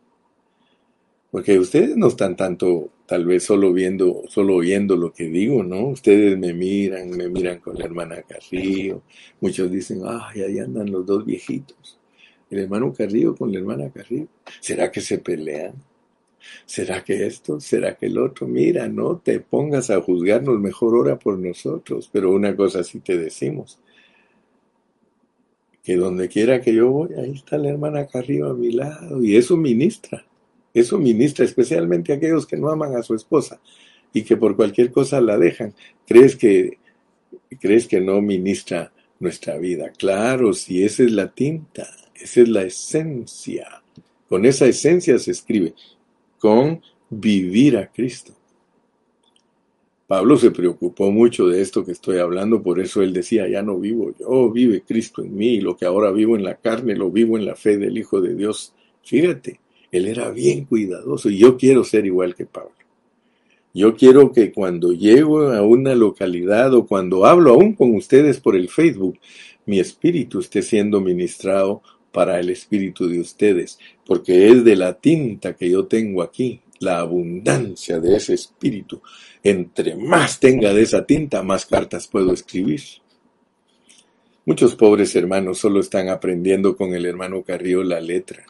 Porque 1.31 1.57
ustedes 1.57 1.95
no 1.95 2.07
están 2.07 2.35
tanto, 2.35 2.89
tal 3.05 3.25
vez 3.25 3.43
solo 3.43 3.71
viendo, 3.71 4.23
solo 4.27 4.55
oyendo 4.55 4.97
lo 4.97 5.13
que 5.13 5.29
digo, 5.29 5.63
¿no? 5.63 5.87
Ustedes 5.87 6.37
me 6.37 6.53
miran, 6.53 7.09
me 7.11 7.29
miran 7.29 7.59
con 7.59 7.77
la 7.77 7.85
hermana 7.85 8.21
Carrillo. 8.23 9.01
Muchos 9.39 9.71
dicen, 9.71 10.01
ay, 10.05 10.41
ahí 10.41 10.59
andan 10.59 10.91
los 10.91 11.05
dos 11.05 11.25
viejitos. 11.25 11.97
El 12.49 12.59
hermano 12.59 12.91
Carrillo 12.93 13.33
con 13.33 13.49
la 13.51 13.59
hermana 13.59 13.89
Carrillo. 13.89 14.27
¿Será 14.59 14.91
que 14.91 14.99
se 14.99 15.19
pelean? 15.19 15.75
¿Será 16.65 17.01
que 17.01 17.25
esto? 17.25 17.61
¿Será 17.61 17.95
que 17.95 18.07
el 18.07 18.17
otro? 18.17 18.45
Mira, 18.45 18.89
no 18.89 19.17
te 19.17 19.39
pongas 19.39 19.89
a 19.89 20.01
juzgarnos, 20.01 20.59
mejor 20.59 20.95
ora 20.95 21.17
por 21.17 21.39
nosotros. 21.39 22.09
Pero 22.11 22.31
una 22.31 22.55
cosa 22.57 22.83
sí 22.83 22.99
te 22.99 23.17
decimos, 23.17 23.79
que 25.81 25.95
donde 25.95 26.27
quiera 26.27 26.59
que 26.61 26.73
yo 26.73 26.91
voy, 26.91 27.13
ahí 27.13 27.31
está 27.31 27.57
la 27.57 27.69
hermana 27.69 28.07
arriba 28.13 28.49
a 28.49 28.53
mi 28.53 28.71
lado. 28.71 29.23
Y 29.23 29.37
eso 29.37 29.55
ministra, 29.55 30.25
eso 30.73 30.97
ministra 30.97 31.45
especialmente 31.45 32.11
a 32.11 32.15
aquellos 32.15 32.45
que 32.45 32.57
no 32.57 32.69
aman 32.69 32.95
a 32.95 33.03
su 33.03 33.15
esposa 33.15 33.59
y 34.13 34.23
que 34.23 34.37
por 34.37 34.55
cualquier 34.55 34.91
cosa 34.91 35.21
la 35.21 35.37
dejan. 35.37 35.73
¿Crees 36.07 36.35
que, 36.35 36.77
crees 37.59 37.87
que 37.87 38.01
no 38.01 38.21
ministra 38.21 38.91
nuestra 39.19 39.57
vida? 39.57 39.91
Claro, 39.97 40.53
si 40.53 40.83
esa 40.83 41.03
es 41.03 41.11
la 41.11 41.31
tinta, 41.31 41.87
esa 42.15 42.41
es 42.41 42.49
la 42.49 42.63
esencia. 42.63 43.83
Con 44.27 44.45
esa 44.45 44.65
esencia 44.65 45.17
se 45.19 45.31
escribe 45.31 45.73
con 46.39 46.81
vivir 47.09 47.77
a 47.77 47.91
Cristo. 47.91 48.33
Pablo 50.07 50.35
se 50.35 50.51
preocupó 50.51 51.09
mucho 51.09 51.47
de 51.47 51.61
esto 51.61 51.85
que 51.85 51.93
estoy 51.93 52.17
hablando, 52.17 52.61
por 52.61 52.81
eso 52.81 53.01
él 53.01 53.13
decía, 53.13 53.47
ya 53.47 53.61
no 53.61 53.77
vivo 53.79 54.13
yo, 54.19 54.51
vive 54.51 54.81
Cristo 54.81 55.21
en 55.23 55.33
mí, 55.35 55.61
lo 55.61 55.77
que 55.77 55.85
ahora 55.85 56.11
vivo 56.11 56.35
en 56.35 56.43
la 56.43 56.55
carne 56.55 56.97
lo 56.97 57.09
vivo 57.09 57.37
en 57.37 57.45
la 57.45 57.55
fe 57.55 57.77
del 57.77 57.97
Hijo 57.97 58.19
de 58.19 58.35
Dios. 58.35 58.73
Fíjate, 59.03 59.61
él 59.91 60.07
era 60.07 60.31
bien 60.31 60.65
cuidadoso 60.65 61.29
y 61.29 61.37
yo 61.37 61.57
quiero 61.57 61.83
ser 61.83 62.05
igual 62.05 62.35
que 62.35 62.45
Pablo. 62.45 62.71
Yo 63.73 63.95
quiero 63.95 64.33
que 64.33 64.51
cuando 64.51 64.91
llego 64.91 65.49
a 65.51 65.61
una 65.61 65.95
localidad 65.95 66.73
o 66.73 66.85
cuando 66.85 67.25
hablo 67.25 67.51
aún 67.51 67.73
con 67.73 67.95
ustedes 67.95 68.39
por 68.39 68.55
el 68.55 68.67
Facebook, 68.67 69.17
mi 69.65 69.79
espíritu 69.79 70.39
esté 70.39 70.61
siendo 70.61 70.99
ministrado 70.99 71.81
para 72.11 72.39
el 72.39 72.49
espíritu 72.49 73.07
de 73.07 73.21
ustedes, 73.21 73.79
porque 74.05 74.49
es 74.49 74.65
de 74.65 74.75
la 74.75 74.99
tinta 74.99 75.55
que 75.55 75.69
yo 75.69 75.85
tengo 75.85 76.21
aquí, 76.21 76.61
la 76.79 76.99
abundancia 76.99 77.99
de 77.99 78.17
ese 78.17 78.33
espíritu. 78.33 79.01
Entre 79.43 79.95
más 79.95 80.39
tenga 80.39 80.73
de 80.73 80.81
esa 80.81 81.05
tinta, 81.05 81.41
más 81.41 81.65
cartas 81.65 82.07
puedo 82.07 82.33
escribir. 82.33 82.81
Muchos 84.45 84.75
pobres 84.75 85.15
hermanos 85.15 85.59
solo 85.59 85.79
están 85.79 86.09
aprendiendo 86.09 86.75
con 86.75 86.93
el 86.93 87.05
hermano 87.05 87.43
Carrillo 87.43 87.83
la 87.83 88.01
letra, 88.01 88.43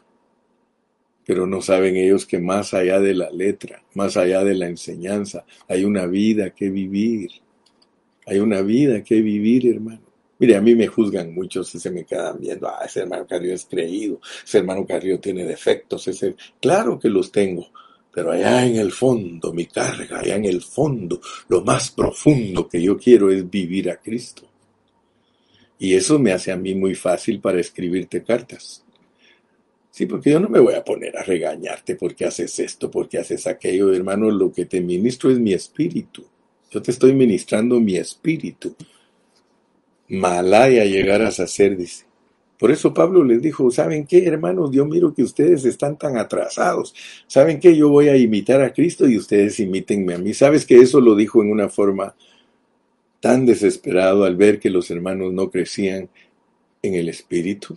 pero 1.25 1.45
no 1.47 1.61
saben 1.61 1.95
ellos 1.95 2.25
que 2.25 2.39
más 2.39 2.73
allá 2.73 2.99
de 2.99 3.13
la 3.13 3.29
letra, 3.29 3.83
más 3.93 4.17
allá 4.17 4.43
de 4.43 4.55
la 4.55 4.67
enseñanza, 4.67 5.45
hay 5.67 5.83
una 5.83 6.05
vida 6.05 6.51
que 6.51 6.69
vivir. 6.69 7.31
Hay 8.25 8.39
una 8.39 8.61
vida 8.61 9.03
que 9.03 9.21
vivir, 9.21 9.67
hermano. 9.67 10.01
Mire, 10.39 10.55
a 10.55 10.61
mí 10.61 10.73
me 10.73 10.87
juzgan 10.87 11.33
muchos 11.33 11.73
y 11.75 11.79
se 11.79 11.91
me 11.91 12.03
quedan 12.03 12.39
viendo, 12.39 12.67
ah, 12.67 12.83
ese 12.83 13.01
hermano 13.01 13.27
Carrillo 13.27 13.53
es 13.53 13.65
creído, 13.65 14.19
ese 14.43 14.57
hermano 14.57 14.85
Carrillo 14.87 15.19
tiene 15.19 15.45
defectos, 15.45 16.07
ese... 16.07 16.35
Claro 16.59 16.97
que 16.97 17.09
los 17.09 17.31
tengo, 17.31 17.67
pero 18.11 18.31
allá 18.31 18.65
en 18.65 18.77
el 18.77 18.91
fondo, 18.91 19.53
mi 19.53 19.67
carga, 19.67 20.19
allá 20.19 20.35
en 20.35 20.45
el 20.45 20.61
fondo, 20.61 21.21
lo 21.47 21.61
más 21.63 21.91
profundo 21.91 22.67
que 22.67 22.81
yo 22.81 22.97
quiero 22.97 23.29
es 23.29 23.47
vivir 23.47 23.91
a 23.91 23.97
Cristo. 23.97 24.43
Y 25.77 25.93
eso 25.93 26.19
me 26.19 26.31
hace 26.31 26.51
a 26.51 26.57
mí 26.57 26.75
muy 26.75 26.95
fácil 26.95 27.39
para 27.39 27.59
escribirte 27.59 28.23
cartas. 28.23 28.83
Sí, 29.91 30.05
porque 30.05 30.31
yo 30.31 30.39
no 30.39 30.47
me 30.47 30.59
voy 30.59 30.73
a 30.73 30.85
poner 30.85 31.17
a 31.17 31.23
regañarte 31.23 31.95
porque 31.95 32.25
haces 32.25 32.57
esto, 32.59 32.89
porque 32.89 33.17
haces 33.17 33.45
aquello, 33.45 33.93
hermano, 33.93 34.31
lo 34.31 34.51
que 34.51 34.65
te 34.65 34.79
ministro 34.79 35.29
es 35.29 35.37
mi 35.37 35.51
espíritu. 35.51 36.25
Yo 36.71 36.81
te 36.81 36.91
estoy 36.91 37.13
ministrando 37.13 37.77
mi 37.81 37.97
espíritu. 37.97 38.73
Malaya 40.07 40.85
llegarás 40.85 41.41
a 41.41 41.47
ser, 41.47 41.75
dice. 41.75 42.05
Por 42.57 42.71
eso 42.71 42.93
Pablo 42.93 43.23
les 43.23 43.41
dijo, 43.41 43.69
¿saben 43.69 44.05
qué, 44.05 44.25
hermanos? 44.25 44.71
Yo 44.71 44.85
miro 44.85 45.13
que 45.13 45.23
ustedes 45.23 45.65
están 45.65 45.97
tan 45.97 46.15
atrasados. 46.15 46.93
¿Saben 47.27 47.59
qué? 47.59 47.75
Yo 47.75 47.89
voy 47.89 48.07
a 48.07 48.15
imitar 48.15 48.61
a 48.61 48.71
Cristo 48.71 49.09
y 49.09 49.17
ustedes 49.17 49.59
imítenme 49.59 50.13
a 50.13 50.19
mí. 50.19 50.33
¿Sabes 50.33 50.65
que 50.65 50.77
eso 50.77 51.01
lo 51.01 51.15
dijo 51.15 51.41
en 51.41 51.51
una 51.51 51.67
forma 51.67 52.15
tan 53.19 53.45
desesperado 53.45 54.23
al 54.23 54.37
ver 54.37 54.59
que 54.59 54.69
los 54.69 54.89
hermanos 54.89 55.33
no 55.33 55.49
crecían 55.49 56.09
en 56.81 56.93
el 56.93 57.09
espíritu? 57.09 57.75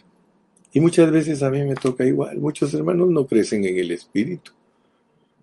Y 0.75 0.81
muchas 0.81 1.11
veces 1.11 1.43
a 1.43 1.51
mí 1.51 1.65
me 1.65 1.75
toca 1.75 2.05
igual. 2.05 2.37
Muchos 2.39 2.75
hermanos 2.75 3.09
no 3.09 3.27
crecen 3.27 3.65
en 3.65 3.79
el 3.79 3.93
espíritu 3.93 4.53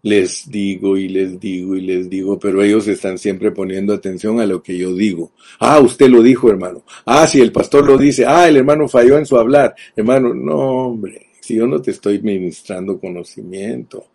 les 0.03 0.49
digo 0.49 0.97
y 0.97 1.07
les 1.07 1.39
digo 1.39 1.75
y 1.75 1.81
les 1.81 2.09
digo, 2.09 2.39
pero 2.39 2.63
ellos 2.63 2.87
están 2.87 3.17
siempre 3.17 3.51
poniendo 3.51 3.93
atención 3.93 4.39
a 4.39 4.45
lo 4.45 4.61
que 4.63 4.77
yo 4.77 4.93
digo. 4.95 5.31
Ah, 5.59 5.79
usted 5.79 6.09
lo 6.09 6.23
dijo, 6.23 6.49
hermano. 6.49 6.83
Ah, 7.05 7.27
si 7.27 7.39
el 7.39 7.51
pastor 7.51 7.85
lo 7.85 7.97
dice, 7.97 8.25
ah, 8.25 8.47
el 8.47 8.57
hermano 8.57 8.87
falló 8.87 9.17
en 9.17 9.25
su 9.25 9.37
hablar. 9.37 9.75
Hermano, 9.95 10.33
no, 10.33 10.57
hombre, 10.87 11.27
si 11.39 11.55
yo 11.55 11.67
no 11.67 11.81
te 11.81 11.91
estoy 11.91 12.19
ministrando 12.21 12.99
conocimiento, 12.99 14.07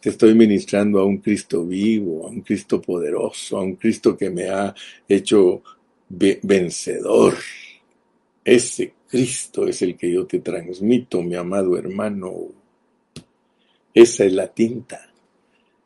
te 0.00 0.10
estoy 0.10 0.34
ministrando 0.34 1.00
a 1.00 1.04
un 1.04 1.18
Cristo 1.18 1.64
vivo, 1.64 2.26
a 2.26 2.30
un 2.30 2.40
Cristo 2.42 2.80
poderoso, 2.80 3.58
a 3.58 3.62
un 3.62 3.76
Cristo 3.76 4.16
que 4.16 4.30
me 4.30 4.48
ha 4.48 4.74
hecho 5.08 5.62
vencedor. 6.08 7.34
Ese 8.44 8.94
Cristo 9.12 9.68
es 9.68 9.82
el 9.82 9.96
que 9.96 10.10
yo 10.10 10.26
te 10.26 10.40
transmito, 10.40 11.22
mi 11.22 11.36
amado 11.36 11.76
hermano. 11.76 12.48
Esa 13.92 14.24
es 14.24 14.32
la 14.32 14.48
tinta 14.48 15.12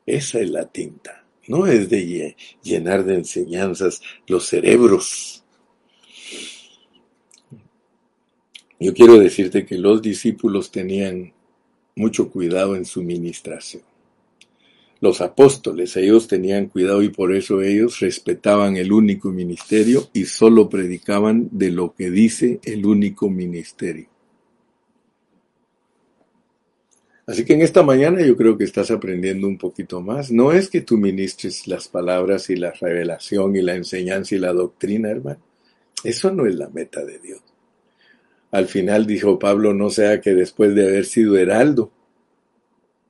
esa 0.06 0.38
es 0.40 0.50
la 0.50 0.70
tinta. 0.70 1.24
No 1.48 1.66
es 1.66 1.90
de 1.90 2.36
llenar 2.62 3.04
de 3.04 3.16
enseñanzas 3.16 4.00
los 4.26 4.46
cerebros. 4.46 5.44
Yo 8.78 8.94
quiero 8.94 9.18
decirte 9.18 9.66
que 9.66 9.76
los 9.76 10.00
discípulos 10.00 10.70
tenían 10.70 11.32
mucho 11.96 12.30
cuidado 12.30 12.76
en 12.76 12.84
su 12.84 13.02
ministración. 13.02 13.82
Los 15.00 15.20
apóstoles, 15.20 15.96
ellos 15.96 16.26
tenían 16.26 16.66
cuidado 16.66 17.02
y 17.02 17.10
por 17.10 17.34
eso 17.34 17.60
ellos 17.60 18.00
respetaban 18.00 18.76
el 18.76 18.92
único 18.92 19.30
ministerio 19.30 20.08
y 20.14 20.24
solo 20.24 20.70
predicaban 20.70 21.48
de 21.52 21.70
lo 21.70 21.94
que 21.94 22.10
dice 22.10 22.60
el 22.64 22.86
único 22.86 23.28
ministerio. 23.28 24.08
Así 27.26 27.44
que 27.44 27.54
en 27.54 27.62
esta 27.62 27.82
mañana 27.82 28.24
yo 28.24 28.36
creo 28.36 28.56
que 28.56 28.64
estás 28.64 28.90
aprendiendo 28.92 29.48
un 29.48 29.58
poquito 29.58 30.00
más. 30.00 30.30
No 30.30 30.52
es 30.52 30.70
que 30.70 30.80
tú 30.80 30.96
ministres 30.96 31.66
las 31.66 31.88
palabras 31.88 32.48
y 32.50 32.56
la 32.56 32.70
revelación 32.70 33.56
y 33.56 33.62
la 33.62 33.74
enseñanza 33.74 34.36
y 34.36 34.38
la 34.38 34.52
doctrina, 34.52 35.10
hermano. 35.10 35.40
Eso 36.04 36.30
no 36.30 36.46
es 36.46 36.54
la 36.54 36.68
meta 36.68 37.04
de 37.04 37.18
Dios. 37.18 37.42
Al 38.52 38.66
final 38.68 39.06
dijo 39.06 39.40
Pablo, 39.40 39.74
no 39.74 39.90
sea 39.90 40.20
que 40.20 40.34
después 40.34 40.74
de 40.76 40.86
haber 40.86 41.04
sido 41.04 41.36
heraldo, 41.36 41.90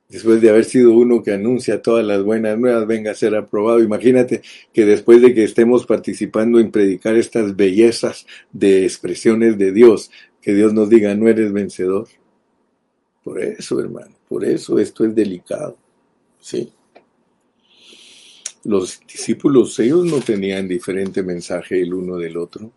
después 0.09 0.41
de 0.41 0.49
haber 0.49 0.65
sido 0.65 0.93
uno 0.93 1.21
que 1.21 1.33
anuncia 1.33 1.81
todas 1.81 2.05
las 2.05 2.23
buenas 2.23 2.57
nuevas, 2.57 2.87
venga 2.87 3.11
a 3.11 3.15
ser 3.15 3.35
aprobado. 3.35 3.81
Imagínate 3.81 4.41
que 4.73 4.85
después 4.85 5.21
de 5.21 5.33
que 5.33 5.43
estemos 5.43 5.85
participando 5.85 6.59
en 6.59 6.71
predicar 6.71 7.15
estas 7.15 7.55
bellezas 7.55 8.25
de 8.51 8.85
expresiones 8.85 9.57
de 9.57 9.71
Dios, 9.71 10.11
que 10.41 10.53
Dios 10.53 10.73
nos 10.73 10.89
diga, 10.89 11.13
no 11.15 11.27
eres 11.27 11.51
vencedor. 11.51 12.07
Por 13.23 13.41
eso, 13.41 13.79
hermano, 13.79 14.15
por 14.29 14.45
eso 14.45 14.79
esto 14.79 15.03
es 15.03 15.13
delicado. 15.13 15.77
Sí. 16.39 16.71
Los 18.63 19.01
discípulos, 19.05 19.77
ellos 19.79 20.05
no 20.05 20.19
tenían 20.19 20.67
diferente 20.67 21.23
mensaje 21.23 21.81
el 21.81 21.93
uno 21.93 22.17
del 22.17 22.37
otro. 22.37 22.71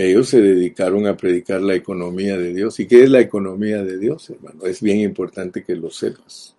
Ellos 0.00 0.28
se 0.28 0.40
dedicaron 0.40 1.08
a 1.08 1.16
predicar 1.16 1.60
la 1.60 1.74
economía 1.74 2.38
de 2.38 2.54
Dios. 2.54 2.78
¿Y 2.78 2.86
qué 2.86 3.02
es 3.02 3.10
la 3.10 3.18
economía 3.18 3.82
de 3.82 3.98
Dios, 3.98 4.30
hermano? 4.30 4.64
Es 4.64 4.80
bien 4.80 5.00
importante 5.00 5.64
que 5.64 5.74
lo 5.74 5.90
sepas. 5.90 6.54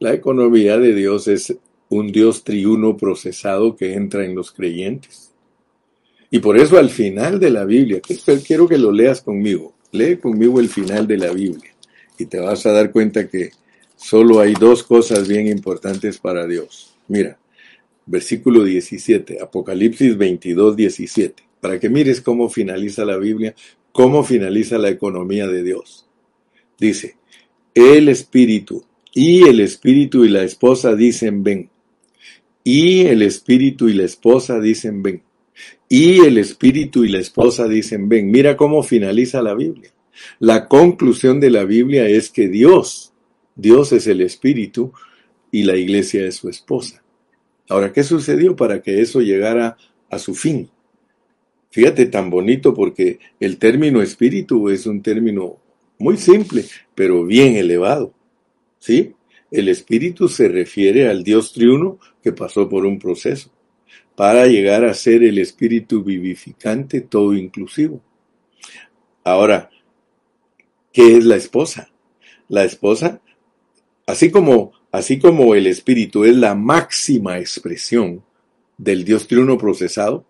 La 0.00 0.12
economía 0.12 0.76
de 0.76 0.92
Dios 0.92 1.28
es 1.28 1.54
un 1.88 2.10
Dios 2.10 2.42
triuno 2.42 2.96
procesado 2.96 3.76
que 3.76 3.94
entra 3.94 4.24
en 4.24 4.34
los 4.34 4.50
creyentes. 4.50 5.30
Y 6.32 6.40
por 6.40 6.58
eso 6.58 6.78
al 6.78 6.90
final 6.90 7.38
de 7.38 7.50
la 7.50 7.64
Biblia, 7.64 8.00
quiero 8.44 8.66
que 8.66 8.76
lo 8.76 8.90
leas 8.90 9.20
conmigo, 9.20 9.72
Lee 9.92 10.16
conmigo 10.16 10.58
el 10.58 10.68
final 10.68 11.06
de 11.06 11.16
la 11.16 11.30
Biblia 11.30 11.72
y 12.18 12.26
te 12.26 12.40
vas 12.40 12.66
a 12.66 12.72
dar 12.72 12.90
cuenta 12.90 13.28
que 13.28 13.52
solo 13.94 14.40
hay 14.40 14.54
dos 14.54 14.82
cosas 14.82 15.28
bien 15.28 15.46
importantes 15.46 16.18
para 16.18 16.48
Dios. 16.48 16.96
Mira, 17.06 17.38
versículo 18.04 18.64
17, 18.64 19.40
Apocalipsis 19.40 20.16
22, 20.16 20.74
17, 20.74 21.49
para 21.60 21.78
que 21.78 21.88
mires 21.88 22.20
cómo 22.20 22.48
finaliza 22.48 23.04
la 23.04 23.16
Biblia, 23.16 23.54
cómo 23.92 24.24
finaliza 24.24 24.78
la 24.78 24.88
economía 24.88 25.46
de 25.46 25.62
Dios. 25.62 26.06
Dice, 26.78 27.16
el 27.74 28.08
Espíritu 28.08 28.84
y 29.12 29.48
el 29.48 29.60
Espíritu 29.60 30.24
y 30.24 30.28
la 30.28 30.42
esposa 30.42 30.94
dicen 30.94 31.42
ven. 31.42 31.70
Y 32.64 33.06
el 33.06 33.22
Espíritu 33.22 33.88
y 33.88 33.94
la 33.94 34.04
esposa 34.04 34.60
dicen 34.60 35.02
ven. 35.02 35.22
Y 35.92 36.20
el 36.20 36.38
espíritu 36.38 37.04
y 37.04 37.08
la 37.08 37.18
esposa 37.18 37.66
dicen, 37.66 38.08
ven, 38.08 38.30
mira 38.30 38.56
cómo 38.56 38.84
finaliza 38.84 39.42
la 39.42 39.54
Biblia. 39.54 39.90
La 40.38 40.68
conclusión 40.68 41.40
de 41.40 41.50
la 41.50 41.64
Biblia 41.64 42.06
es 42.08 42.30
que 42.30 42.48
Dios, 42.48 43.12
Dios 43.56 43.92
es 43.92 44.06
el 44.06 44.20
espíritu 44.20 44.92
y 45.50 45.64
la 45.64 45.76
iglesia 45.76 46.24
es 46.24 46.36
su 46.36 46.48
esposa. 46.48 47.02
Ahora, 47.68 47.92
¿qué 47.92 48.04
sucedió 48.04 48.54
para 48.54 48.82
que 48.82 49.00
eso 49.00 49.20
llegara 49.20 49.76
a 50.10 50.18
su 50.20 50.34
fin? 50.34 50.70
Fíjate 51.70 52.06
tan 52.06 52.30
bonito 52.30 52.74
porque 52.74 53.20
el 53.38 53.58
término 53.58 54.02
espíritu 54.02 54.68
es 54.68 54.86
un 54.86 55.02
término 55.02 55.58
muy 55.98 56.16
simple, 56.16 56.64
pero 56.94 57.24
bien 57.24 57.56
elevado. 57.56 58.12
¿Sí? 58.78 59.14
El 59.50 59.68
espíritu 59.68 60.28
se 60.28 60.48
refiere 60.48 61.08
al 61.08 61.22
Dios 61.22 61.52
triuno 61.52 61.98
que 62.22 62.32
pasó 62.32 62.68
por 62.68 62.86
un 62.86 62.98
proceso 62.98 63.50
para 64.16 64.46
llegar 64.46 64.84
a 64.84 64.94
ser 64.94 65.22
el 65.22 65.38
espíritu 65.38 66.02
vivificante 66.02 67.00
todo 67.00 67.34
inclusivo. 67.34 68.02
Ahora, 69.24 69.70
¿qué 70.92 71.16
es 71.16 71.24
la 71.24 71.36
esposa? 71.36 71.90
La 72.48 72.64
esposa, 72.64 73.20
así 74.06 74.30
como, 74.30 74.72
así 74.90 75.18
como 75.18 75.54
el 75.54 75.66
espíritu 75.66 76.24
es 76.24 76.36
la 76.36 76.54
máxima 76.54 77.38
expresión 77.38 78.22
del 78.76 79.04
Dios 79.04 79.26
triuno 79.26 79.56
procesado, 79.56 80.26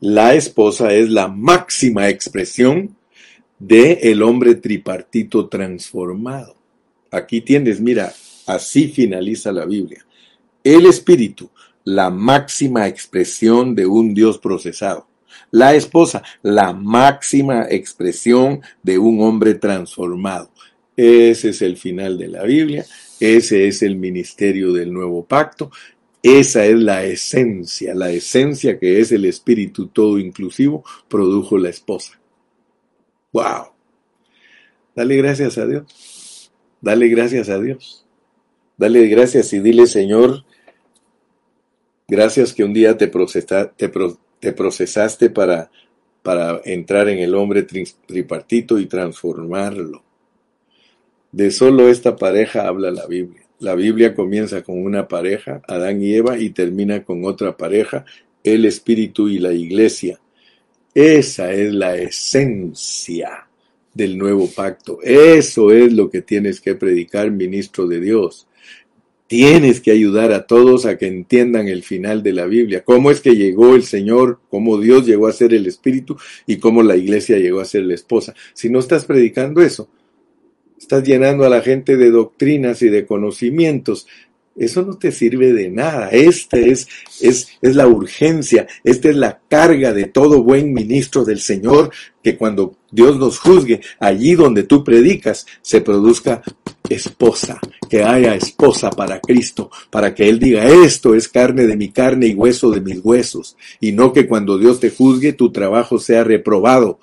la 0.00 0.34
esposa 0.34 0.92
es 0.92 1.10
la 1.10 1.28
máxima 1.28 2.08
expresión 2.08 2.96
de 3.58 3.92
el 4.02 4.22
hombre 4.22 4.54
tripartito 4.56 5.48
transformado. 5.48 6.56
Aquí 7.10 7.40
tienes, 7.40 7.80
mira, 7.80 8.12
así 8.46 8.88
finaliza 8.88 9.52
la 9.52 9.64
Biblia. 9.64 10.04
El 10.62 10.86
espíritu 10.86 11.50
la 11.86 12.10
máxima 12.10 12.88
expresión 12.88 13.76
de 13.76 13.86
un 13.86 14.12
Dios 14.12 14.38
procesado. 14.38 15.06
La 15.52 15.74
esposa, 15.76 16.22
la 16.42 16.72
máxima 16.72 17.66
expresión 17.70 18.60
de 18.82 18.98
un 18.98 19.22
hombre 19.22 19.54
transformado. 19.54 20.50
Ese 20.96 21.50
es 21.50 21.62
el 21.62 21.76
final 21.76 22.18
de 22.18 22.26
la 22.26 22.42
Biblia, 22.42 22.84
ese 23.20 23.68
es 23.68 23.82
el 23.82 23.94
ministerio 23.96 24.72
del 24.72 24.92
nuevo 24.92 25.24
pacto, 25.24 25.70
esa 26.22 26.64
es 26.64 26.76
la 26.76 27.04
esencia, 27.04 27.94
la 27.94 28.10
esencia 28.10 28.78
que 28.78 29.00
es 29.00 29.12
el 29.12 29.24
espíritu 29.24 29.88
todo 29.88 30.18
inclusivo, 30.18 30.84
produjo 31.08 31.58
la 31.58 31.70
esposa. 31.70 32.20
¡Wow! 33.32 33.72
Dale 34.94 35.16
gracias 35.16 35.58
a 35.58 35.66
Dios. 35.66 36.50
Dale 36.80 37.08
gracias 37.08 37.48
a 37.48 37.60
Dios. 37.60 38.06
Dale 38.76 39.06
gracias 39.08 39.52
y 39.52 39.60
dile, 39.60 39.86
Señor, 39.86 40.44
Gracias 42.08 42.54
que 42.54 42.62
un 42.62 42.72
día 42.72 42.96
te, 42.96 43.08
procesaste 43.08 43.88
para, 45.30 45.72
para 46.22 46.60
entrar 46.64 47.08
en 47.08 47.18
el 47.18 47.34
hombre 47.34 47.64
tripartito 47.64 48.78
y 48.78 48.86
transformarlo. 48.86 50.04
De 51.32 51.50
solo 51.50 51.88
esta 51.88 52.14
pareja 52.14 52.68
habla 52.68 52.92
la 52.92 53.06
Biblia. 53.06 53.45
La 53.58 53.74
Biblia 53.74 54.14
comienza 54.14 54.62
con 54.62 54.82
una 54.82 55.08
pareja, 55.08 55.62
Adán 55.66 56.02
y 56.02 56.14
Eva, 56.14 56.38
y 56.38 56.50
termina 56.50 57.04
con 57.04 57.24
otra 57.24 57.56
pareja, 57.56 58.04
el 58.44 58.66
Espíritu 58.66 59.28
y 59.28 59.38
la 59.38 59.52
Iglesia. 59.52 60.20
Esa 60.94 61.52
es 61.52 61.72
la 61.72 61.96
esencia 61.96 63.48
del 63.94 64.18
nuevo 64.18 64.48
pacto. 64.48 64.98
Eso 65.02 65.72
es 65.72 65.92
lo 65.92 66.10
que 66.10 66.20
tienes 66.20 66.60
que 66.60 66.74
predicar, 66.74 67.30
ministro 67.30 67.86
de 67.86 68.00
Dios. 68.00 68.46
Tienes 69.26 69.80
que 69.80 69.90
ayudar 69.90 70.32
a 70.32 70.46
todos 70.46 70.86
a 70.86 70.98
que 70.98 71.06
entiendan 71.06 71.68
el 71.68 71.82
final 71.82 72.22
de 72.22 72.34
la 72.34 72.44
Biblia. 72.44 72.84
Cómo 72.84 73.10
es 73.10 73.20
que 73.20 73.34
llegó 73.34 73.74
el 73.74 73.82
Señor, 73.82 74.38
cómo 74.50 74.78
Dios 74.78 75.06
llegó 75.06 75.26
a 75.26 75.32
ser 75.32 75.54
el 75.54 75.66
Espíritu 75.66 76.16
y 76.46 76.58
cómo 76.58 76.82
la 76.82 76.96
iglesia 76.96 77.38
llegó 77.38 77.60
a 77.60 77.64
ser 77.64 77.84
la 77.84 77.94
esposa. 77.94 78.34
Si 78.52 78.68
no 78.68 78.78
estás 78.78 79.06
predicando 79.06 79.62
eso, 79.62 79.88
estás 80.78 81.04
llenando 81.04 81.44
a 81.44 81.48
la 81.48 81.60
gente 81.60 81.96
de 81.96 82.10
doctrinas 82.10 82.82
y 82.82 82.88
de 82.88 83.06
conocimientos. 83.06 84.06
Eso 84.56 84.82
no 84.82 84.96
te 84.96 85.12
sirve 85.12 85.52
de 85.52 85.68
nada. 85.68 86.08
Esta 86.08 86.56
es, 86.56 86.88
es, 87.20 87.48
es 87.60 87.76
la 87.76 87.86
urgencia, 87.86 88.66
esta 88.84 89.10
es 89.10 89.16
la 89.16 89.40
carga 89.48 89.92
de 89.92 90.06
todo 90.06 90.42
buen 90.42 90.72
ministro 90.72 91.24
del 91.24 91.40
Señor, 91.40 91.90
que 92.22 92.38
cuando 92.38 92.76
Dios 92.90 93.18
nos 93.18 93.38
juzgue, 93.38 93.82
allí 94.00 94.34
donde 94.34 94.62
tú 94.62 94.82
predicas, 94.82 95.46
se 95.60 95.82
produzca 95.82 96.42
esposa, 96.88 97.60
que 97.90 98.02
haya 98.02 98.34
esposa 98.34 98.90
para 98.90 99.20
Cristo, 99.20 99.70
para 99.90 100.14
que 100.14 100.28
Él 100.28 100.38
diga, 100.38 100.64
esto 100.64 101.14
es 101.14 101.28
carne 101.28 101.66
de 101.66 101.76
mi 101.76 101.90
carne 101.90 102.28
y 102.28 102.34
hueso 102.34 102.70
de 102.70 102.80
mis 102.80 103.00
huesos, 103.04 103.56
y 103.80 103.92
no 103.92 104.14
que 104.14 104.26
cuando 104.26 104.56
Dios 104.56 104.80
te 104.80 104.90
juzgue 104.90 105.34
tu 105.34 105.52
trabajo 105.52 105.98
sea 105.98 106.24
reprobado. 106.24 106.98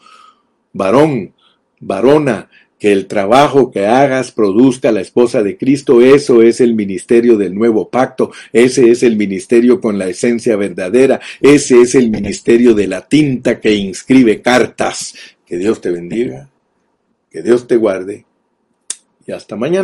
Varón, 0.73 1.33
varona, 1.79 2.49
que 2.83 2.91
el 2.91 3.07
trabajo 3.07 3.71
que 3.71 3.85
hagas 3.85 4.33
produzca 4.33 4.91
la 4.91 4.99
esposa 4.99 5.41
de 5.41 5.55
Cristo, 5.57 6.01
eso 6.01 6.41
es 6.41 6.59
el 6.59 6.75
ministerio 6.75 7.37
del 7.37 7.55
nuevo 7.55 7.87
pacto, 7.87 8.33
ese 8.51 8.91
es 8.91 9.03
el 9.03 9.15
ministerio 9.15 9.79
con 9.79 9.97
la 9.97 10.09
esencia 10.09 10.57
verdadera, 10.57 11.21
ese 11.39 11.79
es 11.79 11.95
el 11.95 12.09
ministerio 12.09 12.73
de 12.73 12.87
la 12.87 13.07
tinta 13.07 13.61
que 13.61 13.73
inscribe 13.73 14.41
cartas. 14.41 15.15
Que 15.45 15.55
Dios 15.55 15.79
te 15.79 15.91
bendiga, 15.91 16.49
que 17.31 17.41
Dios 17.41 17.67
te 17.67 17.77
guarde 17.77 18.25
y 19.25 19.31
hasta 19.31 19.55
mañana. 19.55 19.81